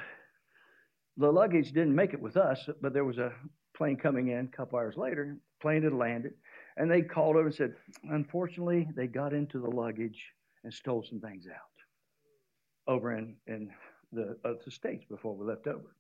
the 1.23 1.33
luggage 1.33 1.73
didn't 1.73 1.95
make 1.95 2.13
it 2.13 2.21
with 2.21 2.37
us, 2.37 2.69
but 2.81 2.93
there 2.93 3.05
was 3.05 3.19
a 3.19 3.33
plane 3.77 3.97
coming 3.97 4.29
in 4.29 4.51
a 4.53 4.57
couple 4.57 4.79
hours 4.79 4.97
later. 4.97 5.39
Plane 5.61 5.83
had 5.83 5.93
landed, 5.93 6.33
and 6.77 6.91
they 6.91 7.03
called 7.03 7.37
over 7.37 7.47
and 7.47 7.55
said, 7.55 7.75
unfortunately, 8.11 8.89
they 8.97 9.07
got 9.07 9.33
into 9.33 9.59
the 9.59 9.71
luggage 9.71 10.23
and 10.65 10.73
stole 10.73 11.05
some 11.09 11.21
things 11.21 11.47
out 11.47 12.93
over 12.93 13.17
in 13.17 13.37
in 13.47 13.71
the, 14.13 14.37
uh, 14.45 14.55
the 14.65 14.71
states 14.71 15.05
before 15.09 15.35
we 15.35 15.47
left 15.47 15.67
over. 15.67 15.97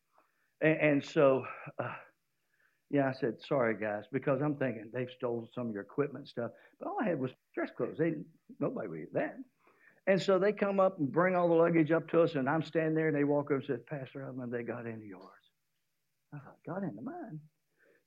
And, 0.60 0.80
and 0.80 1.04
so, 1.04 1.44
uh, 1.78 1.94
yeah, 2.90 3.08
I 3.08 3.12
said 3.12 3.40
sorry, 3.40 3.76
guys, 3.80 4.04
because 4.12 4.42
I'm 4.42 4.56
thinking 4.56 4.90
they've 4.92 5.08
stolen 5.16 5.48
some 5.54 5.68
of 5.68 5.72
your 5.72 5.82
equipment 5.82 6.28
stuff. 6.28 6.50
But 6.78 6.88
all 6.88 6.98
I 7.00 7.08
had 7.08 7.18
was 7.18 7.30
dress 7.54 7.70
clothes. 7.76 7.96
They 7.98 8.14
nobody 8.60 8.88
would 8.88 9.00
eat 9.00 9.14
that. 9.14 9.36
And 10.06 10.20
so 10.20 10.38
they 10.38 10.52
come 10.52 10.80
up 10.80 10.98
and 10.98 11.10
bring 11.10 11.36
all 11.36 11.48
the 11.48 11.54
luggage 11.54 11.92
up 11.92 12.08
to 12.10 12.22
us, 12.22 12.34
and 12.34 12.48
I'm 12.48 12.62
standing 12.62 12.94
there, 12.94 13.08
and 13.08 13.16
they 13.16 13.24
walk 13.24 13.46
over 13.46 13.56
and 13.56 13.64
say, 13.64 13.74
Pastor 13.88 14.24
Huffman, 14.24 14.50
they 14.50 14.62
got 14.62 14.86
into 14.86 15.06
yours. 15.06 15.22
I 16.34 16.38
thought, 16.38 16.56
got 16.66 16.82
into 16.82 17.02
mine? 17.02 17.38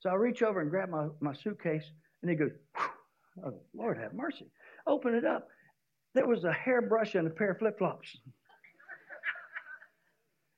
So 0.00 0.10
I 0.10 0.14
reach 0.14 0.42
over 0.42 0.60
and 0.60 0.70
grab 0.70 0.90
my, 0.90 1.08
my 1.20 1.32
suitcase, 1.32 1.90
and 2.22 2.30
he 2.30 2.36
goes, 2.36 2.50
oh, 3.44 3.60
Lord 3.74 3.96
have 3.98 4.12
mercy. 4.12 4.46
Open 4.86 5.14
it 5.14 5.24
up. 5.24 5.48
There 6.14 6.26
was 6.26 6.44
a 6.44 6.52
hairbrush 6.52 7.14
and 7.14 7.26
a 7.26 7.30
pair 7.30 7.52
of 7.52 7.58
flip 7.58 7.78
flops. 7.78 8.08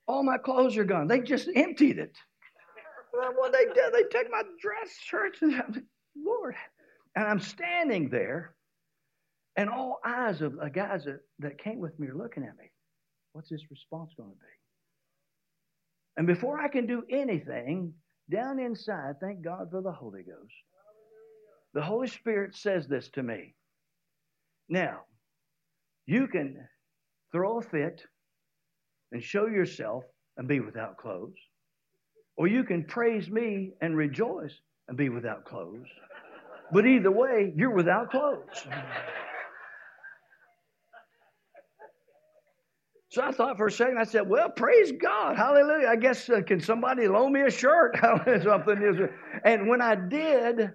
all 0.08 0.24
my 0.24 0.38
clothes 0.38 0.76
are 0.76 0.84
gone. 0.84 1.06
They 1.06 1.20
just 1.20 1.48
emptied 1.54 1.98
it. 1.98 2.16
Well, 3.12 3.50
they 3.52 3.64
did, 3.74 3.92
they 3.92 4.04
took 4.04 4.30
my 4.30 4.42
dress, 4.60 4.90
shirts, 5.00 5.42
and 5.42 5.82
Lord, 6.16 6.54
And 7.16 7.26
I'm 7.26 7.40
standing 7.40 8.08
there, 8.08 8.54
and 9.58 9.68
all 9.68 9.98
eyes 10.06 10.40
of 10.40 10.56
the 10.56 10.70
guys 10.70 11.02
that, 11.04 11.18
that 11.40 11.58
came 11.58 11.80
with 11.80 11.98
me 11.98 12.06
are 12.06 12.16
looking 12.16 12.44
at 12.44 12.56
me. 12.56 12.70
What's 13.32 13.50
his 13.50 13.64
response 13.72 14.12
going 14.16 14.30
to 14.30 14.36
be? 14.36 14.40
And 16.16 16.28
before 16.28 16.60
I 16.60 16.68
can 16.68 16.86
do 16.86 17.02
anything, 17.10 17.92
down 18.30 18.60
inside, 18.60 19.16
thank 19.20 19.42
God 19.42 19.66
for 19.72 19.82
the 19.82 19.90
Holy 19.90 20.22
Ghost. 20.22 20.54
The 21.74 21.82
Holy 21.82 22.06
Spirit 22.06 22.54
says 22.54 22.86
this 22.86 23.08
to 23.14 23.22
me. 23.24 23.56
Now, 24.68 25.00
you 26.06 26.28
can 26.28 26.56
throw 27.32 27.58
a 27.58 27.62
fit 27.62 28.00
and 29.10 29.20
show 29.20 29.46
yourself 29.46 30.04
and 30.36 30.46
be 30.46 30.60
without 30.60 30.98
clothes, 30.98 31.36
or 32.36 32.46
you 32.46 32.62
can 32.62 32.84
praise 32.84 33.28
me 33.28 33.72
and 33.80 33.96
rejoice 33.96 34.54
and 34.86 34.96
be 34.96 35.08
without 35.08 35.44
clothes. 35.44 35.88
But 36.72 36.86
either 36.86 37.10
way, 37.10 37.52
you're 37.56 37.74
without 37.74 38.12
clothes. 38.12 38.68
So 43.10 43.22
I 43.22 43.32
thought 43.32 43.56
for 43.56 43.66
a 43.66 43.72
second, 43.72 43.98
I 43.98 44.04
said, 44.04 44.28
Well, 44.28 44.50
praise 44.50 44.92
God. 44.92 45.36
Hallelujah. 45.36 45.88
I 45.88 45.96
guess, 45.96 46.28
uh, 46.28 46.42
can 46.42 46.60
somebody 46.60 47.08
loan 47.08 47.32
me 47.32 47.42
a 47.42 47.50
shirt? 47.50 47.98
Something. 48.42 49.08
And 49.44 49.68
when 49.68 49.80
I 49.80 49.94
did, 49.94 50.72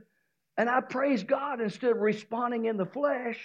and 0.58 0.70
I 0.70 0.82
praised 0.82 1.28
God 1.28 1.62
instead 1.62 1.92
of 1.92 1.98
responding 1.98 2.66
in 2.66 2.78
the 2.78 2.86
flesh, 2.86 3.40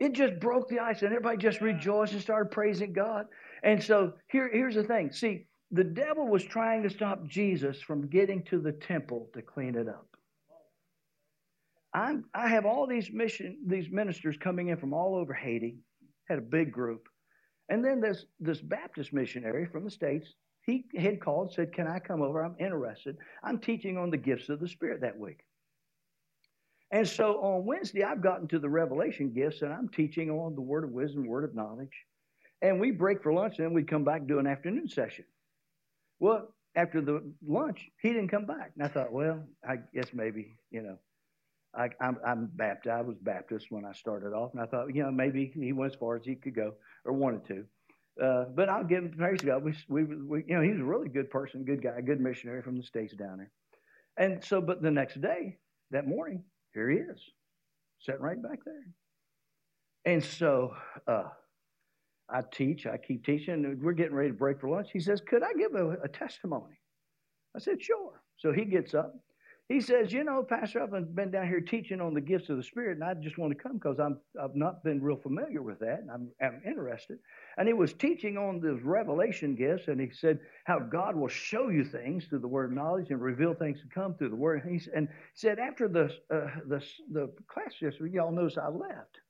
it 0.00 0.12
just 0.12 0.38
broke 0.40 0.68
the 0.68 0.78
ice 0.78 1.02
and 1.02 1.08
everybody 1.12 1.38
just 1.38 1.60
rejoiced 1.60 2.12
and 2.12 2.22
started 2.22 2.50
praising 2.50 2.92
God. 2.92 3.26
And 3.62 3.82
so 3.82 4.12
here, 4.28 4.48
here's 4.52 4.76
the 4.76 4.84
thing. 4.84 5.10
See, 5.12 5.46
the 5.70 5.84
devil 5.84 6.26
was 6.28 6.44
trying 6.44 6.82
to 6.84 6.90
stop 6.90 7.26
Jesus 7.26 7.80
from 7.82 8.08
getting 8.08 8.42
to 8.44 8.60
the 8.60 8.72
temple 8.72 9.28
to 9.34 9.42
clean 9.42 9.74
it 9.74 9.88
up. 9.88 10.06
I'm, 11.92 12.24
I 12.34 12.48
have 12.48 12.64
all 12.64 12.86
these 12.86 13.10
mission, 13.12 13.58
these 13.66 13.90
ministers 13.90 14.36
coming 14.38 14.68
in 14.68 14.76
from 14.76 14.92
all 14.92 15.16
over 15.16 15.34
Haiti. 15.34 15.76
Had 16.28 16.38
a 16.38 16.42
big 16.42 16.70
group, 16.70 17.08
and 17.68 17.84
then 17.84 18.00
this 18.00 18.26
this 18.40 18.60
Baptist 18.60 19.12
missionary 19.12 19.66
from 19.66 19.84
the 19.84 19.90
states. 19.90 20.34
He 20.62 20.84
had 20.98 21.20
called, 21.20 21.52
said, 21.52 21.72
"Can 21.72 21.86
I 21.86 21.98
come 21.98 22.20
over? 22.20 22.44
I'm 22.44 22.56
interested. 22.58 23.16
I'm 23.42 23.58
teaching 23.58 23.96
on 23.96 24.10
the 24.10 24.18
gifts 24.18 24.48
of 24.50 24.60
the 24.60 24.68
Spirit 24.68 25.00
that 25.00 25.18
week." 25.18 25.44
And 26.90 27.06
so 27.06 27.40
on 27.42 27.66
Wednesday, 27.66 28.02
I've 28.02 28.22
gotten 28.22 28.48
to 28.48 28.58
the 28.58 28.68
revelation 28.68 29.30
gifts 29.30 29.62
and 29.62 29.72
I'm 29.72 29.88
teaching 29.88 30.30
on 30.30 30.54
the 30.54 30.60
word 30.60 30.84
of 30.84 30.90
wisdom, 30.90 31.26
word 31.26 31.44
of 31.44 31.54
knowledge. 31.54 32.06
And 32.62 32.80
we 32.80 32.90
break 32.90 33.22
for 33.22 33.32
lunch 33.32 33.58
and 33.58 33.66
then 33.66 33.74
we'd 33.74 33.88
come 33.88 34.04
back 34.04 34.20
and 34.20 34.28
do 34.28 34.38
an 34.38 34.46
afternoon 34.46 34.88
session. 34.88 35.26
Well, 36.18 36.54
after 36.74 37.00
the 37.00 37.22
lunch, 37.46 37.90
he 38.00 38.12
didn't 38.12 38.28
come 38.28 38.46
back. 38.46 38.72
And 38.74 38.84
I 38.84 38.88
thought, 38.88 39.12
well, 39.12 39.44
I 39.66 39.76
guess 39.94 40.08
maybe, 40.14 40.56
you 40.70 40.82
know, 40.82 40.98
I, 41.76 41.88
I'm, 42.00 42.18
I'm 42.26 42.50
Baptist. 42.54 42.92
I 42.92 43.02
was 43.02 43.16
Baptist 43.20 43.66
when 43.70 43.84
I 43.84 43.92
started 43.92 44.32
off. 44.32 44.52
And 44.52 44.62
I 44.62 44.66
thought, 44.66 44.94
you 44.94 45.02
know, 45.02 45.10
maybe 45.10 45.52
he 45.54 45.72
went 45.72 45.92
as 45.92 45.98
far 45.98 46.16
as 46.16 46.24
he 46.24 46.34
could 46.34 46.54
go 46.54 46.74
or 47.04 47.12
wanted 47.12 47.44
to. 47.46 47.64
Uh, 48.22 48.44
but 48.54 48.68
I'll 48.68 48.84
give 48.84 49.04
him 49.04 49.14
praise 49.16 49.40
God. 49.40 49.62
We, 49.62 49.74
we, 49.88 50.04
we, 50.04 50.44
you 50.48 50.56
know, 50.56 50.62
he 50.62 50.70
was 50.70 50.80
a 50.80 50.84
really 50.84 51.08
good 51.08 51.30
person, 51.30 51.64
good 51.64 51.82
guy, 51.82 52.00
good 52.00 52.20
missionary 52.20 52.62
from 52.62 52.76
the 52.76 52.82
States 52.82 53.14
down 53.14 53.38
there. 53.38 53.50
And 54.16 54.42
so, 54.42 54.60
but 54.60 54.82
the 54.82 54.90
next 54.90 55.20
day, 55.20 55.58
that 55.92 56.06
morning, 56.06 56.42
here 56.74 56.90
he 56.90 56.98
is, 56.98 57.20
sitting 58.00 58.20
right 58.20 58.42
back 58.42 58.58
there. 58.64 58.84
And 60.04 60.24
so 60.24 60.74
uh, 61.06 61.28
I 62.28 62.42
teach, 62.52 62.86
I 62.86 62.96
keep 62.96 63.24
teaching. 63.24 63.78
We're 63.80 63.92
getting 63.92 64.14
ready 64.14 64.30
to 64.30 64.34
break 64.34 64.60
for 64.60 64.68
lunch. 64.68 64.88
He 64.92 65.00
says, 65.00 65.20
Could 65.26 65.42
I 65.42 65.52
give 65.52 65.74
a, 65.74 65.90
a 66.02 66.08
testimony? 66.08 66.80
I 67.56 67.60
said, 67.60 67.82
Sure. 67.82 68.22
So 68.36 68.52
he 68.52 68.64
gets 68.64 68.94
up. 68.94 69.14
He 69.68 69.82
says, 69.82 70.12
You 70.12 70.24
know, 70.24 70.42
Pastor, 70.42 70.82
I've 70.82 71.14
been 71.14 71.30
down 71.30 71.46
here 71.46 71.60
teaching 71.60 72.00
on 72.00 72.14
the 72.14 72.22
gifts 72.22 72.48
of 72.48 72.56
the 72.56 72.62
Spirit, 72.62 72.96
and 72.98 73.04
I 73.04 73.12
just 73.14 73.36
want 73.36 73.52
to 73.52 73.62
come 73.62 73.74
because 73.74 74.00
I've 74.00 74.54
not 74.54 74.82
been 74.82 75.02
real 75.02 75.16
familiar 75.16 75.60
with 75.60 75.78
that, 75.80 76.00
and 76.00 76.10
I'm, 76.10 76.30
I'm 76.42 76.62
interested. 76.66 77.18
And 77.58 77.68
he 77.68 77.74
was 77.74 77.92
teaching 77.92 78.38
on 78.38 78.60
the 78.60 78.74
revelation 78.76 79.54
gifts, 79.54 79.88
and 79.88 80.00
he 80.00 80.08
said 80.10 80.38
how 80.64 80.78
God 80.78 81.16
will 81.16 81.28
show 81.28 81.68
you 81.68 81.84
things 81.84 82.24
through 82.26 82.38
the 82.38 82.48
word 82.48 82.70
of 82.70 82.76
knowledge 82.76 83.10
and 83.10 83.20
reveal 83.20 83.52
things 83.52 83.80
to 83.82 83.88
come 83.88 84.14
through 84.14 84.30
the 84.30 84.36
word. 84.36 84.64
And 84.64 84.80
he 84.80 84.90
and 84.94 85.08
said 85.34 85.58
after 85.58 85.86
the 85.86 86.04
uh, 86.34 86.48
the 86.66 86.82
the 87.12 87.30
class 87.46 87.74
yesterday, 87.82 88.14
y'all 88.14 88.32
notice 88.32 88.56
I 88.56 88.68
left. 88.68 89.20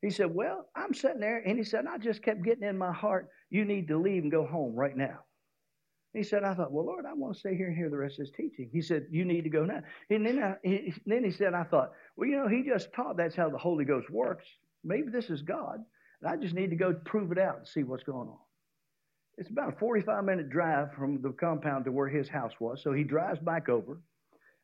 He 0.00 0.08
said, 0.08 0.34
Well, 0.34 0.68
I'm 0.74 0.94
sitting 0.94 1.20
there, 1.20 1.42
and 1.46 1.58
he 1.58 1.64
said, 1.64 1.84
I 1.86 1.98
just 1.98 2.22
kept 2.22 2.42
getting 2.42 2.66
in 2.66 2.78
my 2.78 2.92
heart, 2.92 3.28
you 3.50 3.66
need 3.66 3.88
to 3.88 3.98
leave 3.98 4.22
and 4.22 4.32
go 4.32 4.46
home 4.46 4.74
right 4.74 4.96
now. 4.96 5.20
He 6.14 6.22
said, 6.22 6.44
I 6.44 6.54
thought, 6.54 6.70
well, 6.70 6.86
Lord, 6.86 7.06
I 7.06 7.12
want 7.12 7.34
to 7.34 7.40
stay 7.40 7.56
here 7.56 7.66
and 7.66 7.76
hear 7.76 7.90
the 7.90 7.96
rest 7.96 8.20
of 8.20 8.26
his 8.26 8.30
teaching. 8.30 8.70
He 8.72 8.80
said, 8.80 9.06
you 9.10 9.24
need 9.24 9.42
to 9.42 9.50
go 9.50 9.64
now. 9.64 9.82
And 10.10 10.24
then, 10.24 10.40
I, 10.40 10.54
he, 10.62 10.94
then 11.06 11.24
he 11.24 11.32
said, 11.32 11.54
I 11.54 11.64
thought, 11.64 11.90
well, 12.16 12.28
you 12.28 12.36
know, 12.36 12.46
he 12.46 12.62
just 12.62 12.92
taught 12.92 13.16
that's 13.16 13.34
how 13.34 13.50
the 13.50 13.58
Holy 13.58 13.84
Ghost 13.84 14.08
works. 14.10 14.46
Maybe 14.84 15.10
this 15.10 15.28
is 15.28 15.42
God. 15.42 15.84
And 16.22 16.30
I 16.30 16.36
just 16.36 16.54
need 16.54 16.70
to 16.70 16.76
go 16.76 16.94
prove 17.04 17.32
it 17.32 17.38
out 17.38 17.58
and 17.58 17.66
see 17.66 17.82
what's 17.82 18.04
going 18.04 18.28
on. 18.28 18.38
It's 19.36 19.50
about 19.50 19.74
a 19.74 19.76
45 19.76 20.24
minute 20.24 20.48
drive 20.48 20.92
from 20.94 21.20
the 21.20 21.30
compound 21.30 21.84
to 21.86 21.92
where 21.92 22.08
his 22.08 22.28
house 22.28 22.52
was. 22.60 22.80
So 22.80 22.92
he 22.92 23.02
drives 23.02 23.40
back 23.40 23.68
over. 23.68 24.00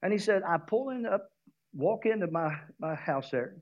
And 0.03 0.13
he 0.13 0.19
said, 0.19 0.43
I 0.47 0.57
pull 0.57 0.91
in 0.91 1.05
up, 1.05 1.33
walk 1.75 2.07
into 2.07 2.29
my, 2.29 2.57
my 2.79 2.95
house 2.95 3.29
there, 3.33 3.57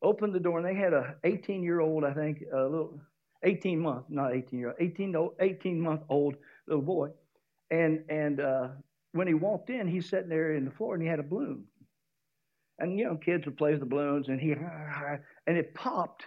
open 0.00 0.32
the 0.32 0.38
door, 0.38 0.58
and 0.58 0.66
they 0.66 0.80
had 0.80 0.92
a 0.92 1.16
18 1.24 1.64
year 1.64 1.80
old, 1.80 2.04
I 2.04 2.14
think, 2.14 2.44
a 2.54 2.62
little 2.62 3.00
18 3.42 3.80
month, 3.80 4.04
not 4.08 4.32
18 4.32 4.58
year 4.60 4.68
old, 4.68 4.76
18, 4.80 5.30
18 5.40 5.80
month 5.80 6.02
old 6.08 6.36
little 6.66 6.84
boy. 6.84 7.08
And, 7.70 8.04
and 8.08 8.40
uh, 8.40 8.68
when 9.12 9.26
he 9.26 9.34
walked 9.34 9.70
in, 9.70 9.88
he's 9.88 10.08
sitting 10.08 10.28
there 10.28 10.54
in 10.54 10.64
the 10.64 10.70
floor 10.70 10.94
and 10.94 11.02
he 11.02 11.08
had 11.08 11.18
a 11.18 11.24
balloon. 11.24 11.64
And, 12.78 12.98
you 12.98 13.06
know, 13.06 13.16
kids 13.16 13.46
would 13.46 13.56
play 13.56 13.72
with 13.72 13.80
the 13.80 13.86
balloons 13.86 14.28
and 14.28 14.40
he, 14.40 14.52
and 14.52 15.56
it 15.56 15.74
popped. 15.74 16.24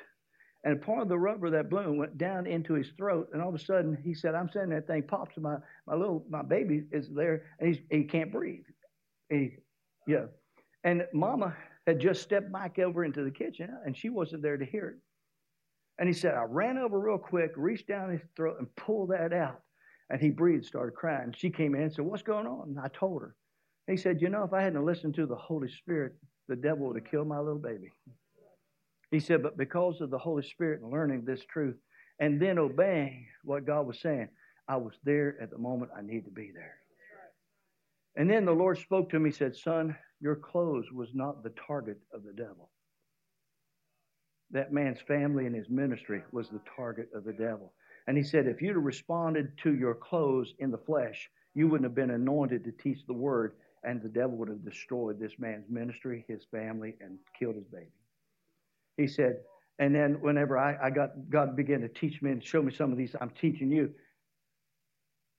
And 0.64 0.82
part 0.82 1.02
of 1.02 1.08
the 1.08 1.18
rubber 1.18 1.46
of 1.46 1.54
that 1.54 1.70
balloon 1.70 1.98
went 1.98 2.18
down 2.18 2.46
into 2.46 2.74
his 2.74 2.90
throat. 2.98 3.30
And 3.32 3.42
all 3.42 3.50
of 3.50 3.56
a 3.56 3.60
sudden, 3.60 3.98
he 4.04 4.14
said, 4.14 4.36
I'm 4.36 4.50
saying 4.50 4.70
that 4.70 4.88
thing 4.88 5.04
pops. 5.04 5.36
And 5.36 5.44
my, 5.44 5.58
my 5.88 5.96
little, 5.96 6.26
my 6.30 6.42
baby 6.42 6.84
is 6.92 7.10
there 7.10 7.44
and 7.60 7.70
he's, 7.70 7.84
he 7.90 8.04
can't 8.04 8.32
breathe. 8.32 8.66
He, 9.30 9.52
yeah. 10.08 10.26
And 10.84 11.06
mama 11.14 11.56
had 11.88 12.00
just 12.00 12.22
stepped 12.22 12.52
back 12.52 12.80
over 12.80 13.06
into 13.06 13.24
the 13.24 13.32
kitchen 13.32 13.70
and 13.86 13.96
she 13.96 14.10
wasn't 14.10 14.42
there 14.42 14.58
to 14.58 14.66
hear 14.66 14.90
it. 14.90 14.96
And 16.00 16.08
he 16.08 16.14
said, 16.14 16.34
I 16.34 16.44
ran 16.44 16.78
over 16.78 17.00
real 17.00 17.18
quick, 17.18 17.52
reached 17.56 17.88
down 17.88 18.12
his 18.12 18.22
throat 18.36 18.58
and 18.60 18.74
pulled 18.76 19.12
that 19.12 19.34
out. 19.34 19.62
And 20.10 20.22
he 20.22 20.30
breathed, 20.30 20.66
started 20.66 20.96
crying. 20.96 21.34
She 21.38 21.50
came 21.50 21.76
in 21.76 21.82
and 21.84 21.94
said, 21.94 22.06
What's 22.06 22.24
going 22.24 22.48
on? 22.48 22.70
And 22.70 22.80
I 22.80 22.88
told 22.88 23.22
her. 23.22 23.36
He 23.88 23.98
said, 23.98 24.22
You 24.22 24.30
know, 24.30 24.44
if 24.44 24.54
I 24.54 24.62
hadn't 24.62 24.86
listened 24.86 25.16
to 25.16 25.26
the 25.26 25.36
Holy 25.36 25.70
Spirit, 25.70 26.14
the 26.48 26.56
devil 26.56 26.88
would 26.88 26.96
have 26.96 27.10
killed 27.10 27.28
my 27.28 27.38
little 27.38 27.60
baby. 27.60 27.92
He 29.12 29.20
said, 29.20 29.44
But 29.44 29.58
because 29.58 30.02
of 30.02 30.10
the 30.10 30.18
Holy 30.18 30.44
Spirit 30.44 30.82
and 30.82 30.92
learning 30.92 31.26
this 31.26 31.44
truth 31.46 31.78
and 32.20 32.42
then 32.42 32.58
obeying 32.58 33.28
what 33.44 33.66
God 33.66 33.88
was 33.88 34.00
saying, 34.00 34.30
I 34.68 34.78
was 34.78 34.94
there 35.04 35.38
at 35.42 35.50
the 35.50 35.58
moment 35.58 35.92
I 35.98 36.02
needed 36.02 36.26
to 36.26 36.32
be 36.32 36.52
there. 36.54 36.76
And 38.16 38.30
then 38.30 38.46
the 38.46 38.52
Lord 38.52 38.78
spoke 38.78 39.10
to 39.12 39.20
me, 39.20 39.32
said, 39.32 39.56
Son, 39.56 39.96
your 40.20 40.36
clothes 40.36 40.92
was 40.92 41.10
not 41.14 41.44
the 41.44 41.54
target 41.66 41.98
of 42.14 42.24
the 42.24 42.34
devil. 42.34 42.70
That 44.52 44.74
man's 44.74 45.00
family 45.02 45.46
and 45.46 45.56
his 45.56 45.70
ministry 45.70 46.24
was 46.32 46.50
the 46.50 46.62
target 46.76 47.10
of 47.16 47.24
the 47.24 47.34
devil. 47.34 47.74
And 48.10 48.18
he 48.18 48.24
said, 48.24 48.48
if 48.48 48.60
you'd 48.60 48.76
have 48.76 48.84
responded 48.84 49.56
to 49.60 49.76
your 49.76 49.94
clothes 49.94 50.56
in 50.58 50.72
the 50.72 50.80
flesh, 50.80 51.30
you 51.54 51.68
wouldn't 51.68 51.86
have 51.86 51.94
been 51.94 52.10
anointed 52.10 52.64
to 52.64 52.72
teach 52.72 53.06
the 53.06 53.14
word, 53.14 53.54
and 53.84 54.02
the 54.02 54.10
devil 54.10 54.36
would 54.38 54.50
have 54.50 54.66
destroyed 54.66 55.20
this 55.20 55.34
man's 55.38 55.70
ministry, 55.70 56.26
his 56.28 56.44
family, 56.50 56.96
and 57.02 57.20
killed 57.38 57.54
his 57.54 57.68
baby. 57.68 57.92
He 58.98 59.06
said, 59.06 59.42
and 59.78 59.94
then 59.94 60.20
whenever 60.22 60.58
I, 60.58 60.76
I 60.88 60.90
got 60.90 61.30
God 61.30 61.56
began 61.56 61.82
to 61.82 61.88
teach 61.88 62.20
me 62.24 62.32
and 62.32 62.44
show 62.44 62.64
me 62.64 62.74
some 62.74 62.92
of 62.92 62.98
these, 62.98 63.16
I'm 63.22 63.30
teaching 63.30 63.72
you. 63.72 63.92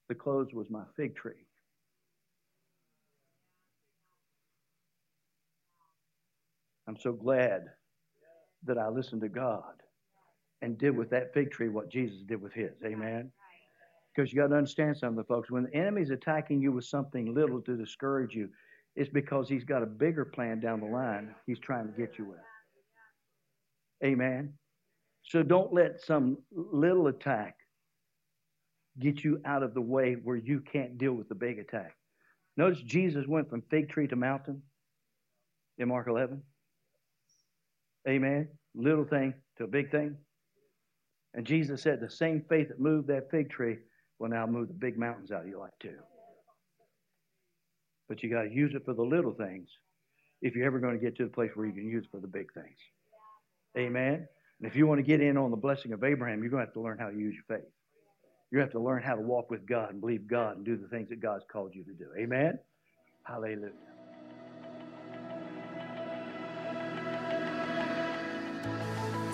The 0.08 0.14
clothes 0.14 0.54
was 0.54 0.70
my 0.70 0.84
fig 0.96 1.16
tree. 1.16 1.44
I'm 6.86 6.96
so 6.96 7.10
glad 7.14 7.64
that 8.62 8.78
I 8.78 8.90
listened 8.90 9.22
to 9.22 9.28
God 9.28 9.74
and 10.62 10.78
did 10.78 10.96
with 10.96 11.10
that 11.10 11.32
fig 11.32 11.50
tree 11.50 11.68
what 11.68 11.90
Jesus 11.90 12.22
did 12.26 12.40
with 12.40 12.52
his. 12.52 12.72
Amen. 12.84 13.30
Because 14.14 14.32
you 14.32 14.40
got 14.40 14.48
to 14.48 14.56
understand 14.56 14.96
something, 14.96 15.24
folks. 15.24 15.50
When 15.50 15.64
the 15.64 15.74
enemy's 15.74 16.10
attacking 16.10 16.60
you 16.60 16.72
with 16.72 16.84
something 16.84 17.34
little 17.34 17.60
to 17.62 17.76
discourage 17.76 18.34
you, 18.34 18.48
it's 18.96 19.10
because 19.10 19.48
he's 19.48 19.64
got 19.64 19.82
a 19.82 19.86
bigger 19.86 20.24
plan 20.24 20.60
down 20.60 20.80
the 20.80 20.86
line 20.86 21.34
he's 21.46 21.60
trying 21.60 21.86
to 21.86 21.92
get 21.92 22.18
you 22.18 22.26
with. 22.26 22.38
Amen. 24.04 24.52
So 25.22 25.42
don't 25.42 25.72
let 25.72 26.00
some 26.00 26.38
little 26.50 27.06
attack 27.06 27.56
get 28.98 29.22
you 29.22 29.40
out 29.44 29.62
of 29.62 29.74
the 29.74 29.80
way 29.80 30.14
where 30.14 30.36
you 30.36 30.60
can't 30.60 30.98
deal 30.98 31.12
with 31.12 31.28
the 31.28 31.34
big 31.34 31.58
attack. 31.58 31.94
Notice 32.56 32.82
Jesus 32.82 33.26
went 33.26 33.48
from 33.48 33.62
fig 33.70 33.88
tree 33.90 34.08
to 34.08 34.16
mountain 34.16 34.62
in 35.78 35.88
Mark 35.88 36.08
11. 36.08 36.42
Amen. 38.08 38.48
Little 38.74 39.04
thing 39.04 39.34
to 39.58 39.64
a 39.64 39.68
big 39.68 39.90
thing. 39.90 40.16
And 41.34 41.46
Jesus 41.46 41.82
said, 41.82 42.00
the 42.00 42.10
same 42.10 42.44
faith 42.48 42.68
that 42.68 42.80
moved 42.80 43.08
that 43.08 43.30
fig 43.30 43.50
tree 43.50 43.78
will 44.18 44.28
now 44.28 44.46
move 44.46 44.68
the 44.68 44.74
big 44.74 44.98
mountains 44.98 45.30
out 45.30 45.42
of 45.42 45.48
your 45.48 45.60
life 45.60 45.72
too. 45.80 45.96
But 48.08 48.22
you 48.22 48.30
got 48.30 48.42
to 48.42 48.52
use 48.52 48.74
it 48.74 48.84
for 48.84 48.94
the 48.94 49.02
little 49.02 49.32
things 49.32 49.68
if 50.42 50.54
you're 50.54 50.66
ever 50.66 50.80
going 50.80 50.98
to 50.98 51.04
get 51.04 51.16
to 51.16 51.24
the 51.24 51.30
place 51.30 51.50
where 51.54 51.66
you 51.66 51.72
can 51.72 51.86
use 51.86 52.04
it 52.04 52.10
for 52.10 52.20
the 52.20 52.26
big 52.26 52.52
things. 52.52 52.76
Amen. 53.78 54.26
And 54.58 54.68
if 54.68 54.74
you 54.74 54.86
want 54.86 54.98
to 54.98 55.04
get 55.04 55.20
in 55.20 55.36
on 55.36 55.50
the 55.50 55.56
blessing 55.56 55.92
of 55.92 56.02
Abraham, 56.02 56.42
you're 56.42 56.50
going 56.50 56.62
to 56.62 56.66
have 56.66 56.74
to 56.74 56.80
learn 56.80 56.98
how 56.98 57.08
to 57.08 57.16
use 57.16 57.34
your 57.34 57.58
faith. 57.58 57.68
You 58.50 58.58
have 58.58 58.72
to 58.72 58.80
learn 58.80 59.02
how 59.02 59.14
to 59.14 59.22
walk 59.22 59.48
with 59.50 59.64
God 59.66 59.90
and 59.92 60.00
believe 60.00 60.26
God 60.26 60.56
and 60.56 60.66
do 60.66 60.76
the 60.76 60.88
things 60.88 61.08
that 61.10 61.20
God's 61.20 61.44
called 61.50 61.72
you 61.74 61.84
to 61.84 61.92
do. 61.92 62.06
Amen. 62.18 62.58
Hallelujah. 63.24 63.89